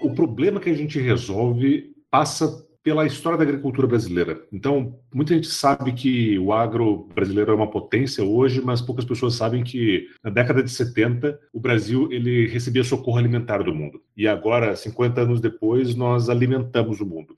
O 0.00 0.14
problema 0.14 0.60
que 0.60 0.70
a 0.70 0.74
gente 0.74 1.00
resolve 1.00 1.92
passa 2.10 2.66
pela 2.82 3.04
história 3.04 3.36
da 3.36 3.42
agricultura 3.42 3.88
brasileira. 3.88 4.40
Então, 4.52 4.94
muita 5.12 5.34
gente 5.34 5.48
sabe 5.48 5.90
que 5.92 6.38
o 6.38 6.52
agro 6.52 7.08
brasileiro 7.12 7.50
é 7.50 7.54
uma 7.54 7.68
potência 7.68 8.22
hoje, 8.22 8.62
mas 8.64 8.80
poucas 8.80 9.04
pessoas 9.04 9.34
sabem 9.34 9.64
que 9.64 10.06
na 10.22 10.30
década 10.30 10.62
de 10.62 10.70
70 10.70 11.36
o 11.52 11.58
Brasil 11.58 12.08
ele 12.12 12.46
recebia 12.46 12.84
socorro 12.84 13.18
alimentar 13.18 13.64
do 13.64 13.74
mundo. 13.74 14.00
E 14.16 14.28
agora, 14.28 14.76
50 14.76 15.20
anos 15.20 15.40
depois, 15.40 15.96
nós 15.96 16.28
alimentamos 16.28 17.00
o 17.00 17.06
mundo. 17.06 17.36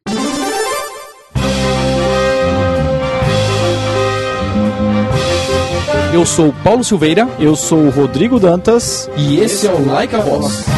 Eu 6.12 6.26
sou 6.26 6.52
Paulo 6.62 6.84
Silveira, 6.84 7.26
eu 7.38 7.56
sou 7.56 7.88
Rodrigo 7.88 8.38
Dantas 8.38 9.08
e 9.16 9.38
esse 9.38 9.66
é 9.66 9.72
o 9.72 9.86
Like 9.86 10.14
a 10.14 10.20
Voz. 10.20 10.77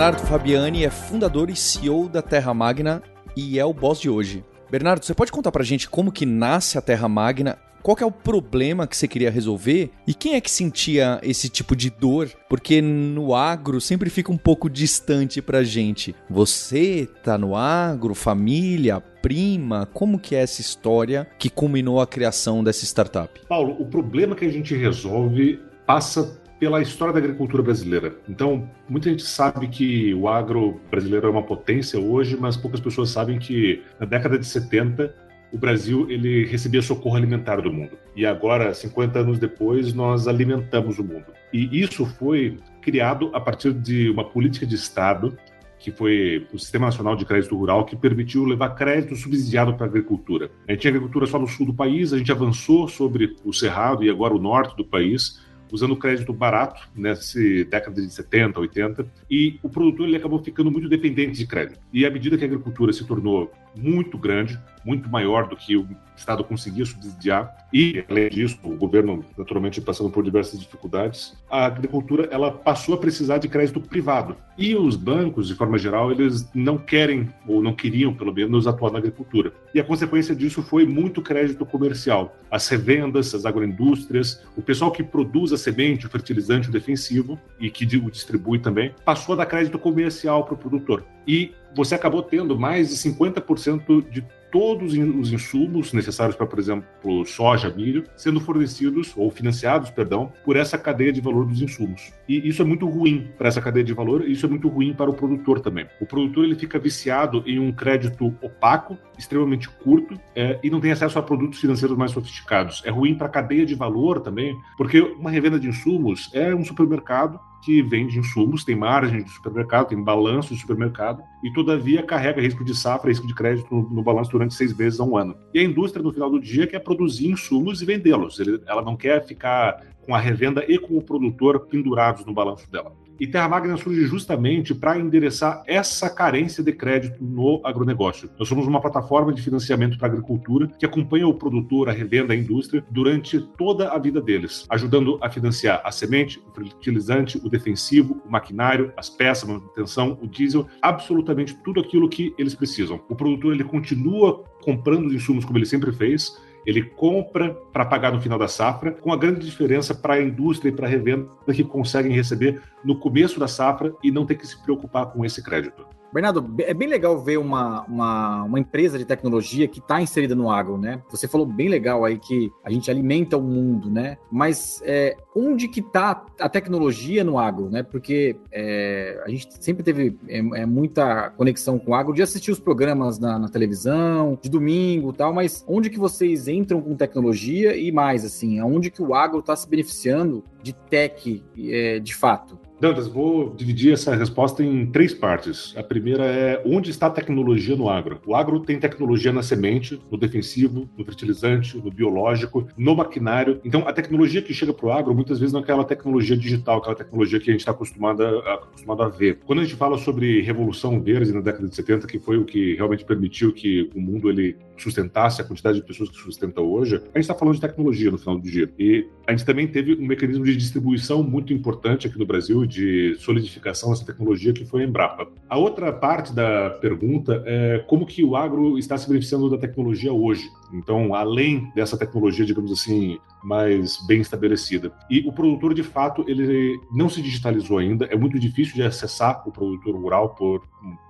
Bernardo 0.00 0.26
Fabiani 0.26 0.82
é 0.82 0.88
fundador 0.88 1.50
e 1.50 1.54
CEO 1.54 2.08
da 2.08 2.22
Terra 2.22 2.54
Magna 2.54 3.02
e 3.36 3.58
é 3.58 3.64
o 3.66 3.74
boss 3.74 4.00
de 4.00 4.08
hoje. 4.08 4.42
Bernardo, 4.70 5.04
você 5.04 5.12
pode 5.12 5.30
contar 5.30 5.52
pra 5.52 5.62
gente 5.62 5.90
como 5.90 6.10
que 6.10 6.24
nasce 6.24 6.78
a 6.78 6.80
Terra 6.80 7.06
Magna 7.06 7.58
qual 7.82 7.98
é 8.00 8.06
o 8.06 8.10
problema 8.10 8.86
que 8.86 8.96
você 8.96 9.06
queria 9.06 9.30
resolver 9.30 9.90
e 10.06 10.14
quem 10.14 10.36
é 10.36 10.40
que 10.40 10.50
sentia 10.50 11.20
esse 11.22 11.50
tipo 11.50 11.76
de 11.76 11.90
dor? 11.90 12.30
Porque 12.48 12.80
no 12.80 13.34
agro 13.34 13.78
sempre 13.78 14.08
fica 14.08 14.32
um 14.32 14.38
pouco 14.38 14.70
distante 14.70 15.42
pra 15.42 15.62
gente. 15.62 16.14
Você 16.30 17.06
tá 17.22 17.36
no 17.36 17.54
agro, 17.54 18.14
família, 18.14 19.00
prima? 19.20 19.86
Como 19.92 20.18
que 20.18 20.34
é 20.34 20.40
essa 20.40 20.62
história 20.62 21.28
que 21.38 21.50
culminou 21.50 22.00
a 22.00 22.06
criação 22.06 22.64
dessa 22.64 22.86
startup? 22.86 23.38
Paulo, 23.46 23.76
o 23.78 23.84
problema 23.84 24.34
que 24.34 24.46
a 24.46 24.50
gente 24.50 24.74
resolve 24.74 25.60
passa 25.86 26.39
pela 26.60 26.82
história 26.82 27.14
da 27.14 27.18
agricultura 27.18 27.62
brasileira. 27.62 28.14
Então, 28.28 28.68
muita 28.86 29.08
gente 29.08 29.22
sabe 29.22 29.66
que 29.66 30.12
o 30.12 30.28
agro 30.28 30.78
brasileiro 30.90 31.26
é 31.26 31.30
uma 31.30 31.42
potência 31.42 31.98
hoje, 31.98 32.36
mas 32.38 32.54
poucas 32.54 32.78
pessoas 32.78 33.08
sabem 33.08 33.38
que 33.38 33.82
na 33.98 34.04
década 34.04 34.38
de 34.38 34.46
70 34.46 35.12
o 35.50 35.58
Brasil 35.58 36.08
ele 36.10 36.44
recebia 36.44 36.82
socorro 36.82 37.16
alimentar 37.16 37.56
do 37.62 37.72
mundo. 37.72 37.96
E 38.14 38.26
agora, 38.26 38.74
50 38.74 39.18
anos 39.18 39.38
depois, 39.38 39.94
nós 39.94 40.28
alimentamos 40.28 40.98
o 40.98 41.02
mundo. 41.02 41.26
E 41.50 41.80
isso 41.80 42.04
foi 42.04 42.58
criado 42.82 43.30
a 43.34 43.40
partir 43.40 43.72
de 43.72 44.10
uma 44.10 44.24
política 44.24 44.66
de 44.66 44.74
Estado 44.74 45.36
que 45.80 45.90
foi 45.90 46.46
o 46.52 46.58
Sistema 46.58 46.86
Nacional 46.86 47.16
de 47.16 47.24
Crédito 47.24 47.56
Rural, 47.56 47.86
que 47.86 47.96
permitiu 47.96 48.44
levar 48.44 48.74
crédito 48.74 49.16
subsidiado 49.16 49.74
para 49.74 49.86
a 49.86 49.88
agricultura. 49.88 50.50
A 50.68 50.72
gente 50.72 50.82
tinha 50.82 50.90
agricultura 50.90 51.26
só 51.26 51.38
no 51.38 51.48
sul 51.48 51.64
do 51.64 51.72
país, 51.72 52.12
a 52.12 52.18
gente 52.18 52.30
avançou 52.30 52.86
sobre 52.86 53.34
o 53.42 53.52
Cerrado 53.52 54.04
e 54.04 54.10
agora 54.10 54.34
o 54.34 54.38
norte 54.38 54.76
do 54.76 54.84
país, 54.84 55.40
usando 55.72 55.96
crédito 55.96 56.32
barato 56.32 56.88
nessa 56.94 57.38
década 57.68 58.00
de 58.00 58.10
70, 58.10 58.60
80, 58.60 59.06
e 59.30 59.58
o 59.62 59.68
produtor 59.68 60.06
ele 60.06 60.16
acabou 60.16 60.42
ficando 60.42 60.70
muito 60.70 60.88
dependente 60.88 61.38
de 61.38 61.46
crédito. 61.46 61.80
E 61.92 62.04
à 62.04 62.10
medida 62.10 62.36
que 62.36 62.44
a 62.44 62.46
agricultura 62.46 62.92
se 62.92 63.04
tornou 63.04 63.50
muito 63.74 64.18
grande, 64.18 64.58
muito 64.84 65.08
maior 65.08 65.46
do 65.48 65.56
que 65.56 65.76
o 65.76 65.86
Estado 66.16 66.44
conseguia 66.44 66.84
subsidiar, 66.84 67.54
e 67.72 68.04
além 68.08 68.28
disso, 68.28 68.58
o 68.62 68.76
governo 68.76 69.24
naturalmente 69.36 69.80
passando 69.80 70.10
por 70.10 70.24
diversas 70.24 70.58
dificuldades, 70.58 71.36
a 71.50 71.64
agricultura 71.66 72.28
ela 72.30 72.50
passou 72.50 72.94
a 72.94 72.98
precisar 72.98 73.38
de 73.38 73.48
crédito 73.48 73.80
privado. 73.80 74.36
E 74.58 74.74
os 74.74 74.96
bancos, 74.96 75.48
de 75.48 75.54
forma 75.54 75.78
geral, 75.78 76.10
eles 76.10 76.48
não 76.54 76.76
querem 76.76 77.28
ou 77.46 77.62
não 77.62 77.72
queriam, 77.72 78.12
pelo 78.12 78.34
menos, 78.34 78.66
atuar 78.66 78.90
na 78.90 78.98
agricultura. 78.98 79.52
E 79.74 79.80
a 79.80 79.84
consequência 79.84 80.34
disso 80.34 80.62
foi 80.62 80.84
muito 80.84 81.22
crédito 81.22 81.64
comercial. 81.64 82.36
As 82.50 82.68
revendas, 82.68 83.34
as 83.34 83.46
agroindústrias, 83.46 84.42
o 84.56 84.62
pessoal 84.62 84.90
que 84.90 85.02
produz 85.02 85.52
a 85.52 85.56
semente, 85.56 86.06
o 86.06 86.10
fertilizante, 86.10 86.68
o 86.68 86.72
defensivo 86.72 87.38
e 87.58 87.70
que 87.70 87.84
o 87.96 88.10
distribui 88.10 88.58
também, 88.58 88.94
passou 89.04 89.34
a 89.34 89.38
dar 89.38 89.46
crédito 89.46 89.78
comercial 89.78 90.44
para 90.44 90.54
o 90.54 90.58
produtor. 90.58 91.04
E 91.26 91.52
você 91.74 91.94
acabou 91.94 92.22
tendo 92.22 92.58
mais 92.58 92.88
de 92.88 92.96
50% 92.96 94.08
de 94.08 94.24
todos 94.50 94.92
os 94.94 95.32
insumos 95.32 95.92
necessários 95.92 96.36
para, 96.36 96.46
por 96.46 96.58
exemplo, 96.58 97.24
soja, 97.24 97.70
milho, 97.70 98.04
sendo 98.16 98.40
fornecidos 98.40 99.12
ou 99.16 99.30
financiados, 99.30 99.90
perdão, 99.90 100.32
por 100.44 100.56
essa 100.56 100.76
cadeia 100.76 101.12
de 101.12 101.20
valor 101.20 101.46
dos 101.46 101.62
insumos. 101.62 102.12
E 102.28 102.48
isso 102.48 102.60
é 102.62 102.64
muito 102.64 102.88
ruim 102.88 103.30
para 103.38 103.48
essa 103.48 103.60
cadeia 103.60 103.84
de 103.84 103.92
valor 103.92 104.26
e 104.26 104.32
isso 104.32 104.46
é 104.46 104.48
muito 104.48 104.68
ruim 104.68 104.92
para 104.92 105.10
o 105.10 105.14
produtor 105.14 105.60
também. 105.60 105.86
O 106.00 106.06
produtor 106.06 106.44
ele 106.44 106.56
fica 106.56 106.78
viciado 106.78 107.42
em 107.46 107.58
um 107.58 107.72
crédito 107.72 108.34
opaco, 108.42 108.98
extremamente 109.18 109.68
curto 109.68 110.20
é, 110.34 110.58
e 110.62 110.70
não 110.70 110.80
tem 110.80 110.90
acesso 110.90 111.18
a 111.18 111.22
produtos 111.22 111.60
financeiros 111.60 111.96
mais 111.96 112.10
sofisticados. 112.10 112.82
É 112.84 112.90
ruim 112.90 113.14
para 113.14 113.26
a 113.26 113.30
cadeia 113.30 113.64
de 113.64 113.74
valor 113.74 114.20
também, 114.20 114.56
porque 114.76 115.00
uma 115.00 115.30
revenda 115.30 115.60
de 115.60 115.68
insumos 115.68 116.30
é 116.34 116.54
um 116.54 116.64
supermercado 116.64 117.38
que 117.62 117.82
vende 117.82 118.18
insumos, 118.18 118.64
tem 118.64 118.74
margem 118.74 119.22
de 119.22 119.30
supermercado, 119.30 119.88
tem 119.88 120.02
balanço 120.02 120.54
de 120.54 120.60
supermercado, 120.60 121.22
e 121.44 121.52
todavia 121.52 122.02
carrega 122.02 122.40
risco 122.40 122.64
de 122.64 122.74
safra, 122.76 123.10
risco 123.10 123.26
de 123.26 123.34
crédito 123.34 123.74
no, 123.74 123.88
no 123.88 124.02
balanço 124.02 124.30
durante 124.30 124.54
seis 124.54 124.74
meses 124.76 124.98
a 125.00 125.04
um 125.04 125.16
ano. 125.16 125.36
E 125.54 125.58
a 125.58 125.62
indústria, 125.62 126.02
no 126.02 126.12
final 126.12 126.30
do 126.30 126.40
dia, 126.40 126.66
quer 126.66 126.80
produzir 126.80 127.28
insumos 127.28 127.82
e 127.82 127.84
vendê-los. 127.84 128.38
Ela 128.66 128.82
não 128.82 128.96
quer 128.96 129.24
ficar 129.26 129.82
com 130.02 130.14
a 130.14 130.18
revenda 130.18 130.64
e 130.66 130.78
com 130.78 130.96
o 130.96 131.02
produtor 131.02 131.60
pendurados 131.66 132.24
no 132.24 132.32
balanço 132.32 132.70
dela. 132.70 132.92
E 133.20 133.26
Terra 133.26 133.50
Magna 133.50 133.76
surge 133.76 134.06
justamente 134.06 134.74
para 134.74 134.98
endereçar 134.98 135.62
essa 135.66 136.08
carência 136.08 136.64
de 136.64 136.72
crédito 136.72 137.22
no 137.22 137.60
agronegócio. 137.62 138.30
Nós 138.38 138.48
somos 138.48 138.66
uma 138.66 138.80
plataforma 138.80 139.30
de 139.30 139.42
financiamento 139.42 139.98
para 139.98 140.08
a 140.08 140.10
agricultura 140.10 140.68
que 140.78 140.86
acompanha 140.86 141.28
o 141.28 141.34
produtor, 141.34 141.90
a 141.90 141.92
revenda, 141.92 142.32
a 142.32 142.36
indústria 142.36 142.82
durante 142.90 143.38
toda 143.58 143.90
a 143.90 143.98
vida 143.98 144.22
deles, 144.22 144.64
ajudando 144.70 145.18
a 145.20 145.28
financiar 145.28 145.82
a 145.84 145.92
semente, 145.92 146.42
o 146.48 146.54
fertilizante, 146.54 147.36
o 147.36 147.50
defensivo, 147.50 148.22
o 148.24 148.32
maquinário, 148.32 148.90
as 148.96 149.10
peças, 149.10 149.46
a 149.46 149.52
manutenção, 149.52 150.18
o 150.22 150.26
diesel, 150.26 150.66
absolutamente 150.80 151.54
tudo 151.62 151.78
aquilo 151.78 152.08
que 152.08 152.32
eles 152.38 152.54
precisam. 152.54 153.02
O 153.06 153.14
produtor 153.14 153.52
ele 153.52 153.64
continua 153.64 154.42
comprando 154.62 155.08
os 155.08 155.12
insumos 155.12 155.44
como 155.44 155.58
ele 155.58 155.66
sempre 155.66 155.92
fez, 155.92 156.34
ele 156.64 156.82
compra 156.82 157.54
para 157.72 157.84
pagar 157.84 158.12
no 158.12 158.20
final 158.20 158.38
da 158.38 158.48
safra, 158.48 158.92
com 158.92 159.12
a 159.12 159.16
grande 159.16 159.44
diferença 159.44 159.94
para 159.94 160.14
a 160.14 160.22
indústria 160.22 160.70
e 160.70 160.72
para 160.72 160.86
a 160.86 160.90
revenda 160.90 161.28
que 161.52 161.64
conseguem 161.64 162.12
receber 162.12 162.60
no 162.84 162.98
começo 162.98 163.38
da 163.38 163.48
safra 163.48 163.92
e 164.02 164.10
não 164.10 164.26
ter 164.26 164.36
que 164.36 164.46
se 164.46 164.60
preocupar 164.62 165.06
com 165.06 165.24
esse 165.24 165.42
crédito. 165.42 165.86
Bernardo, 166.12 166.54
é 166.58 166.74
bem 166.74 166.88
legal 166.88 167.22
ver 167.22 167.38
uma, 167.38 167.84
uma, 167.84 168.42
uma 168.42 168.58
empresa 168.58 168.98
de 168.98 169.04
tecnologia 169.04 169.68
que 169.68 169.78
está 169.78 170.02
inserida 170.02 170.34
no 170.34 170.50
agro, 170.50 170.76
né? 170.76 171.00
Você 171.08 171.28
falou 171.28 171.46
bem 171.46 171.68
legal 171.68 172.04
aí 172.04 172.18
que 172.18 172.50
a 172.64 172.70
gente 172.70 172.90
alimenta 172.90 173.36
o 173.36 173.42
mundo, 173.42 173.88
né? 173.88 174.18
Mas 174.30 174.82
é, 174.84 175.16
onde 175.34 175.68
que 175.68 175.78
está 175.78 176.24
a 176.40 176.48
tecnologia 176.48 177.22
no 177.22 177.38
agro, 177.38 177.70
né? 177.70 177.84
Porque 177.84 178.36
é, 178.50 179.22
a 179.24 179.28
gente 179.28 179.46
sempre 179.62 179.84
teve 179.84 180.18
é, 180.26 180.38
é, 180.38 180.66
muita 180.66 181.30
conexão 181.30 181.78
com 181.78 181.92
o 181.92 181.94
agro 181.94 182.12
de 182.12 182.22
assistir 182.22 182.50
os 182.50 182.58
programas 182.58 183.20
na, 183.20 183.38
na 183.38 183.48
televisão, 183.48 184.36
de 184.42 184.50
domingo 184.50 185.12
tal, 185.12 185.32
mas 185.32 185.64
onde 185.68 185.88
que 185.88 185.98
vocês 185.98 186.48
entram 186.48 186.82
com 186.82 186.96
tecnologia 186.96 187.59
e 187.66 187.92
mais, 187.92 188.24
assim, 188.24 188.58
aonde 188.58 188.90
que 188.90 189.02
o 189.02 189.14
agro 189.14 189.40
está 189.40 189.54
se 189.54 189.68
beneficiando 189.68 190.44
de 190.62 190.72
tech 190.72 191.42
é, 191.58 191.98
de 191.98 192.14
fato? 192.14 192.58
Dantas, 192.80 193.06
vou 193.06 193.54
dividir 193.54 193.92
essa 193.92 194.14
resposta 194.16 194.64
em 194.64 194.86
três 194.86 195.12
partes. 195.12 195.74
A 195.76 195.82
primeira 195.82 196.24
é 196.24 196.62
onde 196.64 196.90
está 196.90 197.08
a 197.08 197.10
tecnologia 197.10 197.76
no 197.76 197.90
agro? 197.90 198.18
O 198.26 198.34
agro 198.34 198.58
tem 198.60 198.80
tecnologia 198.80 199.30
na 199.30 199.42
semente, 199.42 200.00
no 200.10 200.16
defensivo, 200.16 200.88
no 200.96 201.04
fertilizante, 201.04 201.76
no 201.76 201.90
biológico, 201.90 202.66
no 202.78 202.96
maquinário. 202.96 203.60
Então, 203.62 203.86
a 203.86 203.92
tecnologia 203.92 204.40
que 204.40 204.54
chega 204.54 204.72
para 204.72 204.86
o 204.86 204.92
agro 204.92 205.14
muitas 205.14 205.38
vezes 205.38 205.52
não 205.52 205.60
é 205.60 205.62
aquela 205.62 205.84
tecnologia 205.84 206.34
digital, 206.34 206.78
aquela 206.78 206.96
tecnologia 206.96 207.38
que 207.38 207.50
a 207.50 207.52
gente 207.52 207.60
está 207.60 207.72
acostumado 207.72 208.24
acostumado 208.24 209.02
a 209.02 209.08
ver. 209.08 209.40
Quando 209.44 209.60
a 209.60 209.64
gente 209.64 209.76
fala 209.76 209.98
sobre 209.98 210.40
revolução 210.40 211.02
verde 211.02 211.32
na 211.32 211.40
década 211.40 211.68
de 211.68 211.76
70, 211.76 212.06
que 212.06 212.18
foi 212.18 212.38
o 212.38 212.46
que 212.46 212.76
realmente 212.76 213.04
permitiu 213.04 213.52
que 213.52 213.90
o 213.94 214.00
mundo 214.00 214.30
ele 214.30 214.56
sustentasse 214.82 215.40
a 215.40 215.44
quantidade 215.44 215.80
de 215.80 215.86
pessoas 215.86 216.10
que 216.10 216.16
sustenta 216.16 216.60
hoje, 216.60 216.96
a 216.96 216.98
gente 216.98 217.20
está 217.20 217.34
falando 217.34 217.54
de 217.54 217.60
tecnologia 217.60 218.10
no 218.10 218.18
final 218.18 218.38
do 218.38 218.42
dia. 218.42 218.72
E 218.78 219.06
a 219.26 219.32
gente 219.32 219.44
também 219.44 219.66
teve 219.66 219.94
um 219.94 220.06
mecanismo 220.06 220.44
de 220.44 220.56
distribuição 220.56 221.22
muito 221.22 221.52
importante 221.52 222.06
aqui 222.06 222.18
no 222.18 222.26
Brasil 222.26 222.64
de 222.66 223.14
solidificação 223.18 223.90
dessa 223.90 224.04
tecnologia, 224.04 224.52
que 224.52 224.64
foi 224.64 224.82
a 224.82 224.86
Embrapa. 224.86 225.28
A 225.48 225.56
outra 225.56 225.92
parte 225.92 226.32
da 226.32 226.70
pergunta 226.70 227.42
é 227.46 227.78
como 227.86 228.06
que 228.06 228.24
o 228.24 228.36
agro 228.36 228.78
está 228.78 228.96
se 228.96 229.08
beneficiando 229.08 229.50
da 229.50 229.58
tecnologia 229.58 230.12
hoje. 230.12 230.48
Então, 230.72 231.14
além 231.14 231.70
dessa 231.74 231.96
tecnologia, 231.96 232.44
digamos 232.44 232.70
assim, 232.72 233.18
mais 233.42 233.98
bem 234.06 234.20
estabelecida. 234.20 234.92
E 235.10 235.20
o 235.26 235.32
produtor, 235.32 235.74
de 235.74 235.82
fato, 235.82 236.24
ele 236.28 236.78
não 236.92 237.08
se 237.08 237.22
digitalizou 237.22 237.78
ainda. 237.78 238.06
É 238.06 238.16
muito 238.16 238.38
difícil 238.38 238.74
de 238.74 238.82
acessar 238.82 239.42
o 239.46 239.52
produtor 239.52 239.94
rural 239.94 240.34
por 240.34 240.62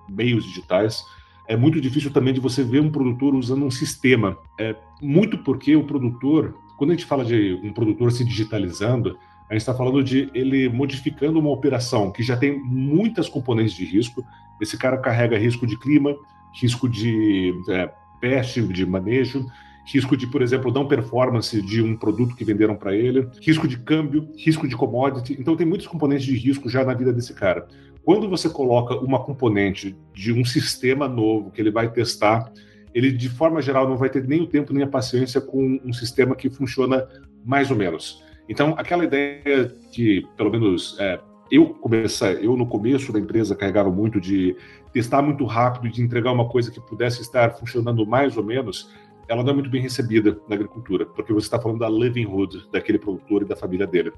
meios 0.09 0.45
digitais. 0.45 1.03
É 1.51 1.57
muito 1.57 1.81
difícil 1.81 2.13
também 2.13 2.33
de 2.33 2.39
você 2.39 2.63
ver 2.63 2.81
um 2.81 2.93
produtor 2.93 3.35
usando 3.35 3.65
um 3.65 3.71
sistema. 3.73 4.39
É 4.57 4.73
muito 5.03 5.37
porque 5.39 5.75
o 5.75 5.83
produtor, 5.83 6.55
quando 6.79 6.91
a 6.91 6.95
gente 6.95 7.05
fala 7.05 7.25
de 7.25 7.59
um 7.61 7.73
produtor 7.73 8.13
se 8.13 8.25
digitalizando, 8.25 9.19
A 9.51 9.55
gente 9.55 9.63
está 9.63 9.75
falando 9.75 10.01
de 10.05 10.31
ele 10.33 10.69
modificando 10.69 11.41
uma 11.41 11.51
operação 11.51 12.13
que 12.13 12.23
já 12.23 12.37
tem 12.37 12.57
muitas 12.63 13.29
componentes 13.29 13.75
de 13.75 13.85
risco. 13.85 14.25
Esse 14.61 14.79
cara 14.79 14.97
carrega 14.97 15.37
risco 15.37 15.67
de 15.67 15.77
clima, 15.77 16.15
risco 16.55 16.89
de 16.89 17.53
é, 17.69 17.93
peste, 18.21 18.63
de 18.63 18.87
manejo, 18.87 19.45
risco 19.87 20.17
de, 20.17 20.27
por 20.27 20.43
exemplo, 20.43 20.73
não 20.73 20.87
performance 20.87 21.61
de 21.63 21.83
um 21.83 21.97
produto 21.97 22.35
que 22.37 22.45
venderam 22.45 22.77
para 22.77 22.95
ele, 22.95 23.29
risco 23.41 23.67
de 23.67 23.79
câmbio, 23.79 24.29
risco 24.37 24.69
de 24.69 24.77
commodity. 24.77 25.37
Então, 25.39 25.57
tem 25.57 25.67
muitos 25.67 25.87
componentes 25.87 26.27
de 26.27 26.37
risco 26.37 26.69
já 26.69 26.85
na 26.85 26.95
vida 26.95 27.13
desse 27.13 27.35
cara. 27.35 27.67
Quando 28.05 28.29
você 28.29 28.49
coloca 28.49 28.95
uma 28.97 29.23
componente 29.23 29.97
de 30.13 30.33
um 30.33 30.45
sistema 30.45 31.09
novo 31.09 31.51
que 31.51 31.61
ele 31.61 31.71
vai 31.71 31.91
testar, 31.91 32.53
ele, 32.95 33.13
de 33.13 33.29
forma 33.29 33.61
geral, 33.61 33.89
não 33.89 33.97
vai 33.97 34.09
ter 34.09 34.27
nem 34.27 34.41
o 34.41 34.47
tempo 34.47 34.73
nem 34.73 34.83
a 34.83 34.89
paciência 34.89 35.41
com 35.41 35.81
um 35.85 35.93
sistema 35.93 36.35
que 36.35 36.51
funciona 36.51 37.07
mais 37.45 37.71
ou 37.71 37.77
menos. 37.77 38.25
Então, 38.49 38.75
aquela 38.77 39.05
ideia 39.05 39.73
que, 39.93 40.27
pelo 40.37 40.51
menos, 40.51 40.97
é, 40.99 41.21
eu 41.51 41.67
comecei, 41.75 42.39
eu 42.45 42.57
no 42.57 42.67
começo 42.67 43.13
da 43.13 43.19
empresa 43.19 43.55
carregava 43.55 43.91
muito 43.91 44.21
de 44.21 44.57
testar 44.93 45.23
muito 45.23 45.45
rápido, 45.45 45.93
de 45.93 46.03
entregar 46.03 46.33
uma 46.33 46.49
coisa 46.49 46.71
que 46.71 46.81
pudesse 46.81 47.23
estar 47.23 47.51
funcionando 47.53 48.07
mais 48.07 48.37
ou 48.37 48.45
menos, 48.45 48.91
ela 49.31 49.45
não 49.45 49.53
é 49.53 49.55
muito 49.55 49.71
bem 49.71 49.81
recebida 49.81 50.37
na 50.49 50.57
agricultura, 50.57 51.07
porque 51.07 51.33
você 51.33 51.47
está 51.47 51.59
falando 51.59 51.79
da 51.79 51.89
livelihood 51.89 52.69
daquele 52.73 52.99
produtor 52.99 53.43
e 53.43 53.45
da 53.45 53.55
família 53.55 53.87
dele. 53.87 54.13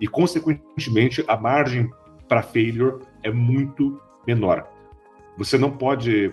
E, 0.00 0.06
consequentemente, 0.06 1.24
a 1.26 1.36
margem 1.36 1.90
para 2.28 2.42
failure 2.42 3.00
é 3.24 3.30
muito 3.32 4.00
menor. 4.24 4.68
Você 5.36 5.58
não 5.58 5.72
pode 5.72 6.32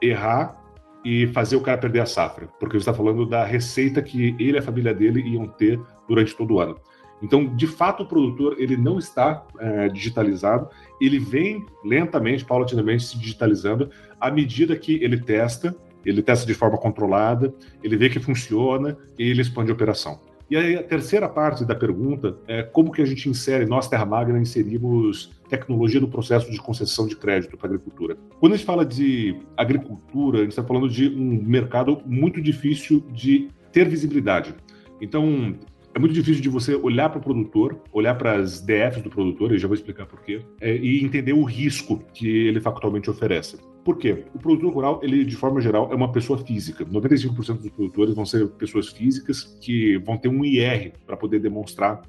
errar 0.00 0.62
e 1.04 1.26
fazer 1.28 1.56
o 1.56 1.60
cara 1.60 1.76
perder 1.76 2.00
a 2.00 2.06
safra, 2.06 2.48
porque 2.60 2.76
você 2.76 2.82
está 2.82 2.94
falando 2.94 3.26
da 3.26 3.44
receita 3.44 4.00
que 4.00 4.36
ele 4.38 4.52
e 4.52 4.58
a 4.58 4.62
família 4.62 4.94
dele 4.94 5.20
iam 5.20 5.48
ter 5.48 5.80
durante 6.08 6.34
todo 6.36 6.54
o 6.54 6.60
ano. 6.60 6.76
Então, 7.20 7.44
de 7.56 7.66
fato, 7.66 8.04
o 8.04 8.06
produtor 8.06 8.54
ele 8.58 8.76
não 8.76 8.98
está 8.98 9.44
é, 9.58 9.88
digitalizado, 9.88 10.68
ele 11.00 11.18
vem 11.18 11.66
lentamente, 11.84 12.44
paulatinamente 12.44 13.02
se 13.02 13.18
digitalizando 13.18 13.90
à 14.20 14.30
medida 14.30 14.76
que 14.76 15.02
ele 15.02 15.20
testa, 15.20 15.74
ele 16.04 16.22
testa 16.22 16.46
de 16.46 16.54
forma 16.54 16.78
controlada, 16.78 17.52
ele 17.82 17.96
vê 17.96 18.08
que 18.08 18.20
funciona 18.20 18.96
e 19.18 19.30
ele 19.30 19.42
expande 19.42 19.70
a 19.70 19.74
operação. 19.74 20.20
E 20.50 20.56
aí, 20.56 20.76
a 20.76 20.82
terceira 20.82 21.26
parte 21.26 21.64
da 21.64 21.74
pergunta 21.74 22.36
é 22.46 22.62
como 22.62 22.92
que 22.92 23.00
a 23.00 23.04
gente 23.06 23.28
insere, 23.28 23.64
nós, 23.64 23.88
Terra 23.88 24.04
Magna, 24.04 24.38
inserimos 24.38 25.32
tecnologia 25.48 26.00
no 26.00 26.08
processo 26.08 26.50
de 26.50 26.58
concessão 26.58 27.06
de 27.06 27.16
crédito 27.16 27.56
para 27.56 27.68
a 27.68 27.70
agricultura. 27.70 28.16
Quando 28.38 28.52
a 28.52 28.56
gente 28.56 28.66
fala 28.66 28.84
de 28.84 29.38
agricultura, 29.56 30.38
a 30.38 30.42
gente 30.42 30.50
está 30.50 30.62
falando 30.62 30.88
de 30.88 31.08
um 31.08 31.42
mercado 31.42 32.02
muito 32.04 32.42
difícil 32.42 33.00
de 33.10 33.48
ter 33.72 33.88
visibilidade. 33.88 34.54
Então, 35.00 35.56
é 35.94 35.98
muito 35.98 36.12
difícil 36.12 36.42
de 36.42 36.48
você 36.48 36.74
olhar 36.74 37.08
para 37.08 37.18
o 37.18 37.22
produtor, 37.22 37.80
olhar 37.92 38.14
para 38.14 38.36
as 38.36 38.60
DFs 38.60 39.02
do 39.02 39.08
produtor, 39.08 39.52
e 39.52 39.58
já 39.58 39.66
vou 39.66 39.74
explicar 39.74 40.06
por 40.06 40.20
quê, 40.20 40.42
é, 40.60 40.76
e 40.76 41.02
entender 41.02 41.32
o 41.32 41.44
risco 41.44 42.02
que 42.12 42.28
ele 42.28 42.60
factualmente 42.60 43.08
oferece. 43.08 43.56
Por 43.84 43.98
quê? 43.98 44.24
O 44.34 44.38
produtor 44.38 44.72
rural, 44.72 45.00
ele 45.02 45.24
de 45.24 45.36
forma 45.36 45.60
geral 45.60 45.90
é 45.92 45.94
uma 45.94 46.10
pessoa 46.10 46.38
física. 46.38 46.84
95% 46.86 47.58
dos 47.58 47.70
produtores 47.70 48.14
vão 48.14 48.24
ser 48.24 48.48
pessoas 48.52 48.88
físicas 48.88 49.42
que 49.60 49.98
vão 49.98 50.16
ter 50.16 50.28
um 50.28 50.42
IR 50.42 50.94
para 51.06 51.16
poder 51.16 51.38
demonstrar 51.38 52.00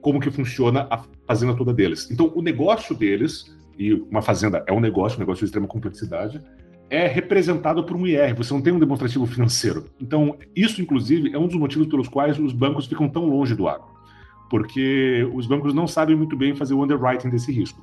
como 0.00 0.18
que 0.18 0.30
funciona 0.30 0.88
a 0.90 1.04
fazenda 1.26 1.54
toda 1.54 1.72
deles. 1.72 2.10
Então, 2.10 2.32
o 2.34 2.42
negócio 2.42 2.96
deles, 2.96 3.56
e 3.78 3.92
uma 3.92 4.22
fazenda 4.22 4.64
é 4.66 4.72
um 4.72 4.80
negócio, 4.80 5.16
um 5.18 5.20
negócio 5.20 5.40
de 5.40 5.44
extrema 5.44 5.68
complexidade, 5.68 6.40
é 6.88 7.06
representado 7.06 7.84
por 7.84 7.96
um 7.96 8.06
IR, 8.06 8.34
você 8.34 8.52
não 8.52 8.60
tem 8.60 8.72
um 8.72 8.78
demonstrativo 8.78 9.24
financeiro. 9.24 9.84
Então, 10.00 10.36
isso, 10.56 10.82
inclusive, 10.82 11.32
é 11.32 11.38
um 11.38 11.46
dos 11.46 11.56
motivos 11.56 11.86
pelos 11.86 12.08
quais 12.08 12.36
os 12.38 12.52
bancos 12.52 12.86
ficam 12.86 13.08
tão 13.08 13.26
longe 13.26 13.54
do 13.54 13.68
agro, 13.68 13.86
porque 14.50 15.24
os 15.32 15.46
bancos 15.46 15.72
não 15.72 15.86
sabem 15.86 16.16
muito 16.16 16.36
bem 16.36 16.56
fazer 16.56 16.74
o 16.74 16.82
underwriting 16.82 17.30
desse 17.30 17.52
risco. 17.52 17.80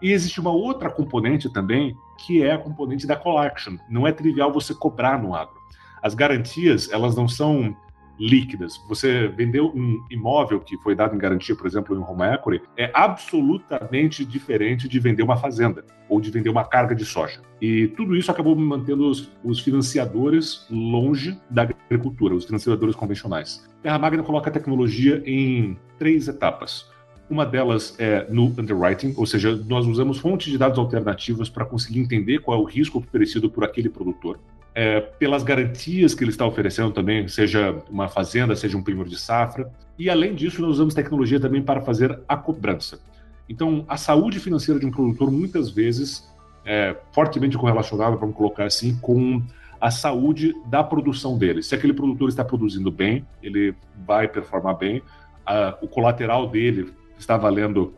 E 0.00 0.12
existe 0.12 0.40
uma 0.40 0.50
outra 0.50 0.90
componente 0.90 1.48
também, 1.52 1.96
que 2.18 2.42
é 2.42 2.52
a 2.52 2.58
componente 2.58 3.06
da 3.06 3.16
collection. 3.16 3.76
Não 3.88 4.06
é 4.06 4.12
trivial 4.12 4.52
você 4.52 4.74
cobrar 4.74 5.20
no 5.20 5.34
agro. 5.34 5.56
As 6.02 6.14
garantias, 6.14 6.90
elas 6.90 7.16
não 7.16 7.28
são 7.28 7.76
líquidas. 8.18 8.76
Você 8.88 9.28
vendeu 9.28 9.72
um 9.74 10.02
imóvel 10.10 10.60
que 10.60 10.76
foi 10.78 10.94
dado 10.94 11.14
em 11.14 11.18
garantia, 11.18 11.54
por 11.54 11.66
exemplo, 11.66 11.96
em 11.96 12.00
home 12.00 12.34
equity, 12.34 12.64
é 12.76 12.90
absolutamente 12.94 14.24
diferente 14.24 14.88
de 14.88 14.98
vender 14.98 15.22
uma 15.22 15.36
fazenda 15.36 15.84
ou 16.08 16.20
de 16.20 16.30
vender 16.30 16.48
uma 16.48 16.64
carga 16.64 16.94
de 16.94 17.04
soja. 17.04 17.40
E 17.60 17.88
tudo 17.88 18.16
isso 18.16 18.30
acabou 18.30 18.54
mantendo 18.56 19.08
os, 19.08 19.30
os 19.44 19.60
financiadores 19.60 20.66
longe 20.70 21.38
da 21.50 21.62
agricultura, 21.62 22.34
os 22.34 22.44
financiadores 22.44 22.94
convencionais. 22.94 23.68
Terra 23.82 23.98
Magna 23.98 24.22
coloca 24.22 24.50
a 24.50 24.52
tecnologia 24.52 25.22
em 25.26 25.76
três 25.98 26.28
etapas. 26.28 26.90
Uma 27.28 27.44
delas 27.44 27.94
é 27.98 28.26
no 28.30 28.46
underwriting, 28.58 29.14
ou 29.16 29.26
seja, 29.26 29.56
nós 29.66 29.86
usamos 29.86 30.18
fontes 30.18 30.50
de 30.50 30.56
dados 30.56 30.78
alternativas 30.78 31.48
para 31.48 31.64
conseguir 31.64 32.00
entender 32.00 32.38
qual 32.38 32.58
é 32.58 32.62
o 32.62 32.64
risco 32.64 32.98
oferecido 32.98 33.50
por 33.50 33.64
aquele 33.64 33.88
produtor 33.88 34.38
é, 34.76 35.00
pelas 35.00 35.42
garantias 35.42 36.14
que 36.14 36.22
ele 36.22 36.30
está 36.30 36.44
oferecendo 36.44 36.92
também, 36.92 37.26
seja 37.28 37.82
uma 37.90 38.08
fazenda, 38.08 38.54
seja 38.54 38.76
um 38.76 38.82
primeiro 38.82 39.08
de 39.08 39.18
safra. 39.18 39.72
E 39.98 40.10
além 40.10 40.34
disso, 40.34 40.60
nós 40.60 40.72
usamos 40.72 40.92
tecnologia 40.92 41.40
também 41.40 41.62
para 41.62 41.80
fazer 41.80 42.20
a 42.28 42.36
cobrança. 42.36 43.00
Então, 43.48 43.86
a 43.88 43.96
saúde 43.96 44.38
financeira 44.38 44.78
de 44.78 44.84
um 44.84 44.90
produtor 44.90 45.30
muitas 45.32 45.70
vezes 45.70 46.30
é 46.62 46.94
fortemente 47.10 47.56
correlacionada, 47.56 48.16
vamos 48.16 48.36
colocar 48.36 48.64
assim, 48.64 48.94
com 48.96 49.42
a 49.80 49.90
saúde 49.90 50.54
da 50.66 50.84
produção 50.84 51.38
dele. 51.38 51.62
Se 51.62 51.74
aquele 51.74 51.94
produtor 51.94 52.28
está 52.28 52.44
produzindo 52.44 52.90
bem, 52.90 53.24
ele 53.42 53.74
vai 54.06 54.28
performar 54.28 54.76
bem, 54.76 55.02
a, 55.46 55.74
o 55.80 55.88
colateral 55.88 56.50
dele 56.50 56.92
está 57.18 57.36
valendo 57.36 57.94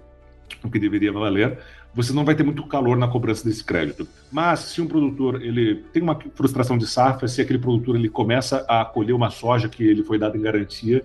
o 0.62 0.70
que 0.70 0.78
deveria 0.78 1.12
valer, 1.12 1.58
você 1.94 2.12
não 2.12 2.24
vai 2.24 2.34
ter 2.34 2.42
muito 2.42 2.64
calor 2.66 2.96
na 2.96 3.08
cobrança 3.08 3.44
desse 3.44 3.64
crédito. 3.64 4.06
Mas 4.30 4.60
se 4.60 4.80
um 4.80 4.86
produtor 4.86 5.42
ele 5.42 5.76
tem 5.92 6.02
uma 6.02 6.18
frustração 6.34 6.78
de 6.78 6.86
safra, 6.86 7.26
se 7.26 7.40
aquele 7.40 7.58
produtor 7.58 7.96
ele 7.96 8.08
começa 8.08 8.64
a 8.68 8.84
colher 8.84 9.14
uma 9.14 9.30
soja 9.30 9.68
que 9.68 9.82
ele 9.82 10.02
foi 10.02 10.18
dado 10.18 10.36
em 10.36 10.40
garantia 10.40 11.04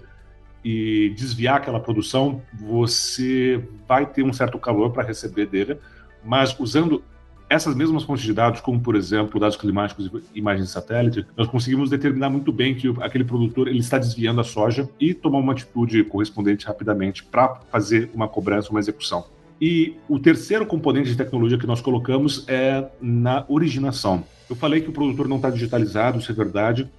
e 0.63 1.13
desviar 1.15 1.57
aquela 1.57 1.79
produção, 1.79 2.41
você 2.53 3.61
vai 3.87 4.05
ter 4.05 4.23
um 4.23 4.31
certo 4.31 4.57
calor 4.57 4.91
para 4.91 5.03
receber 5.03 5.45
dele, 5.45 5.77
mas 6.23 6.57
usando 6.57 7.03
essas 7.53 7.75
mesmas 7.75 8.01
fontes 8.01 8.23
de 8.23 8.33
dados, 8.33 8.61
como 8.61 8.79
por 8.79 8.95
exemplo 8.95 9.39
dados 9.39 9.55
climáticos 9.55 10.09
e 10.33 10.39
imagens 10.39 10.67
de 10.67 10.73
satélite, 10.73 11.25
nós 11.37 11.47
conseguimos 11.47 11.87
determinar 11.87 12.29
muito 12.29 12.51
bem 12.51 12.73
que 12.73 12.91
aquele 12.99 13.23
produtor 13.23 13.67
ele 13.67 13.79
está 13.79 13.99
desviando 13.99 14.41
a 14.41 14.43
soja 14.43 14.89
e 14.99 15.13
tomar 15.13 15.37
uma 15.37 15.53
atitude 15.53 16.03
correspondente 16.03 16.65
rapidamente 16.65 17.23
para 17.23 17.55
fazer 17.71 18.09
uma 18.11 18.27
cobrança, 18.27 18.71
uma 18.71 18.79
execução. 18.79 19.25
E 19.61 19.95
o 20.09 20.17
terceiro 20.17 20.65
componente 20.65 21.11
de 21.11 21.15
tecnologia 21.15 21.57
que 21.57 21.67
nós 21.67 21.79
colocamos 21.79 22.43
é 22.47 22.87
na 22.99 23.45
originação. 23.47 24.23
Eu 24.49 24.55
falei 24.55 24.81
que 24.81 24.89
o 24.89 24.93
produtor 24.93 25.27
não 25.27 25.37
está 25.37 25.51
digitalizado, 25.51 26.17
isso 26.17 26.31
é 26.31 26.35
verdade. 26.35 26.89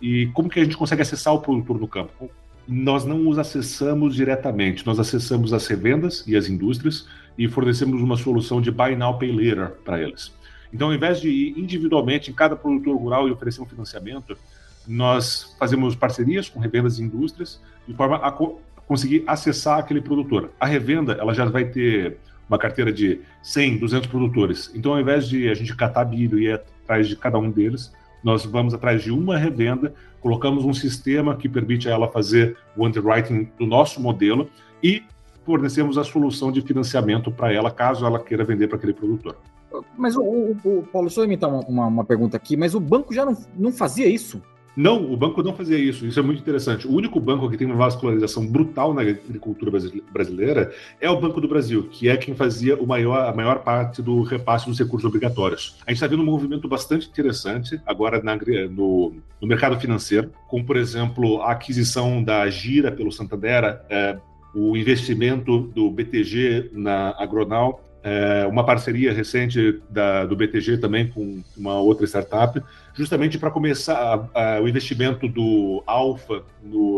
E 0.00 0.26
como 0.28 0.48
que 0.48 0.60
a 0.60 0.64
gente 0.64 0.76
consegue 0.76 1.02
acessar 1.02 1.34
o 1.34 1.40
produtor 1.40 1.80
no 1.80 1.88
campo? 1.88 2.30
Nós 2.68 3.04
não 3.04 3.28
os 3.28 3.36
acessamos 3.36 4.14
diretamente, 4.14 4.86
nós 4.86 5.00
acessamos 5.00 5.52
as 5.52 5.66
revendas 5.66 6.24
e 6.26 6.36
as 6.36 6.48
indústrias 6.48 7.06
e 7.36 7.48
fornecemos 7.48 8.00
uma 8.00 8.16
solução 8.16 8.60
de 8.60 8.70
buy 8.70 8.94
now, 8.96 9.18
pay 9.18 9.32
later 9.32 9.70
para 9.84 10.00
eles. 10.00 10.32
Então, 10.72 10.88
ao 10.88 10.94
invés 10.94 11.20
de 11.20 11.28
ir 11.28 11.58
individualmente 11.58 12.30
em 12.30 12.34
cada 12.34 12.56
produtor 12.56 12.96
rural 12.96 13.28
e 13.28 13.30
oferecer 13.30 13.60
um 13.60 13.66
financiamento, 13.66 14.36
nós 14.86 15.54
fazemos 15.58 15.94
parcerias 15.94 16.48
com 16.48 16.60
revendas 16.60 16.98
e 16.98 17.02
indústrias 17.02 17.60
de 17.86 17.94
forma 17.94 18.16
a 18.16 18.32
conseguir 18.86 19.24
acessar 19.26 19.78
aquele 19.78 20.00
produtor. 20.00 20.50
A 20.58 20.66
revenda, 20.66 21.12
ela 21.12 21.32
já 21.32 21.44
vai 21.44 21.64
ter 21.64 22.18
uma 22.48 22.58
carteira 22.58 22.92
de 22.92 23.20
100, 23.42 23.78
200 23.78 24.08
produtores. 24.08 24.70
Então, 24.74 24.92
ao 24.92 25.00
invés 25.00 25.28
de 25.28 25.48
a 25.48 25.54
gente 25.54 25.74
catar 25.74 26.04
milho 26.04 26.38
e 26.38 26.46
ir 26.46 26.54
atrás 26.54 27.08
de 27.08 27.16
cada 27.16 27.38
um 27.38 27.50
deles, 27.50 27.92
nós 28.22 28.44
vamos 28.44 28.74
atrás 28.74 29.02
de 29.02 29.10
uma 29.10 29.36
revenda, 29.36 29.94
colocamos 30.20 30.64
um 30.64 30.72
sistema 30.72 31.36
que 31.36 31.48
permite 31.48 31.88
a 31.88 31.92
ela 31.92 32.08
fazer 32.08 32.56
o 32.76 32.86
underwriting 32.86 33.48
do 33.58 33.66
nosso 33.66 34.00
modelo 34.00 34.50
e 34.82 35.02
fornecemos 35.44 35.98
a 35.98 36.04
solução 36.04 36.50
de 36.50 36.60
financiamento 36.60 37.30
para 37.30 37.52
ela, 37.52 37.70
caso 37.70 38.04
ela 38.04 38.18
queira 38.18 38.44
vender 38.44 38.68
para 38.68 38.76
aquele 38.76 38.92
produtor. 38.92 39.36
Mas 39.96 40.16
o, 40.16 40.22
o, 40.22 40.58
o 40.64 40.82
Paulo, 40.92 41.10
só 41.10 41.24
imitar 41.24 41.50
uma, 41.50 41.60
uma, 41.60 41.86
uma, 41.86 42.04
pergunta 42.04 42.36
aqui, 42.36 42.56
mas 42.56 42.74
o 42.74 42.80
banco 42.80 43.12
já 43.12 43.24
não, 43.24 43.36
não 43.56 43.72
fazia 43.72 44.06
isso? 44.06 44.40
Não, 44.76 45.12
o 45.12 45.16
banco 45.16 45.40
não 45.40 45.54
fazia 45.54 45.78
isso. 45.78 46.04
Isso 46.04 46.18
é 46.18 46.22
muito 46.22 46.40
interessante. 46.40 46.86
O 46.86 46.92
único 46.92 47.20
banco 47.20 47.48
que 47.48 47.56
tem 47.56 47.66
uma 47.66 47.76
vascularização 47.76 48.44
brutal 48.44 48.92
na 48.92 49.02
agricultura 49.02 49.70
brasileira 50.12 50.72
é 51.00 51.08
o 51.08 51.20
Banco 51.20 51.40
do 51.40 51.46
Brasil, 51.46 51.84
que 51.84 52.08
é 52.08 52.16
quem 52.16 52.34
fazia 52.34 52.76
o 52.76 52.86
maior, 52.86 53.28
a 53.28 53.32
maior 53.32 53.60
parte 53.60 54.02
do 54.02 54.22
repasse 54.22 54.66
dos 54.66 54.78
recursos 54.78 55.06
obrigatórios. 55.06 55.76
A 55.86 55.90
gente 55.90 55.98
está 55.98 56.08
vendo 56.08 56.22
um 56.22 56.26
movimento 56.26 56.66
bastante 56.66 57.08
interessante 57.08 57.80
agora 57.86 58.20
na, 58.20 58.34
no, 58.68 59.14
no, 59.40 59.46
mercado 59.46 59.78
financeiro, 59.78 60.32
como, 60.48 60.64
por 60.64 60.76
exemplo, 60.76 61.40
a 61.42 61.52
aquisição 61.52 62.22
da 62.22 62.48
Gira 62.50 62.90
pelo 62.90 63.12
Santander, 63.12 63.80
é, 63.88 64.18
o 64.54 64.76
investimento 64.76 65.62
do 65.62 65.90
BTG 65.90 66.70
na 66.72 67.14
Agronal, 67.18 67.82
é, 68.04 68.46
uma 68.46 68.64
parceria 68.64 69.12
recente 69.12 69.82
da, 69.88 70.26
do 70.26 70.36
BTG 70.36 70.76
também 70.76 71.08
com 71.08 71.42
uma 71.56 71.80
outra 71.80 72.06
startup, 72.06 72.62
justamente 72.92 73.38
para 73.38 73.50
começar 73.50 74.28
a, 74.34 74.56
a, 74.56 74.60
o 74.60 74.68
investimento 74.68 75.26
do 75.26 75.82
Alfa 75.86 76.42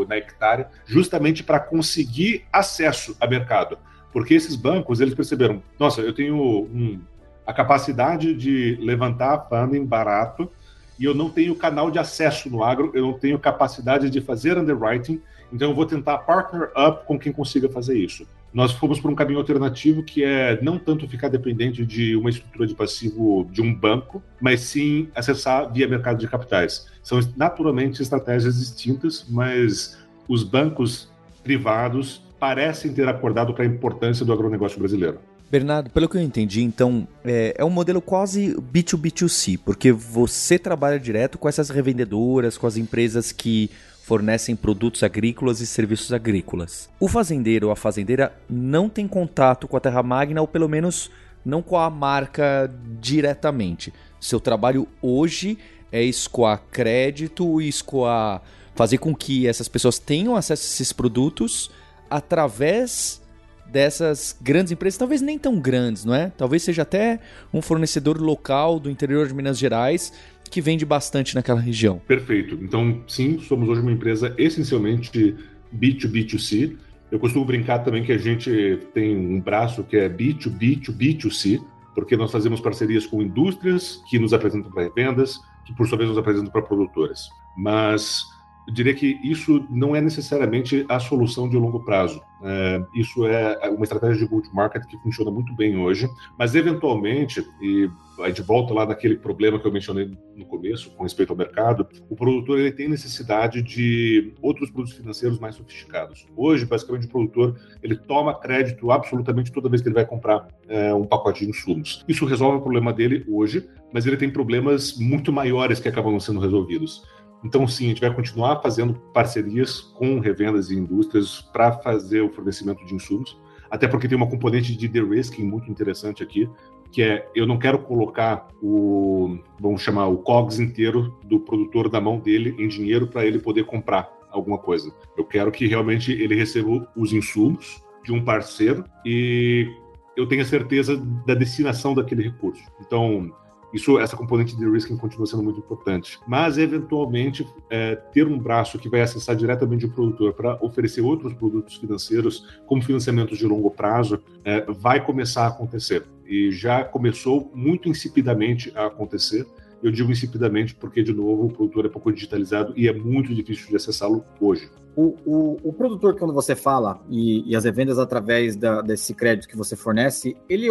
na 0.09 0.17
hectare, 0.17 0.67
justamente 0.85 1.45
para 1.45 1.61
conseguir 1.61 2.45
acesso 2.53 3.17
a 3.21 3.27
mercado. 3.27 3.79
Porque 4.13 4.35
esses 4.35 4.57
bancos, 4.57 5.01
eles 5.01 5.15
perceberam, 5.15 5.63
nossa, 5.79 6.01
eu 6.01 6.13
tenho 6.13 6.37
um, 6.37 7.01
a 7.47 7.53
capacidade 7.53 8.35
de 8.35 8.77
levantar 8.81 9.47
funding 9.49 9.85
barato 9.85 10.51
e 10.99 11.05
eu 11.05 11.15
não 11.15 11.31
tenho 11.31 11.55
canal 11.55 11.91
de 11.91 11.99
acesso 11.99 12.51
no 12.51 12.65
agro, 12.65 12.91
eu 12.95 13.03
não 13.03 13.13
tenho 13.13 13.39
capacidade 13.39 14.11
de 14.11 14.21
fazer 14.21 14.59
underwriting, 14.59 15.23
então 15.53 15.71
eu 15.71 15.75
vou 15.75 15.87
tentar 15.87 16.19
partner 16.19 16.71
up 16.77 17.07
com 17.07 17.19
quem 17.19 17.33
consiga 17.33 17.69
fazer 17.69 17.99
isso. 17.99 18.27
Nós 18.53 18.73
fomos 18.73 18.99
por 18.99 19.11
um 19.11 19.15
caminho 19.15 19.39
alternativo 19.39 20.03
que 20.03 20.25
é 20.25 20.59
não 20.63 20.79
tanto 20.79 21.07
ficar 21.07 21.29
dependente 21.29 21.85
de 21.85 22.17
uma 22.17 22.31
estrutura 22.31 22.67
de 22.67 22.75
passivo 22.75 23.47
de 23.51 23.61
um 23.61 23.75
banco, 23.75 24.23
mas 24.41 24.61
sim 24.61 25.09
acessar 25.15 25.71
via 25.73 25.87
mercado 25.87 26.19
de 26.19 26.27
capitais. 26.27 26.87
São 27.03 27.21
naturalmente 27.37 28.01
estratégias 28.01 28.59
distintas, 28.59 29.27
mas 29.29 29.99
os 30.27 30.43
bancos 30.43 31.11
privados 31.43 32.23
parecem 32.41 32.93
ter 32.93 33.07
acordado 33.09 33.53
para 33.53 33.65
a 33.65 33.67
importância 33.67 34.25
do 34.25 34.33
agronegócio 34.33 34.79
brasileiro. 34.79 35.19
Bernardo, 35.51 35.91
pelo 35.91 36.09
que 36.09 36.17
eu 36.17 36.21
entendi, 36.21 36.63
então 36.63 37.07
é, 37.25 37.55
é, 37.57 37.65
um 37.65 37.71
modelo 37.71 38.01
quase 38.01 38.55
B2B2C, 38.55 39.59
porque 39.65 39.93
você 39.93 40.59
trabalha 40.59 40.99
direto 40.99 41.39
com 41.39 41.49
essas 41.49 41.71
revendedoras, 41.71 42.59
com 42.59 42.67
as 42.67 42.77
empresas 42.77 43.31
que 43.31 43.71
fornecem 44.07 44.55
produtos 44.55 45.03
agrícolas 45.03 45.61
e 45.61 45.67
serviços 45.67 46.13
agrícolas. 46.13 46.89
O 47.01 47.09
fazendeiro 47.09 47.67
ou 47.67 47.73
a 47.73 47.77
fazendeira 47.77 48.33
não 48.49 48.89
tem 48.89 49.09
contato 49.09 49.67
com 49.67 49.77
a 49.77 49.81
terra 49.81 50.01
magna, 50.01 50.41
ou 50.41 50.47
pelo 50.47 50.69
menos 50.69 51.11
não 51.45 51.61
com 51.61 51.77
a 51.77 51.91
marca 51.91 52.73
diretamente. 53.01 53.93
Seu 54.21 54.39
trabalho 54.39 54.87
hoje 55.03 55.59
é 55.91 56.05
escoar 56.05 56.63
crédito 56.71 57.61
e 57.61 57.69
escoar, 57.69 58.43
fazer 58.77 58.99
com 58.99 59.13
que 59.13 59.49
essas 59.49 59.67
pessoas 59.67 59.99
tenham 59.99 60.37
acesso 60.37 60.63
a 60.63 60.67
esses 60.67 60.93
produtos 60.93 61.69
através 62.09 63.21
dessas 63.67 64.37
grandes 64.41 64.71
empresas, 64.71 64.97
talvez 64.97 65.21
nem 65.21 65.37
tão 65.37 65.59
grandes, 65.59 66.05
não 66.05 66.15
é? 66.15 66.31
Talvez 66.37 66.63
seja 66.63 66.83
até 66.83 67.19
um 67.53 67.61
fornecedor 67.61 68.21
local 68.21 68.79
do 68.79 68.89
interior 68.89 69.27
de 69.27 69.35
Minas 69.35 69.59
Gerais 69.59 70.13
que 70.51 70.61
vende 70.61 70.85
bastante 70.85 71.35
naquela 71.35 71.61
região. 71.61 72.01
Perfeito. 72.07 72.59
Então, 72.61 73.03
sim, 73.07 73.39
somos 73.41 73.69
hoje 73.69 73.81
uma 73.81 73.93
empresa 73.93 74.35
essencialmente 74.39 75.35
B2B2C. 75.75 76.77
Eu 77.11 77.19
costumo 77.19 77.45
brincar 77.45 77.81
também 77.81 78.05
que 78.05 78.13
a 78.13 78.19
gente 78.19 78.81
tem 78.93 79.17
um 79.17 79.41
braço 79.41 79.85
que 79.85 79.97
é 79.97 80.09
B2B2B2C, 80.09 81.61
porque 81.95 82.17
nós 82.17 82.31
fazemos 82.31 82.61
parcerias 82.61 83.07
com 83.07 83.23
indústrias 83.23 84.01
que 84.09 84.19
nos 84.19 84.33
apresentam 84.33 84.71
para 84.71 84.85
revendas, 84.85 85.39
que 85.65 85.75
por 85.75 85.87
sua 85.89 85.99
vez 85.99 86.11
nos 86.11 86.19
apresentam 86.19 86.51
para 86.51 86.63
produtoras. 86.63 87.29
Mas 87.57 88.23
eu 88.67 88.75
diria 88.75 88.95
que 88.95 89.19
isso 89.23 89.65
não 89.71 89.95
é 89.95 90.01
necessariamente 90.01 90.85
a 90.89 90.99
solução 90.99 91.49
de 91.49 91.57
longo 91.57 91.85
prazo. 91.85 92.21
É, 92.43 92.83
isso 92.95 93.27
é 93.27 93.69
uma 93.71 93.85
estratégia 93.85 94.19
de 94.19 94.27
go-to-market 94.27 94.85
que 94.87 94.99
funciona 94.99 95.31
muito 95.31 95.55
bem 95.55 95.79
hoje, 95.79 96.09
mas 96.39 96.55
eventualmente, 96.55 97.47
e 97.63 97.89
a 98.21 98.29
gente 98.29 98.43
volta 98.43 98.75
lá 98.75 98.87
naquele 98.87 99.17
problema 99.17 99.59
que 99.59 99.67
eu 99.67 99.73
mencionei 99.73 100.11
no 100.35 100.45
começo 100.45 100.91
com 100.91 101.03
respeito 101.03 101.31
ao 101.31 101.37
mercado, 101.37 101.87
o 102.11 102.17
produtor 102.17 102.59
ele 102.59 102.73
tem 102.73 102.89
necessidade 102.89 103.63
de 103.63 104.35
outros 104.43 104.71
produtos 104.71 104.97
financeiros 104.97 105.39
mais 105.39 105.55
sofisticados. 105.55 106.27
Hoje, 106.37 106.67
basicamente, 106.67 107.07
o 107.07 107.11
produtor 107.11 107.59
ele 107.83 107.97
toma 107.97 108.39
crédito 108.39 108.91
absolutamente 108.91 109.53
toda 109.53 109.69
vez 109.69 109.81
que 109.81 109.89
ele 109.89 109.95
vai 109.95 110.07
comprar 110.07 110.49
é, 110.69 110.93
um 110.93 111.05
pacote 111.05 111.45
de 111.45 111.51
insumos. 111.51 112.05
Isso 112.07 112.27
resolve 112.27 112.59
o 112.59 112.61
problema 112.61 112.93
dele 112.93 113.25
hoje, 113.29 113.67
mas 113.93 114.07
ele 114.07 114.17
tem 114.17 114.31
problemas 114.31 114.97
muito 114.99 115.33
maiores 115.33 115.81
que 115.81 115.89
acabam 115.89 116.19
sendo 116.21 116.41
resolvidos. 116.41 117.03
Então, 117.45 117.67
sim, 117.67 117.87
a 117.87 117.89
gente 117.89 118.01
vai 118.01 118.15
continuar 118.15 118.61
fazendo 118.61 118.95
parcerias 119.13 119.81
com 119.81 120.19
revendas 120.19 120.71
e 120.71 120.77
indústrias 120.77 121.41
para 121.53 121.73
fazer 121.73 122.21
o 122.23 122.33
fornecimento 122.33 122.85
de 122.85 122.95
insumos, 122.95 123.39
até 123.71 123.87
porque 123.87 124.09
tem 124.09 124.17
uma 124.17 124.29
componente 124.29 124.77
de 124.77 124.89
de-risking 124.89 125.45
muito 125.45 125.71
interessante 125.71 126.23
aqui, 126.23 126.49
que 126.91 127.03
é 127.03 127.29
eu 127.35 127.47
não 127.47 127.59
quero 127.59 127.79
colocar 127.79 128.49
o, 128.63 129.39
vamos 129.61 129.83
chamar, 129.83 130.07
o 130.07 130.19
COGS 130.19 130.61
inteiro 130.61 131.17
do 131.25 131.41
produtor 131.41 131.91
na 131.91 132.01
mão 132.01 132.19
dele 132.19 132.55
em 132.59 132.69
dinheiro 132.69 133.07
para 133.07 133.25
ele 133.25 133.39
poder 133.39 133.65
comprar 133.65 134.11
alguma 134.31 134.59
coisa. 134.59 134.93
Eu 135.17 135.25
quero 135.25 135.51
que 135.51 135.67
realmente 135.67 136.13
ele 136.13 136.35
receba 136.35 136.89
os 136.97 137.13
insumos 137.13 137.83
de 138.05 138.13
um 138.13 138.25
parceiro 138.25 138.85
e 139.05 139.69
eu 140.17 140.27
tenha 140.27 140.45
certeza 140.45 140.97
da 141.27 141.35
destinação 141.35 141.95
daquele 141.95 142.23
recurso. 142.23 142.63
Então, 142.81 143.31
isso, 143.73 143.99
essa 143.99 144.17
componente 144.17 144.57
de 144.57 144.69
risking 144.69 144.97
continua 144.97 145.27
sendo 145.27 145.43
muito 145.43 145.61
importante. 145.61 146.19
Mas, 146.27 146.57
eventualmente, 146.57 147.47
é, 147.69 147.97
ter 147.97 148.27
um 148.27 148.39
braço 148.39 148.79
que 148.79 148.89
vai 148.89 149.01
acessar 149.01 149.37
diretamente 149.37 149.87
o 149.87 149.91
produtor 149.91 150.33
para 150.33 150.59
oferecer 150.65 151.01
outros 151.01 151.35
produtos 151.35 151.77
financeiros, 151.77 152.61
como 152.67 152.83
financiamentos 152.83 153.39
de 153.39 153.47
longo 153.47 153.71
prazo, 153.71 154.23
é, 154.45 154.65
vai 154.73 155.05
começar 155.05 155.45
a 155.45 155.49
acontecer. 155.49 156.05
E 156.27 156.51
já 156.51 156.85
começou 156.85 157.51
muito 157.55 157.89
insipidamente 157.89 158.73
a 158.75 158.87
acontecer. 158.87 159.47
Eu 159.83 159.91
digo 159.91 160.11
insipidamente 160.11 160.75
porque, 160.75 161.03
de 161.03 161.13
novo, 161.13 161.47
o 161.47 161.53
produtor 161.53 161.87
é 161.87 161.89
pouco 161.89 162.13
digitalizado 162.13 162.73
e 162.77 162.89
é 162.89 162.93
muito 162.93 163.35
difícil 163.35 163.69
de 163.69 163.77
acessá-lo 163.77 164.25
hoje. 164.41 164.71
O, 164.97 165.15
o, 165.27 165.61
o, 165.63 165.73
produtor, 165.75 166.19
quando 166.19 166.33
você 166.33 166.57
fala, 166.57 166.99
e, 167.11 167.45
e 167.47 167.55
as 167.55 167.65
vendas 167.65 167.99
através 167.99 168.57
da, 168.57 168.81
desse 168.81 169.13
crédito 169.13 169.47
que 169.47 169.57
você 169.57 169.77
fornece, 169.77 170.35
ele 170.49 170.69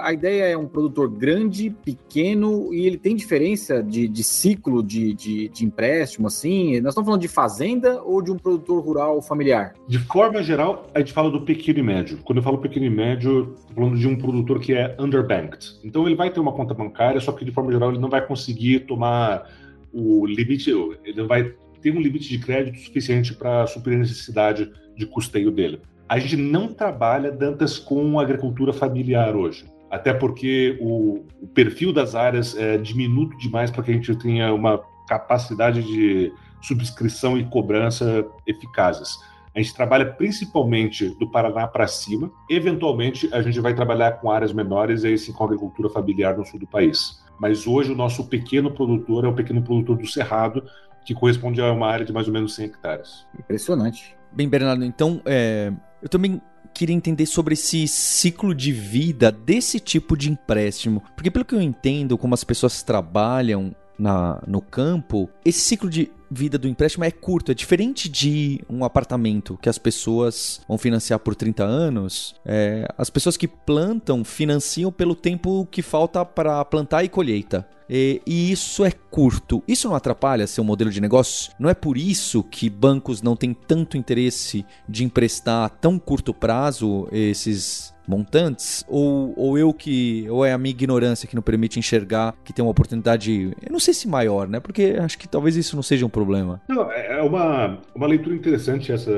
a 0.00 0.12
ideia 0.12 0.44
é 0.44 0.56
um 0.56 0.68
produtor 0.68 1.10
grande, 1.10 1.68
pequeno, 1.84 2.72
e 2.72 2.86
ele 2.86 2.96
tem 2.96 3.16
diferença 3.16 3.82
de, 3.82 4.06
de 4.06 4.22
ciclo 4.22 4.80
de, 4.80 5.12
de, 5.12 5.48
de, 5.48 5.64
empréstimo, 5.64 6.28
assim? 6.28 6.80
Nós 6.80 6.92
estamos 6.92 7.06
falando 7.06 7.20
de 7.20 7.26
fazenda 7.26 8.00
ou 8.00 8.22
de 8.22 8.30
um 8.30 8.36
produtor 8.36 8.80
rural 8.80 9.20
familiar? 9.20 9.74
De 9.88 9.98
forma 9.98 10.40
geral, 10.40 10.86
a 10.94 11.00
gente 11.00 11.12
fala 11.12 11.28
do 11.28 11.40
pequeno 11.40 11.80
e 11.80 11.82
médio. 11.82 12.18
Quando 12.22 12.38
eu 12.38 12.44
falo 12.44 12.58
pequeno 12.58 12.86
e 12.86 12.90
médio, 12.90 13.56
estou 13.58 13.74
falando 13.74 13.98
de 13.98 14.06
um 14.06 14.16
produtor 14.16 14.60
que 14.60 14.72
é 14.72 14.94
underbanked. 15.00 15.80
Então 15.82 16.06
ele 16.06 16.14
vai 16.14 16.30
ter 16.30 16.38
uma 16.38 16.52
conta 16.52 16.74
bancária, 16.74 17.20
só 17.20 17.32
que 17.32 17.44
de 17.44 17.50
forma 17.50 17.72
geral 17.72 17.90
ele 17.90 17.98
não 17.98 18.08
vai 18.08 18.24
conseguir 18.24 18.80
tomar 18.80 19.50
o 19.92 20.24
limite, 20.26 20.70
ele 20.70 21.16
não 21.16 21.26
vai 21.26 21.52
tem 21.80 21.92
um 21.92 22.00
limite 22.00 22.28
de 22.28 22.38
crédito 22.38 22.78
suficiente 22.78 23.34
para 23.34 23.66
suprir 23.66 23.96
a 23.96 24.00
necessidade 24.00 24.70
de 24.96 25.06
custeio 25.06 25.50
dele. 25.50 25.80
A 26.08 26.18
gente 26.18 26.36
não 26.36 26.72
trabalha, 26.72 27.30
Dantas, 27.30 27.78
com 27.78 28.18
agricultura 28.18 28.72
familiar 28.72 29.36
hoje, 29.36 29.66
até 29.90 30.12
porque 30.12 30.78
o, 30.80 31.24
o 31.42 31.46
perfil 31.48 31.92
das 31.92 32.14
áreas 32.14 32.56
é 32.56 32.78
diminuto 32.78 33.36
demais 33.38 33.70
para 33.70 33.82
que 33.82 33.90
a 33.90 33.94
gente 33.94 34.14
tenha 34.16 34.52
uma 34.52 34.80
capacidade 35.08 35.82
de 35.82 36.32
subscrição 36.62 37.38
e 37.38 37.44
cobrança 37.44 38.26
eficazes. 38.46 39.16
A 39.54 39.60
gente 39.60 39.74
trabalha 39.74 40.06
principalmente 40.06 41.08
do 41.18 41.28
Paraná 41.30 41.66
para 41.66 41.86
cima. 41.86 42.30
Eventualmente, 42.48 43.28
a 43.32 43.42
gente 43.42 43.58
vai 43.60 43.74
trabalhar 43.74 44.12
com 44.12 44.30
áreas 44.30 44.52
menores, 44.52 45.04
aí 45.04 45.18
sim 45.18 45.32
com 45.32 45.44
agricultura 45.44 45.88
familiar 45.88 46.36
no 46.36 46.44
sul 46.44 46.60
do 46.60 46.66
país. 46.66 47.20
Mas 47.40 47.66
hoje, 47.66 47.92
o 47.92 47.96
nosso 47.96 48.28
pequeno 48.28 48.70
produtor 48.70 49.24
é 49.24 49.28
o 49.28 49.34
pequeno 49.34 49.62
produtor 49.62 49.96
do 49.96 50.06
Cerrado, 50.06 50.62
que 51.08 51.14
corresponde 51.14 51.58
a 51.58 51.72
uma 51.72 51.86
área 51.86 52.04
de 52.04 52.12
mais 52.12 52.26
ou 52.26 52.34
menos 52.34 52.54
100 52.54 52.66
hectares. 52.66 53.26
Impressionante. 53.38 54.14
Bem, 54.30 54.46
Bernardo, 54.46 54.84
então 54.84 55.22
é, 55.24 55.72
eu 56.02 56.08
também 56.10 56.38
queria 56.74 56.94
entender 56.94 57.24
sobre 57.24 57.54
esse 57.54 57.88
ciclo 57.88 58.54
de 58.54 58.72
vida 58.72 59.32
desse 59.32 59.80
tipo 59.80 60.18
de 60.18 60.30
empréstimo. 60.30 61.02
Porque, 61.16 61.30
pelo 61.30 61.46
que 61.46 61.54
eu 61.54 61.62
entendo, 61.62 62.18
como 62.18 62.34
as 62.34 62.44
pessoas 62.44 62.82
trabalham 62.82 63.74
na, 63.98 64.42
no 64.46 64.60
campo, 64.60 65.30
esse 65.46 65.60
ciclo 65.60 65.88
de 65.88 66.12
vida 66.30 66.58
do 66.58 66.68
empréstimo 66.68 67.04
é 67.04 67.10
curto, 67.10 67.50
é 67.52 67.54
diferente 67.54 68.08
de 68.08 68.60
um 68.68 68.84
apartamento 68.84 69.58
que 69.60 69.68
as 69.68 69.78
pessoas 69.78 70.60
vão 70.68 70.78
financiar 70.78 71.18
por 71.18 71.34
30 71.34 71.64
anos. 71.64 72.34
É, 72.44 72.86
as 72.96 73.10
pessoas 73.10 73.36
que 73.36 73.48
plantam 73.48 74.24
financiam 74.24 74.92
pelo 74.92 75.14
tempo 75.14 75.66
que 75.70 75.82
falta 75.82 76.24
para 76.24 76.64
plantar 76.64 77.04
e 77.04 77.08
colheita. 77.08 77.66
E, 77.88 78.20
e, 78.26 78.52
isso 78.52 78.84
é 78.84 78.90
curto. 78.90 79.62
Isso 79.66 79.88
não 79.88 79.96
atrapalha 79.96 80.46
seu 80.46 80.62
modelo 80.62 80.90
de 80.90 81.00
negócio? 81.00 81.52
Não 81.58 81.70
é 81.70 81.74
por 81.74 81.96
isso 81.96 82.42
que 82.42 82.68
bancos 82.68 83.22
não 83.22 83.34
têm 83.34 83.54
tanto 83.54 83.96
interesse 83.96 84.64
de 84.86 85.04
emprestar 85.04 85.64
a 85.64 85.68
tão 85.68 85.98
curto 85.98 86.34
prazo 86.34 87.08
esses 87.10 87.94
montantes? 88.08 88.84
Ou, 88.88 89.34
ou 89.36 89.58
eu 89.58 89.72
que. 89.72 90.26
Ou 90.30 90.44
é 90.44 90.52
a 90.52 90.58
minha 90.58 90.70
ignorância 90.70 91.28
que 91.28 91.34
não 91.34 91.42
permite 91.42 91.78
enxergar 91.78 92.34
que 92.42 92.52
tem 92.52 92.64
uma 92.64 92.70
oportunidade. 92.70 93.52
Eu 93.62 93.70
não 93.70 93.78
sei 93.78 93.92
se 93.92 94.08
maior, 94.08 94.48
né? 94.48 94.58
Porque 94.58 94.96
acho 94.98 95.18
que 95.18 95.28
talvez 95.28 95.56
isso 95.56 95.76
não 95.76 95.82
seja 95.82 96.06
um 96.06 96.10
problema. 96.10 96.60
Não, 96.68 96.90
é, 96.90 97.18
é 97.18 97.22
uma, 97.22 97.78
uma 97.94 98.06
leitura 98.06 98.34
interessante 98.34 98.90
essa 98.90 99.12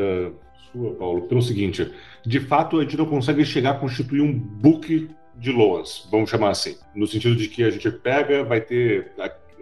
sua, 0.73 0.95
Paulo, 0.95 1.23
pelo 1.23 1.41
seguinte: 1.41 1.91
de 2.27 2.41
fato, 2.41 2.79
a 2.79 2.83
gente 2.83 2.97
não 2.97 3.07
consegue 3.07 3.45
chegar 3.45 3.71
a 3.73 3.79
constituir 3.79 4.21
um 4.21 4.33
book 4.33 5.09
de 5.37 5.53
loans, 5.53 6.07
vamos 6.11 6.29
chamar 6.29 6.51
assim, 6.51 6.77
no 6.95 7.07
sentido 7.07 7.35
de 7.35 7.49
que 7.49 7.65
a 7.65 7.71
gente 7.71 7.91
pega, 7.91 8.45
vai 8.45 8.61
ter, 8.61 9.11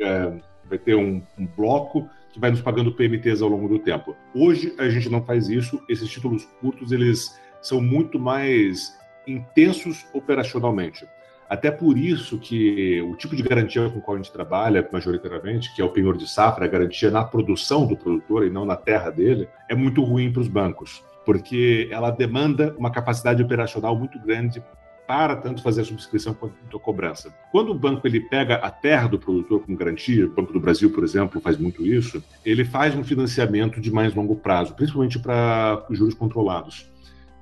é, 0.00 0.32
vai 0.68 0.76
ter 0.76 0.97
um, 0.97 1.23
um 1.38 1.47
bloco 1.47 2.08
que 2.32 2.40
vai 2.40 2.50
nos 2.50 2.61
pagando 2.61 2.92
PMTs 2.92 3.40
ao 3.40 3.49
longo 3.49 3.68
do 3.68 3.78
tempo. 3.78 4.16
Hoje 4.35 4.75
a 4.76 4.88
gente 4.88 5.08
não 5.08 5.25
faz 5.25 5.49
isso, 5.49 5.80
esses 5.88 6.08
títulos 6.11 6.44
curtos 6.61 6.90
eles 6.90 7.38
são 7.62 7.80
muito 7.80 8.18
mais 8.18 8.98
intensos 9.28 10.06
operacionalmente. 10.12 11.06
Até 11.49 11.70
por 11.70 11.97
isso 11.97 12.38
que 12.38 13.00
o 13.02 13.16
tipo 13.16 13.35
de 13.35 13.42
garantia 13.42 13.88
com 13.88 14.00
qual 14.00 14.16
a 14.16 14.18
gente 14.18 14.32
trabalha, 14.32 14.87
majoritariamente, 14.92 15.75
que 15.75 15.80
é 15.80 15.85
o 15.85 15.88
penhor 15.88 16.16
de 16.16 16.28
safra, 16.28 16.66
a 16.66 16.68
garantia 16.68 17.11
na 17.11 17.25
produção 17.25 17.87
do 17.87 17.97
produtor 17.97 18.47
e 18.47 18.50
não 18.50 18.66
na 18.66 18.76
terra 18.76 19.11
dele, 19.11 19.49
é 19.68 19.75
muito 19.75 20.02
ruim 20.02 20.30
para 20.30 20.42
os 20.42 20.49
bancos, 20.49 21.02
porque 21.25 21.88
ela 21.90 22.11
demanda 22.11 22.75
uma 22.78 22.90
capacidade 22.90 23.42
operacional 23.42 23.97
muito 23.97 24.18
grande 24.18 24.62
para 25.06 25.37
tanto 25.37 25.62
fazer 25.62 25.80
a 25.80 25.85
subscrição 25.87 26.35
quanto 26.35 26.76
a 26.76 26.80
cobrança. 26.80 27.35
Quando 27.50 27.70
o 27.70 27.75
banco 27.75 28.06
ele 28.06 28.20
pega 28.20 28.56
a 28.56 28.70
terra 28.70 29.08
do 29.08 29.18
produtor 29.18 29.64
com 29.64 29.75
garantia, 29.75 30.26
o 30.26 30.30
Banco 30.30 30.52
do 30.52 30.61
Brasil, 30.61 30.92
por 30.92 31.02
exemplo, 31.02 31.40
faz 31.40 31.56
muito 31.56 31.87
isso, 31.87 32.23
ele 32.44 32.62
faz 32.62 32.94
um 32.94 33.02
financiamento 33.02 33.80
de 33.80 33.90
mais 33.90 34.14
longo 34.14 34.37
prazo, 34.37 34.75
principalmente 34.75 35.18
para 35.18 35.87
juros 35.88 36.12
controlados. 36.12 36.90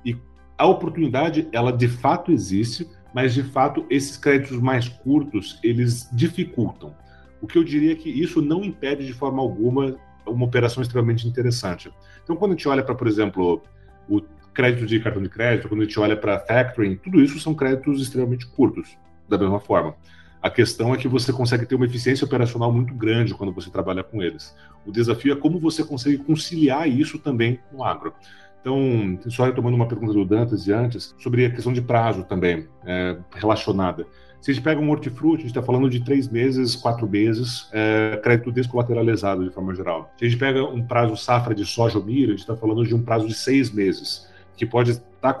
E 0.05 0.15
a 0.57 0.65
oportunidade, 0.65 1.47
ela 1.51 1.71
de 1.71 1.87
fato 1.87 2.31
existe, 2.31 2.87
mas 3.13 3.33
de 3.33 3.43
fato 3.43 3.85
esses 3.89 4.17
créditos 4.17 4.59
mais 4.59 4.87
curtos, 4.87 5.59
eles 5.63 6.09
dificultam. 6.11 6.95
O 7.41 7.47
que 7.47 7.57
eu 7.57 7.63
diria 7.63 7.91
é 7.91 7.95
que 7.95 8.09
isso 8.09 8.41
não 8.41 8.63
impede 8.63 9.05
de 9.05 9.13
forma 9.13 9.41
alguma 9.41 9.95
uma 10.25 10.45
operação 10.45 10.83
extremamente 10.83 11.27
interessante. 11.27 11.91
Então, 12.23 12.35
quando 12.35 12.51
a 12.51 12.55
gente 12.55 12.67
olha 12.67 12.83
para, 12.83 12.95
por 12.95 13.07
exemplo, 13.07 13.61
o 14.09 14.21
crédito 14.53 14.85
de 14.85 14.99
cartão 14.99 15.21
de 15.21 15.29
crédito, 15.29 15.69
quando 15.69 15.81
a 15.81 15.83
gente 15.85 15.99
olha 15.99 16.17
para 16.17 16.39
factoring, 16.39 16.97
tudo 16.97 17.21
isso 17.21 17.39
são 17.39 17.53
créditos 17.53 18.01
extremamente 18.01 18.45
curtos, 18.47 18.97
da 19.29 19.37
mesma 19.37 19.59
forma. 19.59 19.95
A 20.41 20.49
questão 20.49 20.93
é 20.93 20.97
que 20.97 21.07
você 21.07 21.33
consegue 21.33 21.65
ter 21.65 21.75
uma 21.75 21.85
eficiência 21.85 22.25
operacional 22.25 22.71
muito 22.71 22.93
grande 22.93 23.33
quando 23.33 23.51
você 23.51 23.69
trabalha 23.69 24.03
com 24.03 24.21
eles. 24.21 24.55
O 24.85 24.91
desafio 24.91 25.33
é 25.33 25.35
como 25.35 25.59
você 25.59 25.83
consegue 25.83 26.17
conciliar 26.17 26.87
isso 26.87 27.17
também 27.19 27.59
no 27.71 27.83
agro. 27.83 28.13
Então, 28.61 29.17
só 29.29 29.45
retomando 29.45 29.75
uma 29.75 29.87
pergunta 29.87 30.13
do 30.13 30.25
Dantas 30.25 30.63
de 30.63 30.73
antes, 30.73 31.15
sobre 31.17 31.45
a 31.45 31.49
questão 31.49 31.71
de 31.71 31.81
prazo 31.81 32.23
também, 32.23 32.67
é, 32.85 33.17
relacionada. 33.35 34.05
Se 34.41 34.51
a 34.51 34.53
gente 34.53 34.63
pega 34.63 34.79
um 34.79 34.89
hortifruti, 34.89 35.39
a 35.39 35.41
gente 35.41 35.47
está 35.47 35.63
falando 35.63 35.89
de 35.89 36.03
três 36.03 36.29
meses, 36.29 36.75
quatro 36.75 37.07
meses, 37.07 37.67
é, 37.71 38.19
crédito 38.21 38.51
descolateralizado 38.51 39.43
de 39.43 39.49
forma 39.49 39.73
geral. 39.73 40.11
Se 40.17 40.25
a 40.25 40.29
gente 40.29 40.39
pega 40.39 40.63
um 40.63 40.85
prazo 40.85 41.17
safra 41.17 41.55
de 41.55 41.65
soja 41.65 41.97
ou 41.97 42.05
milho, 42.05 42.27
a 42.27 42.31
gente 42.31 42.39
está 42.39 42.55
falando 42.55 42.85
de 42.85 42.93
um 42.93 43.01
prazo 43.01 43.27
de 43.27 43.33
seis 43.33 43.71
meses 43.71 44.27
que 44.55 44.65
pode 44.65 44.91
estar 44.91 45.33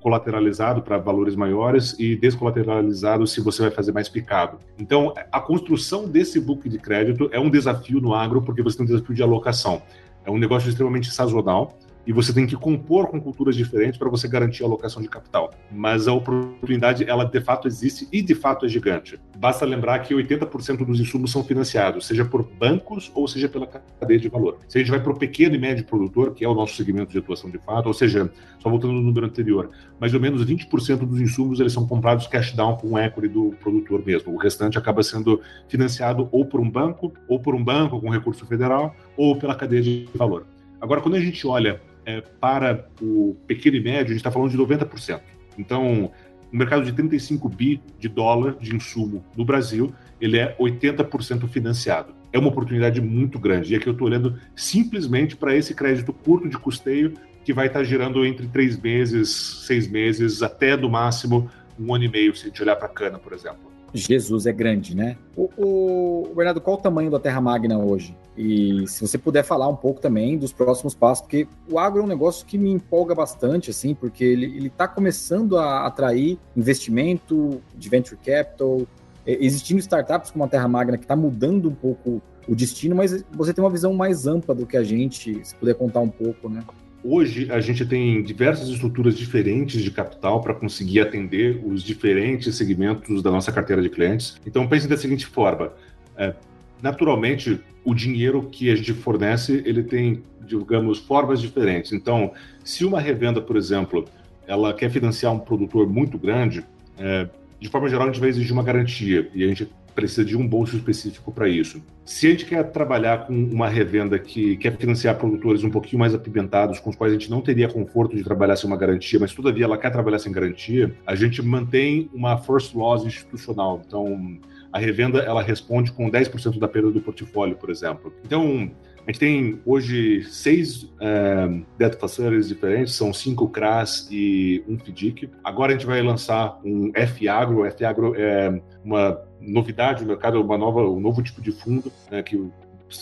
colateralizado 0.00 0.82
para 0.82 0.98
valores 0.98 1.36
maiores 1.36 1.94
e 1.98 2.16
descolateralizado 2.16 3.24
se 3.26 3.40
você 3.40 3.62
vai 3.62 3.70
fazer 3.70 3.92
mais 3.92 4.08
picado. 4.08 4.58
Então, 4.76 5.14
a 5.30 5.40
construção 5.40 6.08
desse 6.08 6.40
book 6.40 6.68
de 6.68 6.78
crédito 6.78 7.28
é 7.32 7.38
um 7.38 7.48
desafio 7.48 8.00
no 8.00 8.14
agro, 8.14 8.42
porque 8.42 8.62
você 8.62 8.76
tem 8.76 8.84
um 8.84 8.88
desafio 8.88 9.14
de 9.14 9.22
alocação. 9.22 9.80
É 10.24 10.30
um 10.30 10.38
negócio 10.38 10.68
extremamente 10.68 11.10
sazonal 11.12 11.78
e 12.08 12.12
você 12.12 12.32
tem 12.32 12.46
que 12.46 12.56
compor 12.56 13.08
com 13.08 13.20
culturas 13.20 13.54
diferentes 13.54 13.98
para 13.98 14.08
você 14.08 14.26
garantir 14.26 14.62
a 14.62 14.66
alocação 14.66 15.02
de 15.02 15.08
capital. 15.08 15.50
Mas 15.70 16.08
a 16.08 16.12
oportunidade, 16.14 17.04
ela 17.06 17.22
de 17.22 17.38
fato 17.38 17.68
existe 17.68 18.08
e 18.10 18.22
de 18.22 18.34
fato 18.34 18.64
é 18.64 18.68
gigante. 18.68 19.20
Basta 19.36 19.66
lembrar 19.66 19.98
que 19.98 20.14
80% 20.14 20.86
dos 20.86 20.98
insumos 20.98 21.30
são 21.30 21.44
financiados, 21.44 22.06
seja 22.06 22.24
por 22.24 22.42
bancos 22.42 23.12
ou 23.14 23.28
seja 23.28 23.46
pela 23.46 23.66
cadeia 23.66 24.18
de 24.18 24.26
valor. 24.26 24.56
Se 24.66 24.78
a 24.78 24.80
gente 24.80 24.90
vai 24.90 25.02
para 25.02 25.12
o 25.12 25.18
pequeno 25.18 25.54
e 25.54 25.58
médio 25.58 25.84
produtor, 25.84 26.32
que 26.32 26.42
é 26.46 26.48
o 26.48 26.54
nosso 26.54 26.76
segmento 26.76 27.12
de 27.12 27.18
atuação 27.18 27.50
de 27.50 27.58
fato, 27.58 27.88
ou 27.88 27.92
seja, 27.92 28.32
só 28.58 28.70
voltando 28.70 28.94
no 28.94 29.02
número 29.02 29.26
anterior, 29.26 29.68
mais 30.00 30.14
ou 30.14 30.20
menos 30.20 30.42
20% 30.46 31.00
dos 31.00 31.20
insumos 31.20 31.60
eles 31.60 31.74
são 31.74 31.86
comprados 31.86 32.26
cash 32.26 32.52
down 32.52 32.76
com 32.76 32.94
o 32.94 32.98
equity 32.98 33.28
do 33.28 33.54
produtor 33.60 34.02
mesmo. 34.02 34.32
O 34.32 34.38
restante 34.38 34.78
acaba 34.78 35.02
sendo 35.02 35.42
financiado 35.68 36.26
ou 36.32 36.46
por 36.46 36.58
um 36.58 36.70
banco, 36.70 37.12
ou 37.28 37.38
por 37.38 37.54
um 37.54 37.62
banco 37.62 38.00
com 38.00 38.08
recurso 38.08 38.46
federal, 38.46 38.96
ou 39.14 39.36
pela 39.36 39.54
cadeia 39.54 39.82
de 39.82 40.08
valor. 40.14 40.46
Agora, 40.80 41.00
quando 41.00 41.16
a 41.16 41.20
gente 41.20 41.46
olha 41.46 41.80
é, 42.08 42.22
para 42.40 42.88
o 43.02 43.36
pequeno 43.46 43.76
e 43.76 43.80
médio, 43.80 44.06
a 44.06 44.08
gente 44.08 44.16
está 44.16 44.30
falando 44.30 44.50
de 44.50 44.56
90%. 44.56 45.20
Então, 45.58 46.10
o 46.50 46.56
mercado 46.56 46.82
de 46.82 46.90
35 46.92 47.46
bi 47.50 47.82
de 47.98 48.08
dólar 48.08 48.56
de 48.58 48.74
insumo 48.74 49.22
no 49.36 49.44
Brasil, 49.44 49.92
ele 50.18 50.38
é 50.38 50.56
80% 50.58 51.46
financiado. 51.48 52.14
É 52.32 52.38
uma 52.38 52.48
oportunidade 52.48 52.98
muito 53.02 53.38
grande. 53.38 53.74
E 53.74 53.76
aqui 53.76 53.86
eu 53.86 53.92
estou 53.92 54.06
olhando 54.06 54.40
simplesmente 54.56 55.36
para 55.36 55.54
esse 55.54 55.74
crédito 55.74 56.10
curto 56.10 56.48
de 56.48 56.56
custeio 56.56 57.12
que 57.44 57.52
vai 57.52 57.66
estar 57.66 57.80
tá 57.80 57.84
girando 57.84 58.24
entre 58.24 58.46
três 58.46 58.80
meses, 58.80 59.28
seis 59.66 59.86
meses, 59.86 60.42
até 60.42 60.78
no 60.78 60.88
máximo 60.88 61.50
um 61.78 61.94
ano 61.94 62.04
e 62.04 62.08
meio, 62.08 62.34
se 62.34 62.44
a 62.44 62.48
gente 62.48 62.62
olhar 62.62 62.76
para 62.76 62.86
a 62.86 62.90
cana, 62.90 63.18
por 63.18 63.34
exemplo. 63.34 63.70
Jesus 63.92 64.46
é 64.46 64.52
grande, 64.52 64.94
né? 64.94 65.16
O, 65.36 65.50
o, 65.56 66.34
Bernardo, 66.34 66.60
qual 66.60 66.76
o 66.76 66.80
tamanho 66.80 67.10
da 67.10 67.18
Terra 67.18 67.40
Magna 67.40 67.78
hoje? 67.78 68.16
E 68.36 68.86
se 68.86 69.00
você 69.00 69.16
puder 69.16 69.42
falar 69.42 69.68
um 69.68 69.76
pouco 69.76 70.00
também 70.00 70.36
dos 70.36 70.52
próximos 70.52 70.94
passos, 70.94 71.22
porque 71.22 71.48
o 71.70 71.78
agro 71.78 72.00
é 72.00 72.04
um 72.04 72.08
negócio 72.08 72.46
que 72.46 72.58
me 72.58 72.70
empolga 72.70 73.14
bastante, 73.14 73.70
assim, 73.70 73.94
porque 73.94 74.24
ele 74.24 74.66
está 74.66 74.86
começando 74.86 75.58
a 75.58 75.86
atrair 75.86 76.38
investimento 76.56 77.60
de 77.76 77.88
venture 77.88 78.18
capital, 78.24 78.82
existindo 79.26 79.80
startups 79.80 80.30
como 80.30 80.44
a 80.44 80.48
Terra 80.48 80.68
Magna 80.68 80.96
que 80.96 81.04
está 81.04 81.16
mudando 81.16 81.68
um 81.68 81.74
pouco 81.74 82.22
o 82.48 82.54
destino, 82.54 82.96
mas 82.96 83.24
você 83.30 83.52
tem 83.52 83.62
uma 83.62 83.70
visão 83.70 83.92
mais 83.92 84.26
ampla 84.26 84.54
do 84.54 84.66
que 84.66 84.76
a 84.76 84.82
gente, 84.82 85.44
se 85.44 85.54
puder 85.54 85.74
contar 85.74 86.00
um 86.00 86.08
pouco, 86.08 86.48
né? 86.48 86.64
Hoje 87.10 87.50
a 87.50 87.58
gente 87.58 87.86
tem 87.86 88.22
diversas 88.22 88.68
estruturas 88.68 89.16
diferentes 89.16 89.82
de 89.82 89.90
capital 89.90 90.42
para 90.42 90.52
conseguir 90.52 91.00
atender 91.00 91.58
os 91.64 91.82
diferentes 91.82 92.54
segmentos 92.54 93.22
da 93.22 93.30
nossa 93.30 93.50
carteira 93.50 93.80
de 93.80 93.88
clientes. 93.88 94.38
Então 94.46 94.68
pense 94.68 94.86
da 94.86 94.94
seguinte 94.94 95.24
forma: 95.24 95.72
é, 96.18 96.34
naturalmente 96.82 97.58
o 97.82 97.94
dinheiro 97.94 98.42
que 98.52 98.70
a 98.70 98.76
gente 98.76 98.92
fornece 98.92 99.62
ele 99.64 99.82
tem, 99.82 100.22
digamos, 100.46 100.98
formas 100.98 101.40
diferentes. 101.40 101.94
Então, 101.94 102.30
se 102.62 102.84
uma 102.84 103.00
revenda, 103.00 103.40
por 103.40 103.56
exemplo, 103.56 104.04
ela 104.46 104.74
quer 104.74 104.90
financiar 104.90 105.32
um 105.32 105.38
produtor 105.38 105.88
muito 105.88 106.18
grande, 106.18 106.62
é, 106.98 107.26
de 107.58 107.70
forma 107.70 107.88
geral 107.88 108.06
a 108.06 108.12
gente 108.12 108.20
vai 108.20 108.28
exigir 108.28 108.52
uma 108.52 108.62
garantia 108.62 109.30
e 109.34 109.42
a 109.42 109.48
gente 109.48 109.66
precisa 109.98 110.24
de 110.24 110.36
um 110.36 110.46
bolso 110.46 110.76
específico 110.76 111.32
para 111.32 111.48
isso. 111.48 111.82
Se 112.04 112.28
a 112.28 112.30
gente 112.30 112.46
quer 112.46 112.62
trabalhar 112.70 113.26
com 113.26 113.34
uma 113.34 113.68
revenda 113.68 114.16
que 114.16 114.56
quer 114.56 114.76
financiar 114.76 115.16
produtores 115.16 115.64
um 115.64 115.70
pouquinho 115.70 115.98
mais 115.98 116.14
apimentados, 116.14 116.78
com 116.78 116.88
os 116.90 116.94
quais 116.94 117.12
a 117.12 117.18
gente 117.18 117.28
não 117.28 117.40
teria 117.40 117.68
conforto 117.68 118.14
de 118.14 118.22
trabalhar 118.22 118.54
sem 118.54 118.70
uma 118.70 118.76
garantia, 118.76 119.18
mas 119.18 119.34
todavia 119.34 119.64
ela 119.64 119.76
quer 119.76 119.90
trabalhar 119.90 120.20
sem 120.20 120.30
garantia, 120.30 120.94
a 121.04 121.16
gente 121.16 121.42
mantém 121.42 122.08
uma 122.14 122.38
first 122.38 122.76
loss 122.76 123.04
institucional. 123.04 123.82
Então, 123.84 124.38
a 124.72 124.78
revenda 124.78 125.18
ela 125.18 125.42
responde 125.42 125.90
com 125.90 126.08
10% 126.08 126.60
da 126.60 126.68
perda 126.68 126.92
do 126.92 127.00
portfólio, 127.00 127.56
por 127.56 127.68
exemplo. 127.68 128.12
Então, 128.24 128.70
a 129.08 129.10
gente 129.10 129.20
tem 129.20 129.60
hoje 129.64 130.22
seis 130.24 130.86
é, 131.00 131.90
facilities 131.98 132.46
diferentes, 132.46 132.94
são 132.94 133.10
cinco 133.10 133.48
CRAS 133.48 134.06
e 134.10 134.62
um 134.68 134.78
FDIC. 134.78 135.30
Agora 135.42 135.72
a 135.72 135.74
gente 135.74 135.86
vai 135.86 136.02
lançar 136.02 136.60
um 136.62 136.92
F-Agro. 136.94 137.64
F-Agro 137.64 138.14
é 138.14 138.60
uma 138.84 139.18
novidade 139.40 140.02
no 140.02 140.08
mercado, 140.08 140.38
uma 140.42 140.58
nova, 140.58 140.82
um 140.82 141.00
novo 141.00 141.22
tipo 141.22 141.40
de 141.40 141.50
fundo 141.52 141.90
né, 142.10 142.22
que 142.22 142.50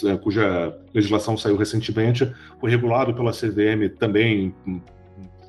é, 0.04 0.16
cuja 0.16 0.78
legislação 0.94 1.36
saiu 1.36 1.56
recentemente, 1.56 2.32
foi 2.60 2.70
regulado 2.70 3.12
pela 3.12 3.32
CVM 3.32 3.88
também 3.98 4.54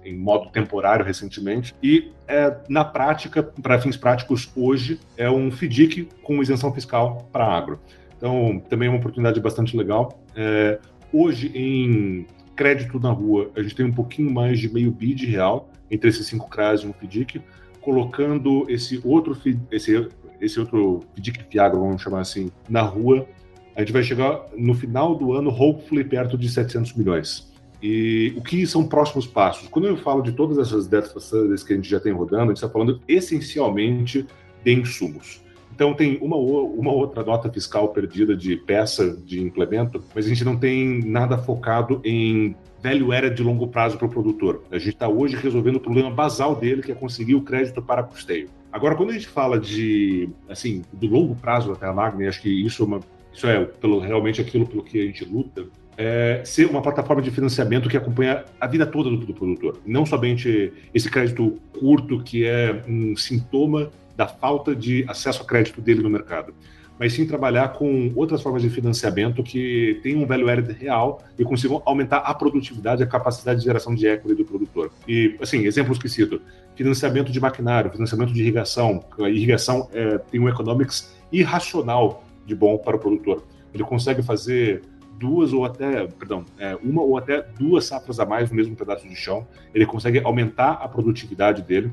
em 0.03 0.17
modo 0.17 0.49
temporário 0.49 1.05
recentemente, 1.05 1.75
e 1.83 2.11
é, 2.27 2.57
na 2.67 2.83
prática, 2.83 3.43
para 3.43 3.79
fins 3.79 3.97
práticos, 3.97 4.49
hoje 4.55 4.99
é 5.17 5.29
um 5.29 5.51
FDIC 5.51 6.09
com 6.23 6.41
isenção 6.41 6.73
fiscal 6.73 7.29
para 7.31 7.45
agro. 7.45 7.79
Então, 8.17 8.61
também 8.69 8.87
é 8.87 8.91
uma 8.91 8.99
oportunidade 8.99 9.39
bastante 9.39 9.77
legal. 9.77 10.19
É, 10.35 10.79
hoje, 11.13 11.51
em 11.55 12.25
crédito 12.55 12.99
na 12.99 13.11
rua, 13.11 13.51
a 13.55 13.61
gente 13.61 13.75
tem 13.75 13.85
um 13.85 13.93
pouquinho 13.93 14.31
mais 14.31 14.59
de 14.59 14.71
meio 14.71 14.91
bi 14.91 15.13
de 15.13 15.25
real 15.25 15.69
entre 15.89 16.09
esses 16.09 16.25
cinco 16.25 16.49
CRAs 16.49 16.81
e 16.81 16.87
um 16.87 16.93
FDIC, 16.93 17.41
colocando 17.79 18.65
esse 18.67 18.99
outro, 19.05 19.37
esse, 19.71 20.07
esse 20.41 20.59
outro 20.59 21.03
FDIC 21.15 21.45
Fiagro, 21.49 21.79
vamos 21.79 22.01
chamar 22.01 22.21
assim, 22.21 22.51
na 22.67 22.81
rua, 22.81 23.27
a 23.75 23.81
gente 23.81 23.93
vai 23.93 24.03
chegar 24.03 24.41
no 24.57 24.73
final 24.73 25.15
do 25.15 25.33
ano, 25.33 25.49
hopefully, 25.49 26.03
perto 26.03 26.37
de 26.37 26.49
700 26.49 26.93
milhões. 26.93 27.53
E 27.81 28.33
o 28.35 28.41
que 28.41 28.65
são 28.65 28.87
próximos 28.87 29.27
passos? 29.27 29.67
Quando 29.67 29.87
eu 29.87 29.95
falo 29.97 30.23
de 30.23 30.31
todas 30.31 30.57
essas 30.57 30.87
facilities 31.13 31.63
que 31.63 31.73
a 31.73 31.75
gente 31.75 31.87
já 31.87 31.99
tem 31.99 32.11
rodando, 32.11 32.43
a 32.43 32.47
gente 32.47 32.57
está 32.57 32.69
falando 32.69 32.99
essencialmente 33.07 34.25
de 34.63 34.73
insumos. 34.73 35.43
Então 35.77 35.93
tem 35.93 36.17
uma, 36.23 36.35
uma 36.35 36.91
outra 36.91 37.23
nota 37.23 37.51
fiscal 37.51 37.89
perdida 37.89 38.35
de 38.35 38.55
peça 38.57 39.15
de 39.23 39.39
implemento, 39.39 40.03
mas 40.15 40.25
a 40.25 40.29
gente 40.29 40.43
não 40.43 40.57
tem 40.57 41.05
nada 41.05 41.37
focado 41.37 42.01
em 42.03 42.55
velho 42.81 43.13
era 43.13 43.29
de 43.29 43.43
longo 43.43 43.67
prazo 43.67 43.95
para 43.95 44.07
o 44.07 44.09
produtor. 44.09 44.63
A 44.71 44.79
gente 44.79 44.95
está 44.95 45.07
hoje 45.07 45.35
resolvendo 45.35 45.75
o 45.75 45.79
problema 45.79 46.09
basal 46.09 46.55
dele, 46.55 46.81
que 46.81 46.91
é 46.91 46.95
conseguir 46.95 47.35
o 47.35 47.41
crédito 47.41 47.79
para 47.79 48.01
custeio. 48.01 48.49
Agora, 48.71 48.95
quando 48.95 49.11
a 49.11 49.13
gente 49.13 49.27
fala 49.27 49.59
de, 49.59 50.27
assim, 50.49 50.81
do 50.91 51.05
longo 51.05 51.35
prazo 51.35 51.69
da 51.69 51.75
Terra 51.75 51.93
Magna, 51.93 52.27
acho 52.27 52.41
que 52.41 52.49
isso 52.49 52.81
é, 52.81 52.85
uma, 52.87 52.99
isso 53.31 53.45
é 53.45 53.63
pelo, 53.63 53.99
realmente 53.99 54.41
aquilo 54.41 54.65
pelo 54.65 54.81
que 54.81 54.99
a 54.99 55.05
gente 55.05 55.23
luta, 55.25 55.67
é, 55.95 56.41
ser 56.43 56.65
uma 56.65 56.81
plataforma 56.81 57.21
de 57.21 57.29
financiamento 57.29 57.87
que 57.87 57.97
acompanha 57.97 58.45
a 58.59 58.65
vida 58.65 58.87
toda 58.87 59.11
do, 59.11 59.17
do, 59.17 59.33
produtor. 59.33 59.79
Não 59.85 60.07
somente 60.07 60.73
esse 60.91 61.07
crédito 61.07 61.59
curto, 61.79 62.23
que 62.23 62.45
é 62.45 62.83
um 62.87 63.15
sintoma 63.15 63.91
da 64.17 64.27
falta 64.27 64.75
de 64.75 65.05
acesso 65.07 65.43
a 65.43 65.45
crédito 65.45 65.79
dele 65.79 66.01
no 66.01 66.09
mercado. 66.09 66.53
mas 66.99 67.13
sim 67.13 67.27
trabalhar 67.27 67.73
com 67.73 68.11
outras 68.15 68.41
formas 68.41 68.63
de 68.63 68.71
financiamento 68.71 69.43
que 69.43 69.99
tenham 70.01 70.23
um 70.23 70.25
value 70.25 70.49
added 70.49 70.73
real 70.73 71.21
e 71.37 71.43
consigam 71.43 71.79
aumentar 71.85 72.17
a 72.17 72.33
produtividade 72.33 73.01
e 73.01 73.03
a 73.03 73.07
capacidade 73.07 73.59
de 73.59 73.65
geração 73.65 73.93
de 73.93 74.07
equity 74.07 74.33
do 74.33 74.43
produtor. 74.43 74.91
E, 75.07 75.37
assim, 75.39 75.59
exemplos 75.65 75.99
que 75.99 76.09
cito, 76.09 76.41
financiamento 76.75 77.31
de 77.31 77.39
maquinário, 77.39 77.91
financiamento 77.91 78.33
de 78.33 78.41
irrigação. 78.41 79.05
A 79.19 79.29
irrigação 79.29 79.87
é, 79.93 80.17
tem 80.17 80.39
um 80.39 80.49
economics 80.49 81.15
irracional 81.31 82.23
de 82.47 82.55
bom 82.55 82.79
para 82.79 82.95
o 82.95 82.99
produtor. 82.99 83.43
Ele 83.71 83.83
consegue 83.83 84.23
fazer 84.23 84.81
duas 85.19 85.53
ou 85.53 85.65
até, 85.65 86.07
perdão, 86.07 86.45
é, 86.57 86.75
uma 86.81 87.03
ou 87.03 87.15
até 87.15 87.45
duas 87.59 87.85
safras 87.85 88.19
a 88.19 88.25
mais 88.25 88.49
no 88.49 88.55
mesmo 88.55 88.75
pedaço 88.75 89.07
de 89.07 89.15
chão. 89.15 89.47
Ele 89.71 89.85
consegue 89.85 90.19
aumentar 90.23 90.73
a 90.73 90.87
produtividade 90.87 91.61
dele 91.61 91.91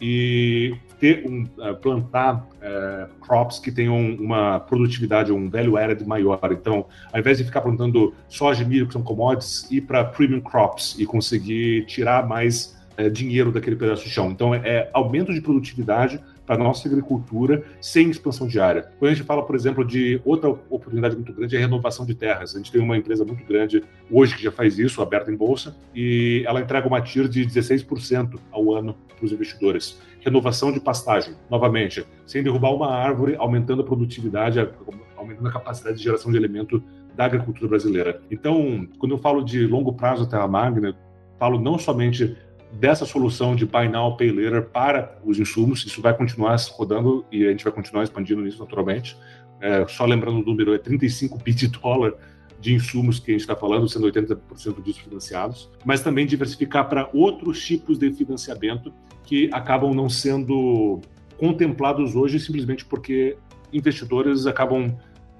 e 0.00 0.74
ter 0.98 1.26
um 1.26 1.44
uh, 1.58 1.74
plantar 1.76 2.36
uh, 2.36 3.08
crops 3.20 3.58
que 3.58 3.72
tenham 3.72 4.14
uma 4.14 4.60
produtividade, 4.60 5.32
um 5.32 5.48
value 5.48 5.76
added 5.76 6.06
maior. 6.06 6.40
Então, 6.52 6.86
ao 7.12 7.20
invés 7.20 7.38
de 7.38 7.44
ficar 7.44 7.62
plantando 7.62 8.14
soja 8.28 8.62
e 8.62 8.66
milho, 8.66 8.86
que 8.86 8.92
são 8.92 9.02
commodities, 9.02 9.70
ir 9.70 9.82
para 9.82 10.04
premium 10.04 10.40
crops 10.40 10.96
e 10.98 11.06
conseguir 11.06 11.86
tirar 11.86 12.26
mais 12.26 12.76
uh, 12.98 13.10
dinheiro 13.10 13.50
daquele 13.50 13.76
pedaço 13.76 14.04
de 14.04 14.10
chão. 14.10 14.30
Então, 14.30 14.54
é, 14.54 14.60
é 14.64 14.90
aumento 14.92 15.32
de 15.32 15.40
produtividade 15.40 16.20
para 16.50 16.56
a 16.56 16.64
nossa 16.64 16.88
agricultura 16.88 17.62
sem 17.80 18.10
expansão 18.10 18.48
de 18.48 18.58
área. 18.58 18.90
Quando 18.98 19.12
a 19.12 19.14
gente 19.14 19.24
fala, 19.24 19.46
por 19.46 19.54
exemplo, 19.54 19.84
de 19.84 20.20
outra 20.24 20.50
oportunidade 20.50 21.14
muito 21.14 21.32
grande, 21.32 21.54
é 21.54 21.58
a 21.60 21.62
renovação 21.62 22.04
de 22.04 22.12
terras. 22.12 22.56
A 22.56 22.58
gente 22.58 22.72
tem 22.72 22.80
uma 22.80 22.96
empresa 22.96 23.24
muito 23.24 23.44
grande 23.44 23.84
hoje 24.10 24.34
que 24.36 24.42
já 24.42 24.50
faz 24.50 24.76
isso, 24.76 25.00
aberta 25.00 25.30
em 25.30 25.36
bolsa, 25.36 25.76
e 25.94 26.42
ela 26.44 26.60
entrega 26.60 26.88
uma 26.88 27.00
TIR 27.00 27.28
de 27.28 27.46
16% 27.46 28.36
ao 28.50 28.74
ano 28.74 28.96
para 29.16 29.24
os 29.24 29.30
investidores. 29.30 30.02
Renovação 30.22 30.72
de 30.72 30.80
pastagem, 30.80 31.34
novamente, 31.48 32.04
sem 32.26 32.42
derrubar 32.42 32.74
uma 32.74 32.92
árvore, 32.92 33.36
aumentando 33.38 33.82
a 33.82 33.84
produtividade, 33.84 34.58
aumentando 35.16 35.48
a 35.48 35.52
capacidade 35.52 35.98
de 35.98 36.02
geração 36.02 36.32
de 36.32 36.36
alimento 36.36 36.82
da 37.14 37.26
agricultura 37.26 37.68
brasileira. 37.68 38.20
Então, 38.28 38.88
quando 38.98 39.12
eu 39.12 39.18
falo 39.18 39.44
de 39.44 39.68
longo 39.68 39.92
prazo 39.92 40.28
Terra 40.28 40.48
Magna, 40.48 40.98
falo 41.38 41.60
não 41.60 41.78
somente 41.78 42.36
dessa 42.72 43.04
solução 43.04 43.54
de 43.56 43.66
Buy 43.66 43.88
Now, 43.88 44.16
Pay 44.16 44.30
Later 44.30 44.62
para 44.62 45.18
os 45.24 45.38
insumos. 45.38 45.84
Isso 45.84 46.00
vai 46.00 46.16
continuar 46.16 46.56
rodando 46.72 47.24
e 47.30 47.46
a 47.46 47.50
gente 47.50 47.64
vai 47.64 47.72
continuar 47.72 48.04
expandindo 48.04 48.46
isso 48.46 48.58
naturalmente. 48.58 49.16
É, 49.60 49.86
só 49.86 50.04
lembrando 50.06 50.38
o 50.38 50.44
número, 50.44 50.74
é 50.74 50.78
35 50.78 51.38
bit 51.38 51.66
dólar 51.68 52.14
de 52.60 52.74
insumos 52.74 53.18
que 53.18 53.30
a 53.30 53.34
gente 53.34 53.40
está 53.40 53.56
falando, 53.56 53.88
sendo 53.88 54.06
80% 54.06 54.82
disso 54.82 55.02
financiados, 55.02 55.70
mas 55.84 56.02
também 56.02 56.26
diversificar 56.26 56.88
para 56.88 57.08
outros 57.12 57.64
tipos 57.64 57.98
de 57.98 58.12
financiamento 58.12 58.92
que 59.24 59.48
acabam 59.52 59.94
não 59.94 60.08
sendo 60.08 61.00
contemplados 61.38 62.14
hoje 62.14 62.38
simplesmente 62.38 62.84
porque 62.84 63.38
investidores 63.72 64.46
acabam 64.46 64.94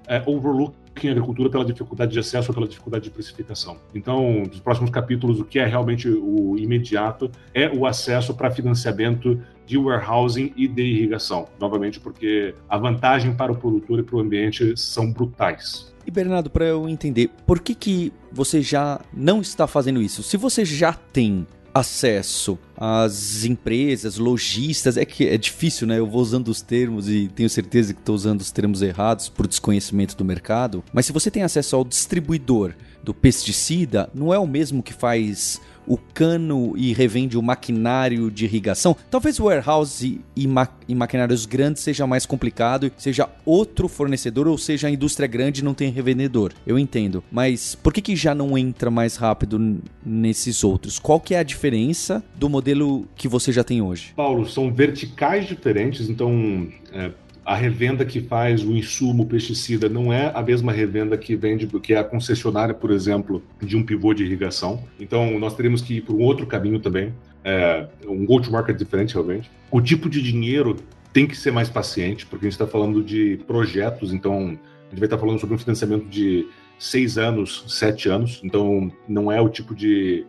é, 0.07 0.23
overlook 0.25 0.75
em 1.03 1.09
agricultura 1.09 1.49
pela 1.49 1.65
dificuldade 1.65 2.11
de 2.11 2.19
acesso 2.19 2.51
ou 2.51 2.53
pela 2.53 2.67
dificuldade 2.67 3.05
de 3.05 3.09
precificação. 3.09 3.77
Então, 3.93 4.43
nos 4.45 4.59
próximos 4.59 4.89
capítulos, 4.89 5.39
o 5.39 5.45
que 5.45 5.59
é 5.59 5.65
realmente 5.65 6.07
o 6.09 6.57
imediato 6.57 7.31
é 7.53 7.69
o 7.69 7.85
acesso 7.85 8.33
para 8.33 8.51
financiamento 8.51 9.41
de 9.65 9.77
warehousing 9.77 10.53
e 10.55 10.67
de 10.67 10.81
irrigação. 10.81 11.47
Novamente, 11.59 11.99
porque 11.99 12.53
a 12.67 12.77
vantagem 12.77 13.33
para 13.33 13.51
o 13.51 13.55
produtor 13.55 13.99
e 13.99 14.03
para 14.03 14.15
o 14.15 14.19
ambiente 14.19 14.75
são 14.75 15.11
brutais. 15.11 15.91
E 16.05 16.11
Bernardo, 16.11 16.49
para 16.49 16.65
eu 16.65 16.89
entender, 16.89 17.29
por 17.45 17.59
que, 17.59 17.75
que 17.75 18.11
você 18.31 18.61
já 18.61 18.99
não 19.13 19.39
está 19.39 19.67
fazendo 19.67 20.01
isso? 20.01 20.23
Se 20.23 20.35
você 20.35 20.65
já 20.65 20.93
tem 20.93 21.45
acesso 21.73 22.57
às 22.77 23.45
empresas, 23.45 24.17
lojistas, 24.17 24.97
é 24.97 25.05
que 25.05 25.27
é 25.27 25.37
difícil, 25.37 25.87
né? 25.87 25.99
Eu 25.99 26.07
vou 26.07 26.21
usando 26.21 26.47
os 26.49 26.61
termos 26.61 27.09
e 27.09 27.29
tenho 27.29 27.49
certeza 27.49 27.93
que 27.93 27.99
estou 27.99 28.15
usando 28.15 28.41
os 28.41 28.51
termos 28.51 28.81
errados 28.81 29.29
por 29.29 29.47
desconhecimento 29.47 30.15
do 30.15 30.25
mercado. 30.25 30.83
Mas 30.93 31.05
se 31.05 31.11
você 31.11 31.31
tem 31.31 31.43
acesso 31.43 31.75
ao 31.75 31.85
distribuidor 31.85 32.73
do 33.03 33.13
pesticida, 33.13 34.09
não 34.13 34.33
é 34.33 34.37
o 34.37 34.47
mesmo 34.47 34.83
que 34.83 34.93
faz 34.93 35.59
o 35.91 35.97
cano 35.97 36.73
e 36.77 36.93
revende 36.93 37.37
o 37.37 37.41
maquinário 37.41 38.31
de 38.31 38.45
irrigação. 38.45 38.95
Talvez 39.09 39.37
warehouse 39.41 40.21
e, 40.33 40.47
ma 40.47 40.65
e 40.87 40.95
maquinários 40.95 41.45
grandes 41.45 41.83
seja 41.83 42.07
mais 42.07 42.25
complicado, 42.25 42.89
seja 42.97 43.27
outro 43.45 43.89
fornecedor 43.89 44.47
ou 44.47 44.57
seja 44.57 44.87
a 44.87 44.91
indústria 44.91 45.27
grande 45.27 45.61
não 45.61 45.73
tem 45.73 45.91
revendedor. 45.91 46.53
Eu 46.65 46.79
entendo, 46.79 47.21
mas 47.29 47.75
por 47.75 47.91
que, 47.91 48.01
que 48.01 48.15
já 48.15 48.33
não 48.33 48.57
entra 48.57 48.89
mais 48.89 49.17
rápido 49.17 49.81
nesses 50.05 50.63
outros? 50.63 50.97
Qual 50.97 51.19
que 51.19 51.35
é 51.35 51.39
a 51.39 51.43
diferença 51.43 52.23
do 52.35 52.47
modelo 52.47 53.05
que 53.13 53.27
você 53.27 53.51
já 53.51 53.63
tem 53.63 53.81
hoje? 53.81 54.13
Paulo, 54.15 54.47
são 54.47 54.73
verticais 54.73 55.45
diferentes, 55.45 56.09
então 56.09 56.69
é, 56.93 57.11
a 57.51 57.55
revenda 57.55 58.05
que 58.05 58.21
faz 58.21 58.63
o 58.63 58.71
insumo 58.71 59.25
pesticida 59.25 59.89
não 59.89 60.13
é 60.13 60.31
a 60.33 60.41
mesma 60.41 60.71
revenda 60.71 61.17
que 61.17 61.35
vende, 61.35 61.67
que 61.67 61.93
é 61.93 61.97
a 61.97 62.03
concessionária, 62.03 62.73
por 62.73 62.91
exemplo, 62.91 63.43
de 63.61 63.75
um 63.75 63.83
pivô 63.83 64.13
de 64.13 64.23
irrigação. 64.23 64.81
Então, 64.97 65.37
nós 65.37 65.53
teríamos 65.53 65.81
que 65.81 65.97
ir 65.97 66.01
por 66.01 66.15
um 66.15 66.21
outro 66.21 66.47
caminho 66.47 66.79
também, 66.79 67.13
é, 67.43 67.89
um 68.07 68.25
go-to-market 68.25 68.77
diferente, 68.77 69.15
realmente. 69.15 69.51
O 69.69 69.81
tipo 69.81 70.09
de 70.09 70.21
dinheiro 70.21 70.77
tem 71.11 71.27
que 71.27 71.35
ser 71.35 71.51
mais 71.51 71.67
paciente, 71.67 72.25
porque 72.25 72.45
a 72.45 72.49
gente 72.49 72.53
está 72.53 72.65
falando 72.65 73.03
de 73.03 73.41
projetos, 73.45 74.13
então 74.13 74.33
a 74.37 74.89
gente 74.89 74.99
vai 74.99 75.03
estar 75.03 75.17
tá 75.17 75.19
falando 75.19 75.37
sobre 75.37 75.53
um 75.53 75.59
financiamento 75.59 76.07
de 76.07 76.47
seis 76.79 77.17
anos, 77.17 77.65
sete 77.67 78.07
anos, 78.07 78.39
então 78.45 78.89
não 79.09 79.29
é 79.29 79.41
o 79.41 79.49
tipo 79.49 79.75
de 79.75 80.25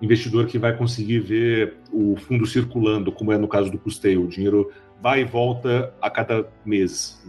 investidor 0.00 0.46
que 0.46 0.58
vai 0.58 0.76
conseguir 0.76 1.18
ver 1.18 1.74
o 1.92 2.14
fundo 2.16 2.46
circulando, 2.46 3.10
como 3.10 3.32
é 3.32 3.38
no 3.38 3.48
caso 3.48 3.68
do 3.68 3.78
custeio. 3.78 4.24
O 4.24 4.28
dinheiro 4.28 4.70
vai 5.02 5.22
e 5.22 5.24
volta 5.24 5.92
a 6.00 6.08
cada 6.08 6.46
mês, 6.64 7.20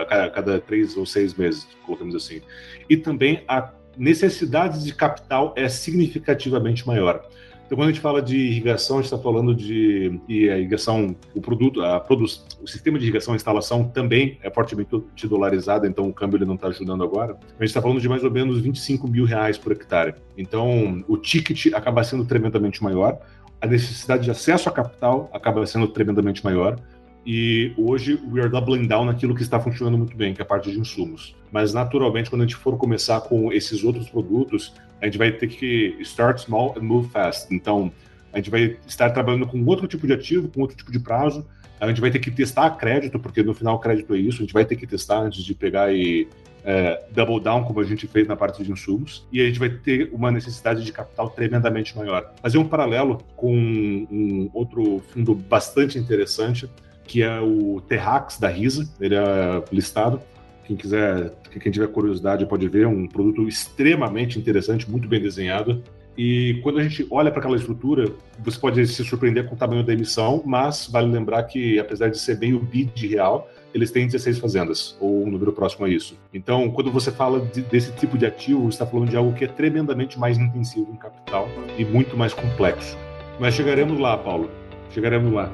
a 0.00 0.04
cada, 0.04 0.24
a 0.24 0.30
cada 0.30 0.60
três 0.60 0.96
ou 0.96 1.06
seis 1.06 1.34
meses, 1.34 1.66
colocamos 1.86 2.14
assim. 2.14 2.42
E 2.90 2.96
também 2.96 3.42
a 3.48 3.70
necessidade 3.96 4.84
de 4.84 4.94
capital 4.94 5.54
é 5.56 5.68
significativamente 5.68 6.86
maior. 6.86 7.26
Então, 7.64 7.78
quando 7.78 7.88
a 7.88 7.92
gente 7.92 8.02
fala 8.02 8.20
de 8.20 8.36
irrigação, 8.36 8.98
a 8.98 9.00
gente 9.00 9.10
está 9.10 9.16
falando 9.16 9.54
de 9.54 10.20
e 10.28 10.50
a 10.50 10.58
irrigação, 10.58 11.16
o 11.34 11.40
produto, 11.40 11.80
a 11.80 11.98
produ, 11.98 12.26
o 12.60 12.66
sistema 12.66 12.98
de 12.98 13.06
irrigação, 13.06 13.32
a 13.32 13.36
instalação 13.36 13.84
também 13.84 14.38
é 14.42 14.50
fortemente 14.50 14.90
dolarizado, 15.26 15.86
então 15.86 16.06
o 16.06 16.12
câmbio 16.12 16.36
ele 16.36 16.44
não 16.44 16.56
está 16.56 16.68
ajudando 16.68 17.02
agora. 17.02 17.32
A 17.32 17.62
gente 17.62 17.68
está 17.68 17.80
falando 17.80 17.98
de 17.98 18.08
mais 18.10 18.24
ou 18.24 18.30
menos 18.30 18.60
25 18.60 19.08
mil 19.08 19.24
reais 19.24 19.56
por 19.56 19.72
hectare. 19.72 20.14
Então, 20.36 21.02
o 21.08 21.16
ticket 21.16 21.72
acaba 21.72 22.04
sendo 22.04 22.26
tremendamente 22.26 22.82
maior, 22.82 23.18
a 23.62 23.66
necessidade 23.66 24.24
de 24.24 24.30
acesso 24.30 24.68
a 24.68 24.72
capital 24.72 25.30
acaba 25.32 25.64
sendo 25.64 25.86
tremendamente 25.86 26.44
maior. 26.44 26.78
E 27.24 27.72
hoje 27.76 28.20
we 28.30 28.40
are 28.40 28.50
doubling 28.50 28.86
down 28.86 29.04
naquilo 29.04 29.34
que 29.34 29.42
está 29.42 29.60
funcionando 29.60 29.96
muito 29.96 30.16
bem, 30.16 30.34
que 30.34 30.40
é 30.40 30.44
a 30.44 30.46
parte 30.46 30.70
de 30.70 30.78
insumos. 30.78 31.36
Mas 31.50 31.72
naturalmente, 31.72 32.28
quando 32.28 32.42
a 32.42 32.44
gente 32.44 32.56
for 32.56 32.76
começar 32.76 33.20
com 33.20 33.52
esses 33.52 33.84
outros 33.84 34.08
produtos, 34.08 34.72
a 35.00 35.06
gente 35.06 35.18
vai 35.18 35.30
ter 35.30 35.46
que 35.46 35.96
start 36.00 36.38
small 36.40 36.74
and 36.76 36.82
move 36.82 37.08
fast. 37.08 37.54
Então, 37.54 37.92
a 38.32 38.38
gente 38.38 38.50
vai 38.50 38.76
estar 38.86 39.10
trabalhando 39.10 39.46
com 39.46 39.64
outro 39.66 39.86
tipo 39.86 40.06
de 40.06 40.12
ativo, 40.12 40.48
com 40.48 40.62
outro 40.62 40.76
tipo 40.76 40.90
de 40.90 40.98
prazo. 40.98 41.46
A 41.80 41.88
gente 41.88 42.00
vai 42.00 42.10
ter 42.10 42.18
que 42.18 42.30
testar 42.30 42.70
crédito, 42.70 43.18
porque 43.18 43.42
no 43.42 43.54
final 43.54 43.78
crédito 43.78 44.14
é 44.14 44.18
isso. 44.18 44.38
A 44.38 44.40
gente 44.42 44.52
vai 44.52 44.64
ter 44.64 44.76
que 44.76 44.86
testar 44.86 45.18
antes 45.18 45.44
de 45.44 45.54
pegar 45.54 45.92
e 45.92 46.28
é, 46.64 47.02
double 47.12 47.40
down, 47.40 47.64
como 47.64 47.80
a 47.80 47.84
gente 47.84 48.06
fez 48.06 48.26
na 48.26 48.36
parte 48.36 48.62
de 48.62 48.70
insumos, 48.70 49.26
e 49.32 49.40
a 49.40 49.46
gente 49.46 49.58
vai 49.58 49.68
ter 49.68 50.10
uma 50.12 50.30
necessidade 50.30 50.84
de 50.84 50.92
capital 50.92 51.30
tremendamente 51.30 51.96
maior. 51.96 52.32
Fazer 52.40 52.58
um 52.58 52.66
paralelo 52.66 53.18
com 53.36 53.52
um 53.52 54.50
outro 54.52 55.02
fundo 55.08 55.34
bastante 55.34 55.98
interessante, 55.98 56.70
que 57.04 57.22
é 57.22 57.40
o 57.40 57.80
Terrax 57.80 58.38
da 58.38 58.48
Risa, 58.48 58.88
ele 59.00 59.14
é 59.14 59.62
listado. 59.72 60.20
Quem 60.64 60.76
quiser, 60.76 61.32
quem 61.60 61.72
tiver 61.72 61.88
curiosidade 61.88 62.46
pode 62.46 62.68
ver, 62.68 62.86
um 62.86 63.06
produto 63.06 63.46
extremamente 63.48 64.38
interessante, 64.38 64.90
muito 64.90 65.08
bem 65.08 65.20
desenhado. 65.20 65.82
E 66.16 66.60
quando 66.62 66.78
a 66.78 66.82
gente 66.82 67.06
olha 67.10 67.30
para 67.30 67.40
aquela 67.40 67.56
estrutura, 67.56 68.12
você 68.38 68.58
pode 68.58 68.86
se 68.86 69.04
surpreender 69.04 69.48
com 69.48 69.54
o 69.54 69.58
tamanho 69.58 69.82
da 69.82 69.92
emissão, 69.92 70.42
mas 70.44 70.86
vale 70.86 71.10
lembrar 71.10 71.42
que, 71.44 71.78
apesar 71.78 72.08
de 72.08 72.18
ser 72.18 72.36
bem 72.36 72.52
o 72.52 72.60
bid 72.60 73.06
real, 73.06 73.50
eles 73.74 73.90
têm 73.90 74.06
16 74.06 74.38
fazendas, 74.38 74.96
ou 75.00 75.24
um 75.24 75.30
número 75.30 75.52
próximo 75.52 75.86
a 75.86 75.88
isso. 75.88 76.18
Então, 76.32 76.70
quando 76.70 76.92
você 76.92 77.10
fala 77.10 77.40
de, 77.40 77.62
desse 77.62 77.92
tipo 77.92 78.18
de 78.18 78.26
ativo, 78.26 78.60
você 78.64 78.74
está 78.74 78.86
falando 78.86 79.08
de 79.08 79.16
algo 79.16 79.32
que 79.32 79.44
é 79.44 79.48
tremendamente 79.48 80.18
mais 80.18 80.36
intensivo 80.36 80.90
em 80.92 80.96
capital 80.96 81.48
e 81.78 81.84
muito 81.84 82.16
mais 82.16 82.34
complexo. 82.34 82.96
Mas 83.40 83.54
chegaremos 83.54 83.98
lá, 83.98 84.16
Paulo. 84.18 84.50
Chegaremos 84.90 85.32
lá. 85.32 85.50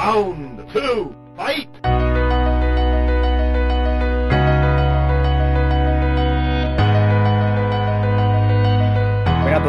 Round 0.00 0.64
two, 0.72 1.14
fight! 1.36 1.68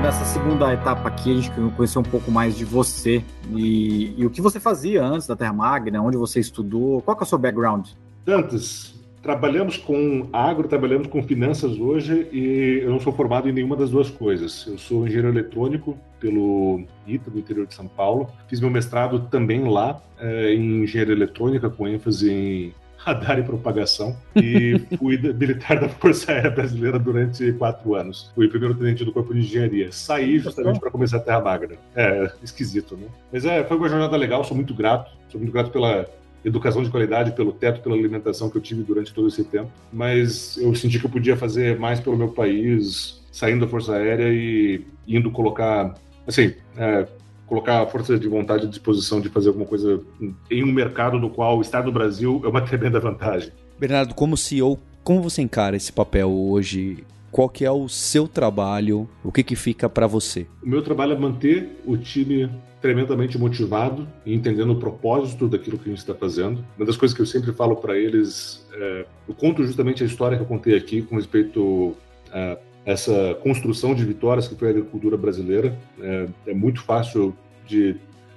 nessa 0.02 0.26
segunda 0.26 0.74
etapa 0.74 1.10
aqui, 1.10 1.32
a 1.32 1.36
gente 1.36 1.52
conheceu 1.76 2.02
um 2.02 2.04
pouco 2.04 2.32
mais 2.32 2.56
de 2.56 2.66
você 2.66 3.24
e, 3.52 4.16
e, 4.18 4.26
o 4.26 4.30
que 4.30 4.42
você 4.42 4.60
fazia 4.60 5.04
antes 5.04 5.28
da 5.28 5.36
Terra 5.36 5.54
Magna, 5.54 6.02
onde 6.02 6.18
você 6.18 6.40
estudou, 6.40 7.02
qual 7.02 7.16
que 7.16 7.24
é 7.24 7.26
o 7.26 7.28
seu 7.28 7.38
background? 7.38 7.90
Tantos. 8.26 9.01
Trabalhamos 9.22 9.78
com 9.78 10.28
agro, 10.34 10.68
trabalhamos 10.68 11.08
com 11.08 11.22
finanças 11.24 11.80
hoje 11.80 12.28
e 12.32 12.82
eu 12.84 12.90
não 12.90 13.00
sou 13.00 13.14
formado 13.14 13.48
em 13.48 13.52
nenhuma 13.52 13.76
das 13.76 13.92
duas 13.92 14.10
coisas. 14.10 14.66
Eu 14.68 14.78
sou 14.78 15.06
engenheiro 15.06 15.30
eletrônico 15.30 15.98
pelo 16.20 16.84
ITA 17.06 17.30
do 17.30 17.40
interior 17.40 17.68
de 17.68 17.76
São 17.76 17.88
Paulo. 17.88 18.30
Fiz 18.48 18.60
meu 18.60 18.70
mestrado 18.70 19.28
também 19.30 19.64
lá 19.64 20.02
é, 20.20 20.54
em 20.54 20.84
engenharia 20.84 21.14
eletrônica 21.14 21.70
com 21.70 21.88
ênfase 21.88 22.32
em 22.32 22.74
radar 22.98 23.40
e 23.40 23.44
propagação 23.44 24.16
e 24.36 24.80
fui 24.98 25.18
militar 25.18 25.80
da 25.80 25.90
Força 25.90 26.32
Aérea 26.32 26.52
Brasileira 26.52 27.00
durante 27.00 27.52
quatro 27.54 27.96
anos. 27.96 28.32
Fui 28.36 28.48
primeiro 28.48 28.76
tenente 28.76 29.04
do 29.04 29.12
Corpo 29.12 29.34
de 29.34 29.40
Engenharia. 29.40 29.92
Saí 29.92 30.40
justamente 30.40 30.80
para 30.80 30.92
começar 30.92 31.18
a 31.18 31.22
Terra 31.22 31.42
Magra. 31.42 31.78
É, 31.96 32.32
esquisito, 32.44 32.96
né? 32.96 33.08
Mas 33.32 33.46
é, 33.46 33.64
foi 33.64 33.78
uma 33.78 33.90
jornada 33.90 34.16
legal, 34.16 34.44
sou 34.44 34.56
muito 34.56 34.74
grato. 34.74 35.12
Sou 35.30 35.40
muito 35.40 35.54
grato 35.54 35.72
pela 35.72 36.06
educação 36.44 36.84
de 36.84 36.90
qualidade, 36.90 37.32
pelo 37.34 37.52
teto, 37.52 37.82
pela 37.82 37.96
alimentação 37.96 38.50
que 38.50 38.58
eu 38.58 38.62
tive 38.62 38.84
durante 38.84 39.14
todo 39.14 39.28
esse 39.28 39.44
tempo. 39.44 39.70
Mas 39.92 40.58
eu 40.58 40.74
senti 40.76 41.00
que 41.00 41.06
eu 41.06 41.10
podia 41.10 41.38
fazer 41.38 41.80
mais 41.80 42.00
pelo 42.00 42.18
meu 42.18 42.30
país, 42.30 43.22
saindo 43.32 43.66
da 43.66 43.72
Força 43.72 43.96
Aérea 43.96 44.28
e 44.30 44.86
indo 45.08 45.32
colocar, 45.32 45.96
assim, 46.26 46.54
é, 46.78 47.08
colocar 47.46 47.82
a 47.82 47.88
força 47.88 48.18
de 48.18 48.28
vontade 48.28 48.66
à 48.66 48.70
disposição 48.70 49.20
de 49.20 49.28
fazer 49.28 49.50
alguma 49.50 49.66
coisa 49.66 50.02
em 50.50 50.64
um 50.64 50.72
mercado 50.72 51.20
no 51.20 51.30
qual 51.30 51.58
o 51.58 51.62
Estado 51.62 51.86
do 51.86 51.92
Brasil 51.92 52.42
é 52.46 52.48
uma 52.48 52.62
tremenda 52.66 53.00
vantagem. 53.00 53.52
Bernardo, 53.78 54.14
como 54.14 54.38
CEO, 54.38 54.80
como 55.04 55.22
você 55.22 55.42
encara 55.42 55.76
esse 55.76 55.92
papel 55.92 56.32
hoje? 56.32 57.04
Qual 57.32 57.48
que 57.48 57.64
é 57.64 57.72
o 57.72 57.88
seu 57.88 58.28
trabalho? 58.28 59.10
O 59.24 59.32
que 59.32 59.42
que 59.42 59.56
fica 59.56 59.90
para 59.90 60.06
você? 60.06 60.46
O 60.62 60.68
meu 60.68 60.82
trabalho 60.82 61.14
é 61.14 61.18
manter 61.18 61.82
o 61.86 61.96
time 61.96 62.50
tremendamente 62.82 63.38
motivado 63.38 64.08
e 64.26 64.34
entendendo 64.34 64.72
o 64.74 64.76
propósito 64.76 65.48
daquilo 65.48 65.78
que 65.78 65.86
a 65.86 65.90
gente 65.90 66.00
está 66.00 66.14
fazendo. 66.14 66.66
Uma 66.78 66.86
das 66.86 66.98
coisas 66.98 67.16
que 67.16 67.22
eu 67.22 67.26
sempre 67.26 67.54
falo 67.54 67.76
para 67.78 67.98
eles, 67.98 68.68
é, 68.74 69.06
eu 69.30 69.34
conto 69.34 69.64
justamente 69.64 70.04
a 70.04 70.06
história 70.06 70.36
que 70.36 70.44
eu 70.44 70.48
contei 70.48 70.76
aqui 70.76 71.02
com 71.04 71.16
respeito 71.16 71.96
a 72.32 72.58
essa 72.84 73.38
construção 73.44 73.94
de 73.94 74.04
vitórias 74.04 74.48
que 74.48 74.56
foi 74.56 74.70
a 74.70 74.72
agricultura 74.72 75.16
brasileira. 75.16 75.78
É, 76.02 76.28
é 76.48 76.54
muito 76.54 76.82
fácil 76.82 77.34
de 77.66 77.96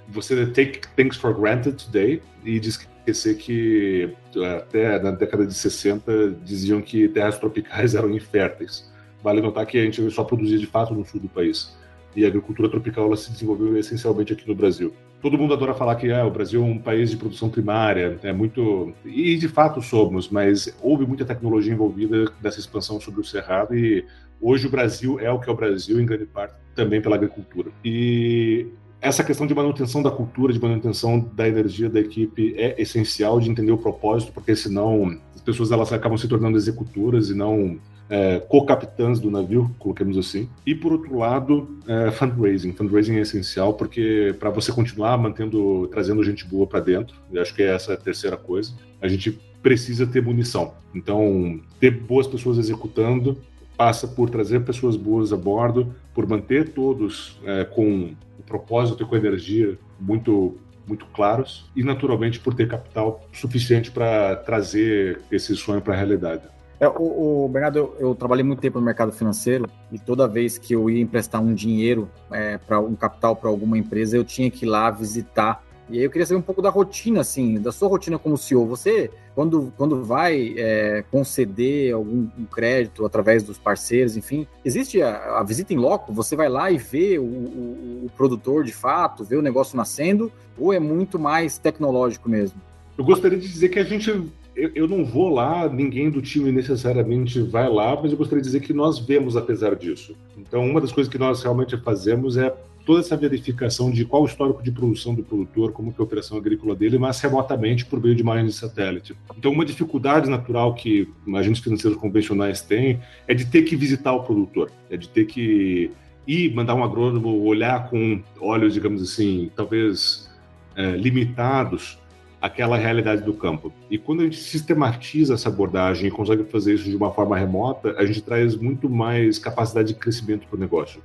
você 0.08 0.46
take 0.46 0.82
things 0.94 1.16
for 1.16 1.34
granted 1.34 1.82
today 1.82 2.22
e 2.44 2.60
de 2.60 2.68
esquecer 3.04 3.36
que 3.36 4.10
até 4.56 4.98
na 4.98 5.10
década 5.10 5.46
de 5.46 5.54
60 5.54 6.36
diziam 6.42 6.80
que 6.80 7.08
terras 7.08 7.38
tropicais 7.38 7.94
eram 7.96 8.10
inférteis. 8.10 8.90
Vale 9.22 9.40
notar 9.40 9.66
que 9.66 9.78
a 9.78 9.84
gente 9.84 10.10
só 10.10 10.24
produzia 10.24 10.58
de 10.58 10.66
fato 10.66 10.94
no 10.94 11.04
sul 11.04 11.20
do 11.20 11.28
país 11.28 11.74
e 12.16 12.24
a 12.24 12.28
agricultura 12.28 12.68
tropical 12.68 13.06
ela 13.06 13.16
se 13.16 13.30
desenvolveu 13.32 13.76
essencialmente 13.76 14.32
aqui 14.32 14.46
no 14.46 14.54
Brasil. 14.54 14.92
Todo 15.20 15.38
mundo 15.38 15.54
adora 15.54 15.74
falar 15.74 15.96
que 15.96 16.12
ah, 16.12 16.26
o 16.26 16.30
Brasil 16.30 16.62
é 16.62 16.64
um 16.64 16.78
país 16.78 17.10
de 17.10 17.16
produção 17.16 17.48
primária, 17.48 18.18
é 18.22 18.32
muito 18.32 18.92
e 19.04 19.36
de 19.36 19.48
fato 19.48 19.80
somos, 19.80 20.28
mas 20.28 20.76
houve 20.82 21.06
muita 21.06 21.24
tecnologia 21.24 21.72
envolvida 21.72 22.30
nessa 22.42 22.60
expansão 22.60 23.00
sobre 23.00 23.20
o 23.20 23.24
cerrado 23.24 23.74
e 23.74 24.04
hoje 24.40 24.66
o 24.66 24.70
Brasil 24.70 25.18
é 25.18 25.30
o 25.30 25.40
que 25.40 25.48
é 25.48 25.52
o 25.52 25.56
Brasil 25.56 25.98
em 25.98 26.06
grande 26.06 26.26
parte 26.26 26.54
também 26.74 27.00
pela 27.00 27.16
agricultura. 27.16 27.70
E 27.82 28.66
essa 29.04 29.22
questão 29.22 29.46
de 29.46 29.54
manutenção 29.54 30.02
da 30.02 30.10
cultura, 30.10 30.50
de 30.50 30.58
manutenção 30.58 31.20
da 31.34 31.46
energia 31.46 31.90
da 31.90 32.00
equipe 32.00 32.54
é 32.56 32.80
essencial 32.80 33.38
de 33.38 33.50
entender 33.50 33.70
o 33.70 33.76
propósito, 33.76 34.32
porque 34.32 34.56
senão 34.56 35.18
as 35.34 35.42
pessoas 35.42 35.70
elas 35.70 35.92
acabam 35.92 36.16
se 36.16 36.26
tornando 36.26 36.56
executoras 36.56 37.28
e 37.28 37.34
não 37.34 37.78
é, 38.08 38.40
co-capitãs 38.40 39.20
do 39.20 39.30
navio, 39.30 39.70
coloquemos 39.78 40.16
assim. 40.16 40.48
E 40.64 40.74
por 40.74 40.90
outro 40.90 41.18
lado, 41.18 41.68
é, 41.86 42.10
fundraising. 42.12 42.72
Fundraising 42.72 43.16
é 43.16 43.20
essencial 43.20 43.74
porque 43.74 44.34
para 44.40 44.48
você 44.48 44.72
continuar 44.72 45.18
mantendo, 45.18 45.86
trazendo 45.88 46.24
gente 46.24 46.46
boa 46.46 46.66
para 46.66 46.80
dentro, 46.80 47.14
eu 47.30 47.42
acho 47.42 47.54
que 47.54 47.62
é 47.62 47.74
essa 47.74 47.92
a 47.92 47.98
terceira 47.98 48.38
coisa. 48.38 48.72
A 49.02 49.06
gente 49.06 49.38
precisa 49.62 50.06
ter 50.06 50.22
munição. 50.22 50.72
Então, 50.94 51.60
ter 51.78 51.90
boas 51.90 52.26
pessoas 52.26 52.56
executando 52.56 53.36
passa 53.76 54.06
por 54.08 54.30
trazer 54.30 54.60
pessoas 54.60 54.96
boas 54.96 55.32
a 55.32 55.36
bordo, 55.36 55.94
por 56.14 56.26
manter 56.26 56.70
todos 56.70 57.38
é, 57.44 57.64
com 57.64 58.14
propósito 58.46 59.02
e 59.02 59.06
com 59.06 59.14
a 59.14 59.18
energia 59.18 59.78
muito 60.00 60.56
muito 60.86 61.06
claros 61.06 61.70
e 61.74 61.82
naturalmente 61.82 62.38
por 62.38 62.52
ter 62.52 62.68
capital 62.68 63.26
suficiente 63.32 63.90
para 63.90 64.36
trazer 64.36 65.22
esse 65.30 65.56
sonho 65.56 65.80
para 65.80 65.94
a 65.94 65.96
realidade. 65.96 66.42
É, 66.78 66.88
o, 66.88 67.44
o, 67.44 67.48
Bernardo, 67.48 67.78
eu, 67.78 67.96
eu, 67.98 68.14
trabalhei 68.14 68.44
muito 68.44 68.60
tempo 68.60 68.78
no 68.78 68.84
mercado 68.84 69.12
financeiro 69.12 69.66
e 69.92 69.98
toda 69.98 70.26
vez 70.26 70.58
que 70.58 70.74
eu 70.74 70.90
ia 70.90 71.00
emprestar 71.00 71.40
um 71.40 71.54
dinheiro 71.54 72.10
é, 72.30 72.58
para 72.58 72.80
um 72.80 72.94
capital 72.94 73.36
para 73.36 73.48
alguma 73.48 73.78
empresa, 73.78 74.16
eu 74.16 74.24
tinha 74.24 74.50
que 74.50 74.64
ir 74.64 74.68
lá 74.68 74.90
visitar. 74.90 75.64
E 75.90 75.98
aí 75.98 76.04
eu 76.04 76.10
queria 76.10 76.26
saber 76.26 76.38
um 76.38 76.42
pouco 76.42 76.62
da 76.62 76.70
rotina, 76.70 77.20
assim, 77.20 77.60
da 77.60 77.70
sua 77.70 77.88
rotina 77.88 78.18
como 78.18 78.38
CEO. 78.38 78.66
Você, 78.66 79.10
quando, 79.34 79.72
quando 79.76 80.02
vai 80.02 80.54
é, 80.56 81.04
conceder 81.10 81.94
algum 81.94 82.28
um 82.38 82.44
crédito 82.46 83.04
através 83.04 83.42
dos 83.42 83.58
parceiros, 83.58 84.16
enfim, 84.16 84.46
existe 84.64 85.02
a, 85.02 85.38
a, 85.38 85.42
visita 85.42 85.74
em 85.74 85.76
loco? 85.76 86.12
Você 86.12 86.34
vai 86.34 86.48
lá 86.48 86.70
e 86.70 86.78
vê 86.78 87.18
o, 87.18 87.24
o, 87.24 88.06
o 88.06 88.10
produtor 88.16 88.64
de 88.64 88.72
fato, 88.72 89.24
vê 89.24 89.36
o 89.36 89.42
negócio 89.42 89.76
nascendo, 89.76 90.32
ou 90.58 90.72
é 90.72 90.80
muito 90.80 91.18
mais 91.18 91.58
tecnológico 91.58 92.28
mesmo? 92.28 92.60
Eu 92.96 93.04
gostaria 93.04 93.38
de 93.38 93.46
dizer 93.46 93.68
que 93.68 93.78
a 93.78 93.84
gente 93.84 94.10
eu, 94.56 94.70
eu, 94.74 94.88
não 94.88 95.04
vou 95.04 95.28
lá, 95.28 95.68
ninguém 95.68 96.08
do 96.08 96.22
time 96.22 96.52
necessariamente 96.52 97.42
vai 97.42 97.68
lá, 97.68 97.98
mas 98.00 98.12
eu 98.12 98.16
gostaria 98.16 98.40
de 98.40 98.46
dizer 98.46 98.60
que 98.60 98.72
nós 98.72 99.00
vemos 99.00 99.36
apesar 99.36 99.74
disso. 99.74 100.14
Então, 100.38 100.64
uma 100.64 100.80
das 100.80 100.92
coisas 100.92 101.10
que 101.12 101.18
nós 101.18 101.42
realmente 101.42 101.76
fazemos 101.78 102.36
é 102.36 102.54
toda 102.84 103.00
essa 103.00 103.16
verificação 103.16 103.90
de 103.90 104.04
qual 104.04 104.22
o 104.22 104.26
histórico 104.26 104.62
de 104.62 104.70
produção 104.70 105.14
do 105.14 105.22
produtor, 105.22 105.72
como 105.72 105.92
que 105.92 106.00
é 106.00 106.02
a 106.02 106.04
operação 106.04 106.36
agrícola 106.36 106.74
dele, 106.74 106.98
mas 106.98 107.20
remotamente 107.20 107.84
por 107.84 108.00
meio 108.00 108.14
de 108.14 108.22
imagens 108.22 108.52
de 108.52 108.58
satélite. 108.58 109.16
Então, 109.36 109.52
uma 109.52 109.64
dificuldade 109.64 110.28
natural 110.28 110.74
que 110.74 111.08
agentes 111.34 111.62
financeiros 111.62 111.98
convencionais 111.98 112.60
têm 112.60 113.00
é 113.26 113.34
de 113.34 113.46
ter 113.46 113.62
que 113.62 113.74
visitar 113.76 114.12
o 114.12 114.22
produtor, 114.22 114.70
é 114.90 114.96
de 114.96 115.08
ter 115.08 115.24
que 115.24 115.90
ir 116.26 116.54
mandar 116.54 116.74
um 116.74 116.84
agrônomo 116.84 117.42
olhar 117.42 117.88
com 117.88 118.22
olhos, 118.40 118.72
digamos 118.72 119.02
assim, 119.02 119.50
talvez 119.54 120.30
é, 120.76 120.92
limitados 120.92 121.98
aquela 122.44 122.76
realidade 122.76 123.22
do 123.22 123.32
campo. 123.32 123.72
E 123.90 123.96
quando 123.96 124.20
a 124.20 124.24
gente 124.24 124.36
sistematiza 124.36 125.32
essa 125.32 125.48
abordagem 125.48 126.08
e 126.08 126.10
consegue 126.10 126.44
fazer 126.44 126.74
isso 126.74 126.84
de 126.84 126.94
uma 126.94 127.10
forma 127.10 127.38
remota, 127.38 127.94
a 127.96 128.04
gente 128.04 128.20
traz 128.20 128.54
muito 128.54 128.86
mais 128.90 129.38
capacidade 129.38 129.88
de 129.88 129.94
crescimento 129.94 130.46
para 130.46 130.56
o 130.56 130.60
negócio. 130.60 131.02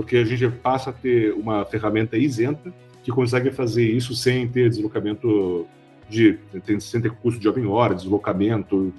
Porque 0.00 0.16
a 0.16 0.24
gente 0.24 0.48
passa 0.48 0.88
a 0.88 0.92
ter 0.94 1.34
uma 1.34 1.62
ferramenta 1.66 2.16
isenta 2.16 2.72
que 3.02 3.12
consegue 3.12 3.50
fazer 3.50 3.84
isso 3.84 4.14
sem 4.14 4.48
ter 4.48 4.70
deslocamento 4.70 5.66
de 6.08 6.38
sem 6.78 7.02
ter 7.02 7.10
custo 7.10 7.38
de 7.38 7.44
jovem-hora, 7.44 7.94
deslocamento, 7.94 8.94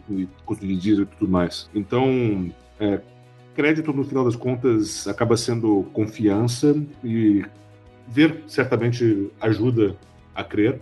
custo 0.45 0.63
de 0.63 0.77
diesel 0.77 1.05
e 1.05 1.07
tudo 1.07 1.31
mais. 1.31 1.67
Então, 1.73 2.51
é, 2.79 3.01
crédito 3.55 3.91
no 3.91 4.03
final 4.03 4.23
das 4.23 4.35
contas 4.35 5.07
acaba 5.07 5.35
sendo 5.35 5.87
confiança 5.91 6.79
e 7.03 7.43
ver 8.07 8.43
certamente 8.45 9.31
ajuda 9.41 9.95
a 10.35 10.43
crer 10.43 10.79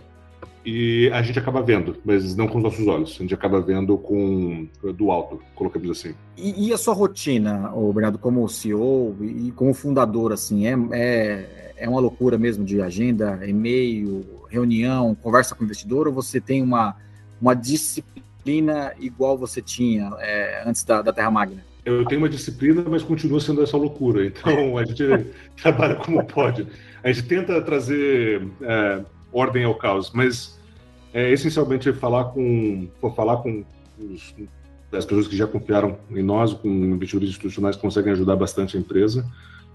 e 0.64 1.10
a 1.12 1.22
gente 1.22 1.38
acaba 1.38 1.62
vendo, 1.62 1.96
mas 2.04 2.36
não 2.36 2.46
com 2.46 2.58
os 2.58 2.64
nossos 2.64 2.86
olhos. 2.86 3.16
A 3.18 3.22
gente 3.22 3.32
acaba 3.34 3.60
vendo 3.60 3.96
com 3.96 4.68
do 4.94 5.10
alto, 5.10 5.40
colocamos 5.54 5.90
assim. 5.90 6.14
E, 6.36 6.68
e 6.68 6.72
a 6.72 6.78
sua 6.78 6.94
rotina, 6.94 7.72
Bernardo, 7.94 8.18
como 8.18 8.46
CEO 8.48 9.16
e 9.20 9.50
como 9.52 9.72
fundador, 9.72 10.32
assim, 10.32 10.66
é, 10.66 10.76
é, 10.92 11.74
é 11.78 11.88
uma 11.88 12.00
loucura 12.00 12.36
mesmo 12.36 12.64
de 12.64 12.80
agenda, 12.82 13.40
e-mail, 13.46 14.24
reunião, 14.50 15.14
conversa 15.14 15.54
com 15.54 15.62
o 15.62 15.64
investidor, 15.64 16.06
ou 16.06 16.12
você 16.12 16.40
tem 16.40 16.62
uma, 16.62 16.96
uma 17.40 17.54
disciplina 17.54 18.92
igual 18.98 19.38
você 19.38 19.62
tinha 19.62 20.10
é, 20.18 20.62
antes 20.66 20.84
da, 20.84 21.00
da 21.00 21.12
Terra 21.12 21.30
Magna? 21.30 21.64
Eu 21.84 22.04
tenho 22.04 22.20
uma 22.20 22.28
disciplina, 22.28 22.84
mas 22.86 23.02
continua 23.02 23.40
sendo 23.40 23.62
essa 23.62 23.76
loucura. 23.76 24.26
Então 24.26 24.76
a 24.76 24.84
gente 24.84 25.04
trabalha 25.60 25.94
como 25.96 26.22
pode. 26.24 26.66
A 27.02 27.10
gente 27.10 27.26
tenta 27.26 27.60
trazer 27.62 28.46
é, 28.60 29.00
ordem 29.32 29.64
ao 29.64 29.74
caos, 29.74 30.10
mas 30.12 30.58
é 31.12 31.30
essencialmente 31.30 31.92
falar 31.92 32.24
com, 32.26 32.88
falar 33.14 33.38
com 33.38 33.64
os, 33.98 34.34
as 34.92 35.04
pessoas 35.04 35.28
que 35.28 35.36
já 35.36 35.46
confiaram 35.46 35.98
em 36.10 36.22
nós, 36.22 36.52
com 36.52 36.68
investidores 36.68 37.30
institucionais 37.30 37.76
que 37.76 37.82
conseguem 37.82 38.12
ajudar 38.12 38.36
bastante 38.36 38.76
a 38.76 38.80
empresa. 38.80 39.24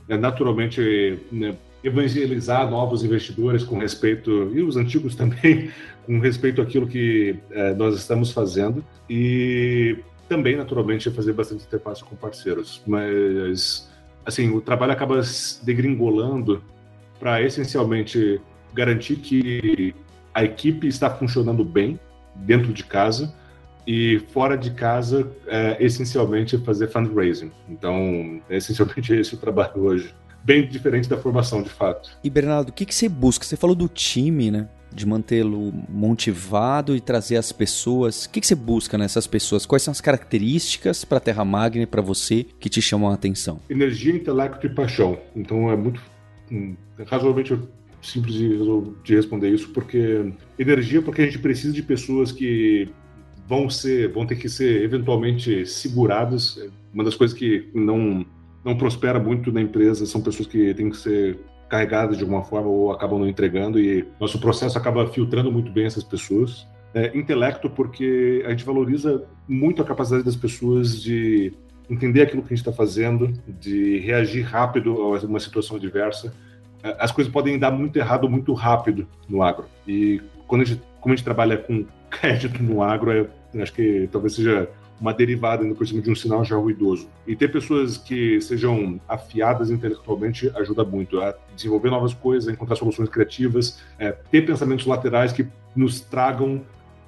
É, 0.07 0.17
naturalmente, 0.17 1.19
né, 1.31 1.55
evangelizar 1.83 2.69
novos 2.69 3.03
investidores 3.03 3.63
com 3.63 3.77
respeito, 3.77 4.51
e 4.53 4.61
os 4.61 4.75
antigos 4.75 5.13
também, 5.15 5.69
com 6.05 6.19
respeito 6.19 6.61
àquilo 6.61 6.87
que 6.87 7.37
é, 7.51 7.73
nós 7.73 7.95
estamos 7.95 8.31
fazendo. 8.31 8.83
E 9.09 9.97
também, 10.27 10.55
naturalmente, 10.55 11.09
fazer 11.11 11.33
bastante 11.33 11.65
interface 11.65 12.03
com 12.03 12.15
parceiros. 12.15 12.81
Mas, 12.85 13.89
assim, 14.25 14.49
o 14.49 14.59
trabalho 14.59 14.91
acaba 14.91 15.21
degringolando 15.63 16.61
para 17.19 17.41
essencialmente 17.41 18.41
garantir 18.75 19.15
que 19.15 19.95
a 20.33 20.43
equipe 20.43 20.87
está 20.87 21.09
funcionando 21.09 21.63
bem 21.63 21.99
dentro 22.35 22.73
de 22.73 22.83
casa 22.83 23.33
e 23.87 24.19
fora 24.31 24.57
de 24.57 24.71
casa, 24.71 25.31
é, 25.47 25.77
essencialmente, 25.79 26.57
fazer 26.57 26.87
fundraising. 26.87 27.51
Então, 27.69 28.41
é 28.49 28.57
essencialmente 28.57 29.13
esse 29.15 29.35
o 29.35 29.37
trabalho 29.37 29.81
hoje. 29.81 30.13
Bem 30.43 30.67
diferente 30.67 31.09
da 31.09 31.17
formação, 31.17 31.63
de 31.63 31.69
fato. 31.69 32.17
E, 32.23 32.29
Bernardo, 32.29 32.69
o 32.69 32.73
que, 32.73 32.85
que 32.85 32.93
você 32.93 33.09
busca? 33.09 33.45
Você 33.45 33.55
falou 33.55 33.75
do 33.75 33.87
time, 33.87 34.51
né? 34.51 34.67
de 34.95 35.05
mantê-lo 35.05 35.73
motivado 35.89 36.95
e 36.95 37.01
trazer 37.01 37.35
as 37.35 37.51
pessoas? 37.51 38.25
O 38.25 38.29
que, 38.29 38.39
que 38.39 38.47
você 38.47 38.55
busca 38.55 38.97
nessas 38.97 39.27
pessoas? 39.27 39.65
Quais 39.65 39.83
são 39.83 39.91
as 39.91 39.99
características 39.99 41.03
para 41.03 41.17
a 41.17 41.21
Terra 41.21 41.43
Magna 41.43 41.85
para 41.85 42.01
você 42.01 42.45
que 42.59 42.69
te 42.69 42.81
chamam 42.81 43.09
a 43.09 43.13
atenção? 43.13 43.59
Energia, 43.69 44.15
intelecto 44.15 44.65
e 44.65 44.69
paixão. 44.69 45.19
Então 45.35 45.69
é 45.69 45.75
muito 45.75 46.01
hum, 46.49 46.75
razoavelmente 47.05 47.59
simples 48.05 48.35
de, 48.35 48.57
de 49.03 49.15
responder 49.15 49.49
isso, 49.49 49.69
porque 49.69 50.31
energia, 50.57 51.01
porque 51.01 51.21
a 51.21 51.25
gente 51.25 51.39
precisa 51.39 51.73
de 51.73 51.83
pessoas 51.83 52.31
que 52.31 52.89
vão 53.47 53.69
ser, 53.69 54.11
vão 54.11 54.25
ter 54.25 54.35
que 54.35 54.49
ser 54.49 54.83
eventualmente 54.83 55.65
seguradas. 55.65 56.59
Uma 56.93 57.03
das 57.03 57.15
coisas 57.15 57.37
que 57.37 57.69
não 57.73 58.25
não 58.65 58.75
prospera 58.75 59.19
muito 59.19 59.51
na 59.51 59.61
empresa 59.61 60.07
são 60.07 60.19
pessoas 60.21 60.47
que 60.47 60.73
têm 60.73 60.89
que 60.89 60.97
ser 60.97 61.39
carregadas 61.69 62.17
de 62.17 62.23
alguma 62.23 62.43
forma 62.43 62.67
ou 62.67 62.91
acabam 62.91 63.19
não 63.19 63.27
entregando 63.27 63.79
e 63.79 64.07
nosso 64.19 64.39
processo 64.39 64.75
acaba 64.75 65.05
filtrando 65.07 65.51
muito 65.51 65.71
bem 65.71 65.85
essas 65.85 66.03
pessoas. 66.03 66.67
É, 66.91 67.15
intelecto 67.15 67.69
porque 67.69 68.43
a 68.45 68.49
gente 68.49 68.65
valoriza 68.65 69.23
muito 69.47 69.81
a 69.81 69.85
capacidade 69.85 70.23
das 70.23 70.35
pessoas 70.35 70.99
de 70.99 71.53
entender 71.89 72.21
aquilo 72.21 72.41
que 72.41 72.53
a 72.53 72.55
gente 72.55 72.67
está 72.67 72.71
fazendo, 72.71 73.31
de 73.59 73.99
reagir 73.99 74.41
rápido 74.41 74.91
a 75.01 75.19
uma 75.19 75.39
situação 75.39 75.77
adversa. 75.77 76.33
As 76.99 77.11
coisas 77.11 77.31
podem 77.31 77.57
dar 77.57 77.71
muito 77.71 77.97
errado 77.97 78.29
muito 78.29 78.53
rápido 78.53 79.07
no 79.27 79.41
agro. 79.41 79.65
E 79.87 80.21
quando 80.47 80.61
a 80.61 80.65
gente, 80.65 80.81
como 80.99 81.13
a 81.13 81.15
gente 81.15 81.25
trabalha 81.25 81.57
com 81.57 81.85
crédito 82.09 82.61
no 82.61 82.81
agro, 82.81 83.11
é, 83.11 83.61
acho 83.61 83.73
que 83.73 84.07
talvez 84.11 84.35
seja 84.35 84.69
uma 84.99 85.13
derivada 85.13 85.63
no 85.63 85.75
por 85.75 85.85
cima 85.85 86.01
de 86.01 86.09
um 86.09 86.15
sinal 86.15 86.43
já 86.45 86.55
ruidoso. 86.55 87.09
E 87.27 87.35
ter 87.35 87.51
pessoas 87.51 87.97
que 87.97 88.39
sejam 88.39 88.99
afiadas 89.07 89.69
intelectualmente 89.69 90.49
ajuda 90.55 90.83
muito 90.85 91.19
a 91.21 91.35
desenvolver 91.55 91.89
novas 91.89 92.13
coisas, 92.13 92.47
a 92.47 92.53
encontrar 92.53 92.75
soluções 92.75 93.09
criativas, 93.09 93.81
é, 93.99 94.11
ter 94.11 94.45
pensamentos 94.45 94.85
laterais 94.85 95.33
que 95.33 95.47
nos 95.75 95.99
tragam 95.99 96.61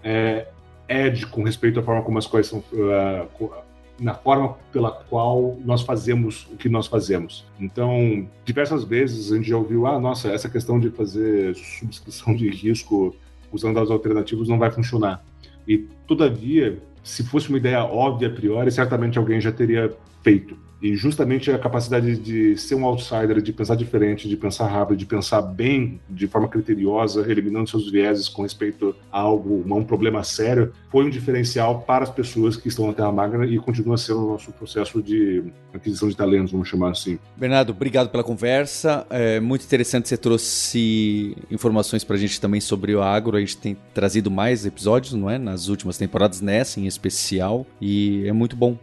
é, 0.04 0.48
edge 0.88 1.26
com 1.26 1.44
respeito 1.44 1.80
à 1.80 1.84
forma 1.84 2.02
como 2.02 2.18
as 2.18 2.28
coisas 2.28 2.50
são. 2.50 2.60
Uh, 2.72 3.67
na 4.00 4.14
forma 4.14 4.56
pela 4.72 4.92
qual 4.92 5.58
nós 5.66 5.82
fazemos 5.82 6.48
o 6.52 6.58
que 6.58 6.70
nós 6.70 6.88
fazemos. 6.88 7.46
Então, 7.60 8.28
diversas 8.46 8.84
vezes 8.84 9.32
a 9.32 9.36
gente 9.36 9.50
já 9.50 9.58
ouviu, 9.58 9.88
ah, 9.88 10.00
nossa, 10.00 10.30
essa 10.30 10.50
questão 10.50 10.80
de 10.80 10.90
fazer 10.90 11.56
subscrição 11.56 12.36
de 12.36 12.50
risco 12.50 13.16
usando 13.52 13.80
as 13.80 13.90
alternativas 13.90 14.48
não 14.48 14.60
vai 14.60 14.70
funcionar. 14.72 15.24
E, 15.68 15.80
todavia, 16.06 16.82
se 17.04 17.24
fosse 17.24 17.50
uma 17.50 17.58
ideia 17.58 17.84
óbvia 17.84 18.28
a 18.28 18.32
priori, 18.32 18.72
certamente 18.72 19.18
alguém 19.18 19.42
já 19.42 19.52
teria 19.52 19.96
feito. 20.24 20.58
E 20.82 20.96
justamente 20.96 21.52
a 21.52 21.58
capacidade 21.58 22.18
de 22.18 22.56
ser 22.58 22.76
um 22.76 22.86
outsider, 22.86 23.42
de 23.42 23.52
pensar 23.52 23.76
diferente, 23.76 24.30
de 24.30 24.38
pensar 24.38 24.68
rápido, 24.68 24.98
de 24.98 25.06
pensar 25.06 25.42
bem, 25.42 26.00
de 26.10 26.28
forma 26.28 26.48
criteriosa, 26.48 27.26
eliminando 27.30 27.70
seus 27.70 27.90
vieses 27.90 28.30
com 28.30 28.44
respeito 28.44 28.96
a 29.12 29.20
algo, 29.20 29.66
a 29.70 29.76
um 29.76 29.84
problema 29.84 30.24
sério, 30.24 30.72
foi 30.92 31.06
um 31.06 31.10
diferencial 31.10 31.82
para 31.82 32.04
as 32.04 32.10
pessoas 32.10 32.56
que 32.56 32.68
estão 32.68 32.88
na 32.88 32.94
Terra 32.94 33.12
Magna 33.12 33.46
e 33.46 33.58
continua 33.58 33.98
sendo 33.98 34.26
o 34.26 34.32
nosso 34.34 34.52
processo 34.52 35.02
de 35.02 35.44
aquisição 35.74 36.10
de 36.10 36.16
talentos, 36.16 36.52
vamos 36.52 36.68
chamar 36.68 36.92
assim. 36.92 37.18
Bernardo, 37.36 37.72
obrigado 37.72 38.10
pela 38.10 38.24
conversa. 38.24 39.06
É 39.10 39.40
muito 39.40 39.66
interessante 39.66 40.08
você 40.08 40.18
trouxe 40.18 41.36
informações 41.50 42.04
para 42.04 42.16
a 42.16 42.20
gente 42.20 42.40
também 42.40 42.62
sobre 42.62 42.96
o 42.96 43.02
agro. 43.02 43.38
A 43.38 43.40
gente 43.40 43.58
tem 43.58 43.78
trazido 43.94 44.30
mais 44.30 44.66
episódios, 44.66 45.14
não 45.14 45.30
é? 45.30 45.38
Nas 45.38 45.68
últimas 45.68 45.98
temporadas, 45.98 46.42
nessa 46.42 46.80
em 46.80 46.86
especial. 46.86 47.66
E 47.82 48.26
é 48.28 48.32
muito 48.32 48.56
bom 48.56 48.78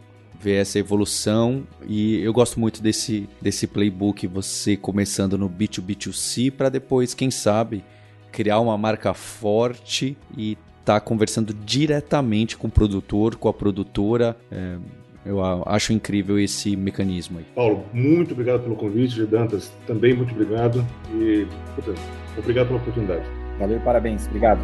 ver 0.45 0.61
essa 0.61 0.77
evolução 0.77 1.63
e 1.87 2.21
eu 2.21 2.31
gosto 2.31 2.59
muito 2.59 2.81
desse, 2.83 3.27
desse 3.41 3.65
playbook, 3.65 4.27
você 4.27 4.77
começando 4.77 5.39
no 5.39 5.49
B2B2C 5.49 6.51
para 6.51 6.69
depois, 6.69 7.15
quem 7.15 7.31
sabe, 7.31 7.83
criar 8.31 8.59
uma 8.59 8.77
marca 8.77 9.11
forte 9.15 10.15
e 10.37 10.51
estar 10.79 10.99
tá 10.99 10.99
conversando 10.99 11.51
diretamente 11.51 12.55
com 12.57 12.67
o 12.67 12.69
produtor, 12.69 13.35
com 13.37 13.49
a 13.49 13.53
produtora. 13.53 14.37
É, 14.51 14.77
eu 15.25 15.43
acho 15.65 15.91
incrível 15.91 16.37
esse 16.37 16.75
mecanismo 16.75 17.39
aí. 17.39 17.45
Paulo, 17.55 17.83
muito 17.91 18.33
obrigado 18.33 18.61
pelo 18.61 18.75
convite. 18.75 19.25
Dantas, 19.25 19.73
também 19.87 20.13
muito 20.13 20.31
obrigado. 20.31 20.85
E, 21.11 21.47
puta, 21.75 21.95
obrigado 22.37 22.67
pela 22.67 22.79
oportunidade. 22.79 23.25
Valeu, 23.57 23.79
parabéns. 23.79 24.27
Obrigado. 24.27 24.61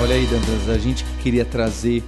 Olha 0.00 0.14
aí, 0.14 0.26
Dantas, 0.26 0.68
a 0.68 0.78
gente 0.78 1.02
que 1.02 1.22
queria 1.24 1.44
trazer 1.44 2.04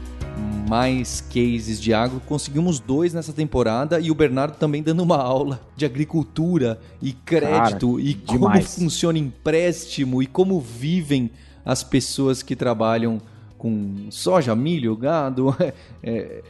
mais 0.69 1.21
cases 1.21 1.81
de 1.81 1.93
agro, 1.93 2.21
conseguimos 2.21 2.79
dois 2.79 3.13
nessa 3.13 3.33
temporada 3.33 3.99
e 3.99 4.13
o 4.13 4.15
Bernardo 4.15 4.57
também 4.57 4.81
dando 4.81 5.03
uma 5.03 5.17
aula 5.17 5.61
de 5.77 5.85
agricultura 5.85 6.81
e 7.03 7.13
crédito 7.13 7.97
Cara, 7.97 8.03
e 8.03 8.15
como 8.15 8.63
funciona 8.63 9.19
empréstimo 9.19 10.23
e 10.23 10.27
como 10.27 10.61
vivem 10.61 11.33
as 11.65 11.83
pessoas 11.83 12.45
que 12.45 12.55
trabalham 12.55 13.21
com 13.59 14.07
soja, 14.11 14.55
milho, 14.55 14.97
gado. 14.97 15.55
É, 16.03 16.43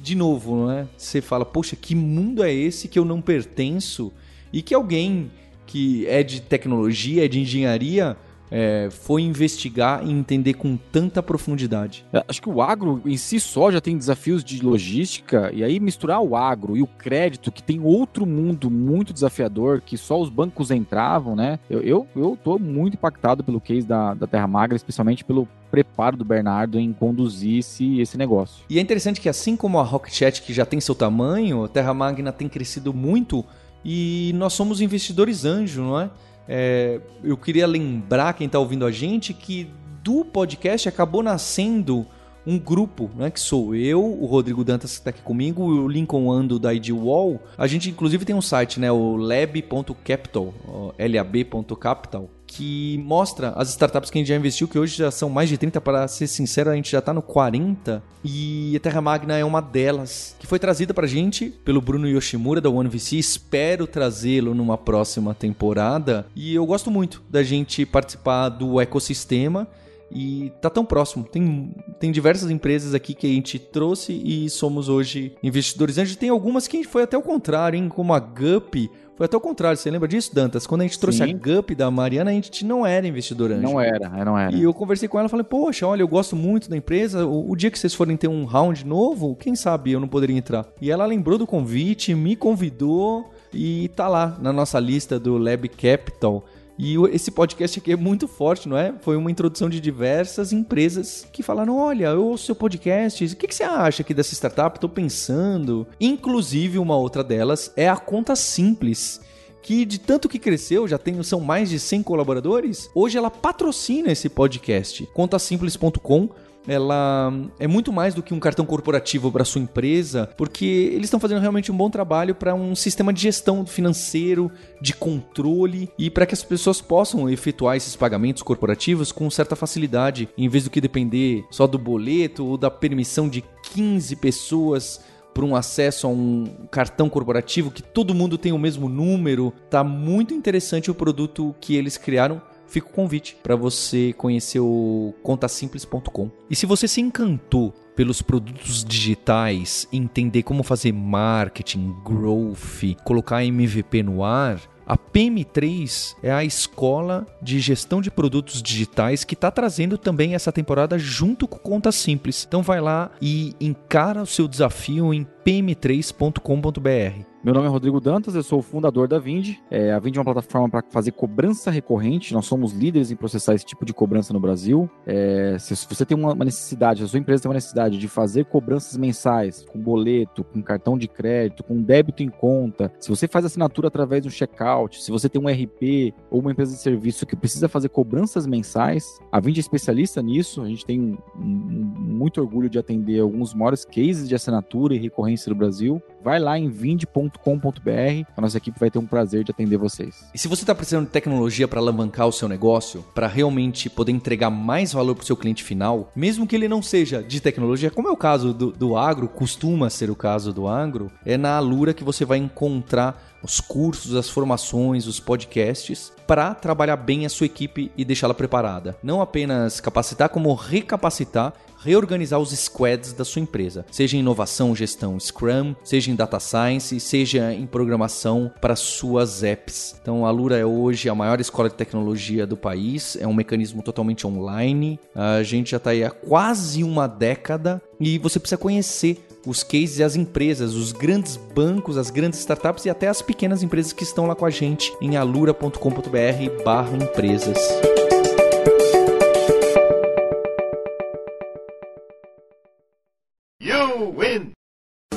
de 0.00 0.14
novo, 0.14 0.56
não 0.56 0.70
é? 0.70 0.86
Você 0.96 1.20
fala, 1.20 1.44
poxa, 1.44 1.76
que 1.76 1.94
mundo 1.94 2.42
é 2.42 2.52
esse 2.52 2.88
que 2.88 2.98
eu 2.98 3.04
não 3.04 3.20
pertenço 3.20 4.12
e 4.52 4.62
que 4.62 4.74
alguém 4.74 5.30
que 5.66 6.06
é 6.06 6.22
de 6.22 6.40
tecnologia, 6.40 7.24
é 7.24 7.28
de 7.28 7.40
engenharia, 7.40 8.16
é, 8.50 8.88
foi 8.90 9.22
investigar 9.22 10.06
e 10.06 10.10
entender 10.10 10.54
com 10.54 10.76
tanta 10.76 11.22
profundidade? 11.22 12.04
É, 12.12 12.24
acho 12.28 12.40
que 12.40 12.48
o 12.48 12.62
agro 12.62 13.00
em 13.04 13.16
si 13.16 13.40
só 13.40 13.70
já 13.70 13.80
tem 13.80 13.96
desafios 13.96 14.44
de 14.44 14.62
logística, 14.62 15.50
e 15.52 15.62
aí 15.62 15.80
misturar 15.80 16.20
o 16.20 16.36
agro 16.36 16.76
e 16.76 16.82
o 16.82 16.86
crédito, 16.86 17.52
que 17.52 17.62
tem 17.62 17.80
outro 17.80 18.26
mundo 18.26 18.70
muito 18.70 19.12
desafiador, 19.12 19.80
que 19.80 19.96
só 19.96 20.20
os 20.20 20.28
bancos 20.28 20.70
entravam, 20.70 21.34
né? 21.34 21.58
Eu, 21.68 21.80
eu, 21.80 22.06
eu 22.14 22.38
tô 22.42 22.58
muito 22.58 22.94
impactado 22.94 23.42
pelo 23.42 23.60
case 23.60 23.86
da, 23.86 24.14
da 24.14 24.26
Terra 24.26 24.46
Magra, 24.46 24.76
especialmente 24.76 25.24
pelo 25.24 25.48
preparo 25.70 26.16
do 26.16 26.24
Bernardo 26.24 26.78
em 26.78 26.92
conduzir 26.92 27.58
esse, 27.58 28.00
esse 28.00 28.16
negócio. 28.16 28.64
E 28.68 28.78
é 28.78 28.80
interessante 28.80 29.20
que 29.20 29.28
assim 29.28 29.56
como 29.56 29.78
a 29.78 29.82
Rockchat, 29.82 30.42
que 30.42 30.52
já 30.52 30.64
tem 30.64 30.80
seu 30.80 30.94
tamanho, 30.94 31.64
a 31.64 31.68
Terra 31.68 31.92
Magna 31.92 32.32
tem 32.32 32.48
crescido 32.48 32.94
muito 32.94 33.44
e 33.84 34.32
nós 34.34 34.52
somos 34.52 34.80
investidores 34.80 35.44
anjo, 35.44 35.82
não 35.82 36.00
é? 36.00 36.10
É, 36.48 37.00
eu 37.22 37.36
queria 37.36 37.66
lembrar 37.66 38.32
quem 38.34 38.46
está 38.46 38.58
ouvindo 38.58 38.86
a 38.86 38.90
gente 38.90 39.32
que 39.32 39.70
do 40.02 40.24
podcast 40.24 40.88
acabou 40.88 41.22
nascendo 41.22 42.06
um 42.46 42.58
grupo, 42.58 43.10
né, 43.16 43.28
que 43.28 43.40
sou 43.40 43.74
eu, 43.74 44.00
o 44.00 44.24
Rodrigo 44.24 44.62
Dantas 44.62 44.92
que 44.92 44.98
está 44.98 45.10
aqui 45.10 45.20
comigo, 45.20 45.64
o 45.64 45.88
Lincoln 45.88 46.30
Ando 46.30 46.60
da 46.60 46.72
ID 46.72 46.90
Wall. 46.90 47.40
A 47.58 47.66
gente 47.66 47.90
inclusive 47.90 48.24
tem 48.24 48.36
um 48.36 48.40
site, 48.40 48.78
né, 48.78 48.90
o 48.92 49.16
lab.capital, 49.16 50.54
lab.capital, 50.96 52.30
que 52.56 52.98
mostra 53.04 53.50
as 53.50 53.68
startups 53.68 54.10
que 54.10 54.16
a 54.16 54.20
gente 54.20 54.28
já 54.28 54.36
investiu, 54.36 54.66
que 54.66 54.78
hoje 54.78 54.96
já 54.96 55.10
são 55.10 55.28
mais 55.28 55.48
de 55.50 55.58
30, 55.58 55.78
para 55.78 56.08
ser 56.08 56.26
sincero, 56.26 56.70
a 56.70 56.74
gente 56.74 56.90
já 56.90 57.00
está 57.00 57.12
no 57.12 57.20
40, 57.20 58.02
e 58.24 58.74
a 58.74 58.80
Terra 58.80 59.02
Magna 59.02 59.36
é 59.36 59.44
uma 59.44 59.60
delas, 59.60 60.34
que 60.38 60.46
foi 60.46 60.58
trazida 60.58 60.94
para 60.94 61.04
a 61.04 61.08
gente 61.08 61.50
pelo 61.64 61.82
Bruno 61.82 62.08
Yoshimura 62.08 62.58
da 62.58 62.70
OneVC, 62.70 63.18
espero 63.18 63.86
trazê-lo 63.86 64.54
numa 64.54 64.78
próxima 64.78 65.34
temporada, 65.34 66.26
e 66.34 66.54
eu 66.54 66.64
gosto 66.64 66.90
muito 66.90 67.22
da 67.28 67.42
gente 67.42 67.84
participar 67.84 68.48
do 68.48 68.80
ecossistema, 68.80 69.68
e 70.10 70.52
tá 70.62 70.70
tão 70.70 70.84
próximo. 70.84 71.24
Tem, 71.24 71.74
tem 71.98 72.12
diversas 72.12 72.48
empresas 72.48 72.94
aqui 72.94 73.12
que 73.12 73.26
a 73.26 73.30
gente 73.30 73.58
trouxe 73.58 74.12
e 74.12 74.48
somos 74.48 74.88
hoje 74.88 75.34
investidores 75.42 75.98
anjos. 75.98 76.14
Tem 76.14 76.28
algumas 76.28 76.68
que 76.68 76.84
foi 76.84 77.02
até 77.02 77.18
o 77.18 77.22
contrário, 77.22 77.76
hein? 77.76 77.88
como 77.88 78.14
a 78.14 78.20
Gup. 78.20 78.88
Foi 79.16 79.24
até 79.24 79.36
o 79.36 79.40
contrário, 79.40 79.78
você 79.78 79.90
lembra 79.90 80.06
disso, 80.06 80.34
Dantas? 80.34 80.66
Quando 80.66 80.82
a 80.82 80.84
gente 80.84 80.98
trouxe 80.98 81.24
Sim. 81.24 81.32
a 81.32 81.32
Gup 81.32 81.70
da 81.70 81.90
Mariana, 81.90 82.30
a 82.30 82.34
gente 82.34 82.66
não 82.66 82.84
era 82.84 83.06
investidor 83.06 83.50
anjo. 83.50 83.62
Não 83.62 83.80
era, 83.80 84.10
não 84.24 84.38
era. 84.38 84.54
E 84.54 84.62
eu 84.62 84.74
conversei 84.74 85.08
com 85.08 85.18
ela 85.18 85.26
e 85.26 85.30
falei, 85.30 85.44
poxa, 85.44 85.86
olha, 85.86 86.02
eu 86.02 86.08
gosto 86.08 86.36
muito 86.36 86.68
da 86.68 86.76
empresa, 86.76 87.24
o, 87.24 87.50
o, 87.50 87.56
dia 87.56 87.70
que 87.70 87.78
vocês 87.78 87.94
forem 87.94 88.14
ter 88.14 88.28
um 88.28 88.44
round 88.44 88.84
novo, 88.86 89.34
quem 89.34 89.56
sabe 89.56 89.92
eu 89.92 90.00
não 90.00 90.06
poderia 90.06 90.36
entrar. 90.36 90.66
E 90.82 90.90
ela 90.90 91.06
lembrou 91.06 91.38
do 91.38 91.46
convite, 91.46 92.14
me 92.14 92.36
convidou 92.36 93.30
e 93.54 93.88
tá 93.96 94.06
lá 94.06 94.36
na 94.38 94.52
nossa 94.52 94.78
lista 94.78 95.18
do 95.18 95.38
Lab 95.38 95.66
Capital. 95.70 96.44
E 96.78 96.96
esse 97.10 97.30
podcast 97.30 97.78
aqui 97.78 97.92
é 97.92 97.96
muito 97.96 98.28
forte, 98.28 98.68
não 98.68 98.76
é? 98.76 98.94
Foi 99.00 99.16
uma 99.16 99.30
introdução 99.30 99.68
de 99.68 99.80
diversas 99.80 100.52
empresas 100.52 101.26
que 101.32 101.42
falaram: 101.42 101.76
olha, 101.76 102.06
eu 102.06 102.26
ouço 102.26 102.46
seu 102.46 102.54
podcast, 102.54 103.24
o 103.24 103.36
que, 103.36 103.48
que 103.48 103.54
você 103.54 103.64
acha 103.64 104.02
aqui 104.02 104.12
dessa 104.12 104.34
startup? 104.34 104.76
Estou 104.76 104.90
pensando. 104.90 105.86
Inclusive, 106.00 106.78
uma 106.78 106.96
outra 106.96 107.24
delas 107.24 107.72
é 107.76 107.88
a 107.88 107.96
Conta 107.96 108.36
Simples 108.36 109.20
que 109.66 109.84
de 109.84 109.98
tanto 109.98 110.28
que 110.28 110.38
cresceu, 110.38 110.86
já 110.86 110.96
tem, 110.96 111.20
são 111.24 111.40
mais 111.40 111.68
de 111.68 111.80
100 111.80 112.04
colaboradores, 112.04 112.88
hoje 112.94 113.18
ela 113.18 113.28
patrocina 113.28 114.12
esse 114.12 114.28
podcast. 114.28 115.04
Contasimples.com 115.12 116.28
ela 116.66 117.32
é 117.58 117.66
muito 117.66 117.92
mais 117.92 118.14
do 118.14 118.22
que 118.22 118.34
um 118.34 118.40
cartão 118.40 118.64
corporativo 118.64 119.30
para 119.30 119.44
sua 119.44 119.60
empresa, 119.60 120.28
porque 120.36 120.64
eles 120.64 121.06
estão 121.06 121.20
fazendo 121.20 121.40
realmente 121.40 121.70
um 121.70 121.76
bom 121.76 121.90
trabalho 121.90 122.34
para 122.34 122.54
um 122.54 122.74
sistema 122.74 123.12
de 123.12 123.22
gestão 123.22 123.66
financeiro, 123.66 124.50
de 124.80 124.94
controle 124.94 125.90
e 125.98 126.10
para 126.10 126.26
que 126.26 126.34
as 126.34 126.42
pessoas 126.42 126.80
possam 126.80 127.28
efetuar 127.28 127.76
esses 127.76 127.96
pagamentos 127.96 128.42
corporativos 128.42 129.12
com 129.12 129.30
certa 129.30 129.56
facilidade, 129.56 130.28
em 130.36 130.48
vez 130.48 130.64
do 130.64 130.70
que 130.70 130.80
depender 130.80 131.44
só 131.50 131.66
do 131.66 131.78
boleto 131.78 132.44
ou 132.44 132.56
da 132.56 132.70
permissão 132.70 133.28
de 133.28 133.44
15 133.72 134.16
pessoas 134.16 135.00
por 135.36 135.44
um 135.44 135.54
acesso 135.54 136.06
a 136.06 136.10
um 136.10 136.46
cartão 136.70 137.10
corporativo 137.10 137.70
que 137.70 137.82
todo 137.82 138.14
mundo 138.14 138.38
tem 138.38 138.52
o 138.52 138.58
mesmo 138.58 138.88
número. 138.88 139.52
Tá 139.68 139.84
muito 139.84 140.32
interessante 140.32 140.90
o 140.90 140.94
produto 140.94 141.54
que 141.60 141.76
eles 141.76 141.98
criaram. 141.98 142.40
Fica 142.66 142.88
o 142.88 142.92
convite 142.92 143.36
para 143.42 143.56
você 143.56 144.12
conhecer 144.14 144.60
o 144.60 145.14
contasimples.com. 145.22 146.30
E 146.50 146.56
se 146.56 146.66
você 146.66 146.88
se 146.88 147.00
encantou 147.00 147.72
pelos 147.94 148.20
produtos 148.20 148.84
digitais, 148.84 149.88
entender 149.92 150.42
como 150.42 150.62
fazer 150.62 150.92
marketing, 150.92 151.94
growth, 152.04 152.96
colocar 153.04 153.44
MVP 153.44 154.02
no 154.02 154.22
ar, 154.22 154.60
a 154.86 154.96
PM3 154.96 156.14
é 156.22 156.30
a 156.30 156.44
escola 156.44 157.26
de 157.42 157.58
gestão 157.58 158.00
de 158.00 158.08
produtos 158.08 158.62
digitais 158.62 159.24
que 159.24 159.34
está 159.34 159.50
trazendo 159.50 159.98
também 159.98 160.34
essa 160.34 160.52
temporada 160.52 160.96
junto 160.96 161.48
com 161.48 161.58
Conta 161.58 161.90
Simples. 161.90 162.44
Então 162.46 162.62
vai 162.62 162.80
lá 162.80 163.10
e 163.20 163.56
encara 163.60 164.22
o 164.22 164.26
seu 164.26 164.46
desafio 164.46 165.12
em 165.12 165.26
pm3.com.br. 165.44 167.35
Meu 167.46 167.54
nome 167.54 167.68
é 167.68 167.70
Rodrigo 167.70 168.00
Dantas, 168.00 168.34
eu 168.34 168.42
sou 168.42 168.58
o 168.58 168.62
fundador 168.62 169.06
da 169.06 169.20
Vind. 169.20 169.54
É, 169.70 169.92
a 169.92 170.00
Vind 170.00 170.16
é 170.16 170.18
uma 170.18 170.24
plataforma 170.24 170.68
para 170.68 170.82
fazer 170.90 171.12
cobrança 171.12 171.70
recorrente. 171.70 172.34
Nós 172.34 172.44
somos 172.44 172.72
líderes 172.72 173.12
em 173.12 173.14
processar 173.14 173.54
esse 173.54 173.64
tipo 173.64 173.84
de 173.84 173.94
cobrança 173.94 174.32
no 174.32 174.40
Brasil. 174.40 174.90
É, 175.06 175.56
se 175.56 175.72
você 175.88 176.04
tem 176.04 176.18
uma 176.18 176.34
necessidade, 176.44 176.98
se 176.98 177.04
a 177.04 177.08
sua 177.08 177.20
empresa 177.20 177.44
tem 177.44 177.48
uma 177.48 177.54
necessidade 177.54 177.98
de 177.98 178.08
fazer 178.08 178.46
cobranças 178.46 178.96
mensais 178.96 179.64
com 179.70 179.78
boleto, 179.78 180.42
com 180.42 180.60
cartão 180.60 180.98
de 180.98 181.06
crédito, 181.06 181.62
com 181.62 181.80
débito 181.80 182.20
em 182.20 182.28
conta, 182.28 182.92
se 182.98 183.08
você 183.08 183.28
faz 183.28 183.44
assinatura 183.44 183.86
através 183.86 184.24
do 184.24 184.30
checkout, 184.30 185.00
se 185.00 185.12
você 185.12 185.28
tem 185.28 185.40
um 185.40 185.46
RP 185.46 186.12
ou 186.28 186.40
uma 186.40 186.50
empresa 186.50 186.72
de 186.72 186.80
serviço 186.80 187.24
que 187.24 187.36
precisa 187.36 187.68
fazer 187.68 187.90
cobranças 187.90 188.44
mensais, 188.44 189.04
a 189.30 189.38
Vind 189.38 189.58
é 189.58 189.60
especialista 189.60 190.20
nisso. 190.20 190.62
A 190.62 190.66
gente 190.66 190.84
tem 190.84 191.00
um, 191.00 191.16
um, 191.38 191.94
muito 191.96 192.40
orgulho 192.40 192.68
de 192.68 192.76
atender 192.76 193.20
alguns 193.20 193.54
maiores 193.54 193.84
cases 193.84 194.28
de 194.28 194.34
assinatura 194.34 194.96
e 194.96 194.98
recorrência 194.98 195.48
do 195.48 195.54
Brasil. 195.54 196.02
Vai 196.24 196.40
lá 196.40 196.58
em 196.58 196.68
vind.com 196.68 197.35
com.br. 197.38 198.24
A 198.36 198.40
nossa 198.40 198.58
equipe 198.58 198.78
vai 198.78 198.90
ter 198.90 198.98
um 198.98 199.06
prazer 199.06 199.44
de 199.44 199.50
atender 199.50 199.76
vocês. 199.76 200.24
E 200.34 200.38
se 200.38 200.48
você 200.48 200.62
está 200.62 200.74
precisando 200.74 201.06
de 201.06 201.12
tecnologia 201.12 201.68
para 201.68 201.80
alavancar 201.80 202.26
o 202.26 202.32
seu 202.32 202.48
negócio, 202.48 203.04
para 203.14 203.26
realmente 203.26 203.88
poder 203.88 204.12
entregar 204.12 204.50
mais 204.50 204.92
valor 204.92 205.14
para 205.14 205.22
o 205.22 205.26
seu 205.26 205.36
cliente 205.36 205.62
final, 205.62 206.10
mesmo 206.14 206.46
que 206.46 206.56
ele 206.56 206.68
não 206.68 206.82
seja 206.82 207.22
de 207.22 207.40
tecnologia, 207.40 207.90
como 207.90 208.08
é 208.08 208.10
o 208.10 208.16
caso 208.16 208.52
do, 208.52 208.72
do 208.72 208.96
agro, 208.96 209.28
costuma 209.28 209.90
ser 209.90 210.10
o 210.10 210.16
caso 210.16 210.52
do 210.52 210.66
agro, 210.66 211.10
é 211.24 211.36
na 211.36 211.56
Alura 211.56 211.94
que 211.94 212.04
você 212.04 212.24
vai 212.24 212.38
encontrar 212.38 213.36
os 213.42 213.60
cursos, 213.60 214.14
as 214.16 214.28
formações, 214.28 215.06
os 215.06 215.20
podcasts 215.20 216.12
para 216.26 216.54
trabalhar 216.54 216.96
bem 216.96 217.24
a 217.24 217.28
sua 217.28 217.46
equipe 217.46 217.92
e 217.96 218.04
deixá-la 218.04 218.34
preparada. 218.34 218.96
Não 219.02 219.20
apenas 219.20 219.80
capacitar, 219.80 220.28
como 220.28 220.52
recapacitar 220.54 221.52
reorganizar 221.78 222.40
os 222.40 222.50
squads 222.50 223.12
da 223.12 223.24
sua 223.24 223.42
empresa, 223.42 223.84
seja 223.90 224.16
em 224.16 224.20
inovação, 224.20 224.74
gestão 224.74 225.18
Scrum, 225.18 225.74
seja 225.84 226.10
em 226.10 226.14
data 226.14 226.40
science, 226.40 226.98
seja 227.00 227.52
em 227.52 227.66
programação 227.66 228.50
para 228.60 228.76
suas 228.76 229.42
apps. 229.42 229.96
Então 230.00 230.26
a 230.26 230.30
Lura 230.30 230.56
é 230.56 230.64
hoje 230.64 231.08
a 231.08 231.14
maior 231.14 231.40
escola 231.40 231.68
de 231.68 231.74
tecnologia 231.74 232.46
do 232.46 232.56
país, 232.56 233.16
é 233.20 233.26
um 233.26 233.34
mecanismo 233.34 233.82
totalmente 233.82 234.26
online. 234.26 234.98
A 235.14 235.42
gente 235.42 235.70
já 235.70 235.76
está 235.76 235.90
aí 235.90 236.04
há 236.04 236.10
quase 236.10 236.82
uma 236.82 237.06
década 237.06 237.80
e 238.00 238.18
você 238.18 238.38
precisa 238.38 238.58
conhecer 238.58 239.24
os 239.46 239.62
cases 239.62 239.98
e 239.98 240.02
as 240.02 240.16
empresas, 240.16 240.74
os 240.74 240.92
grandes 240.92 241.36
bancos, 241.36 241.96
as 241.96 242.10
grandes 242.10 242.40
startups 242.40 242.84
e 242.84 242.90
até 242.90 243.06
as 243.08 243.22
pequenas 243.22 243.62
empresas 243.62 243.92
que 243.92 244.02
estão 244.02 244.26
lá 244.26 244.34
com 244.34 244.44
a 244.44 244.50
gente 244.50 244.92
em 245.00 245.16
alura.com.br/empresas. 245.16 247.58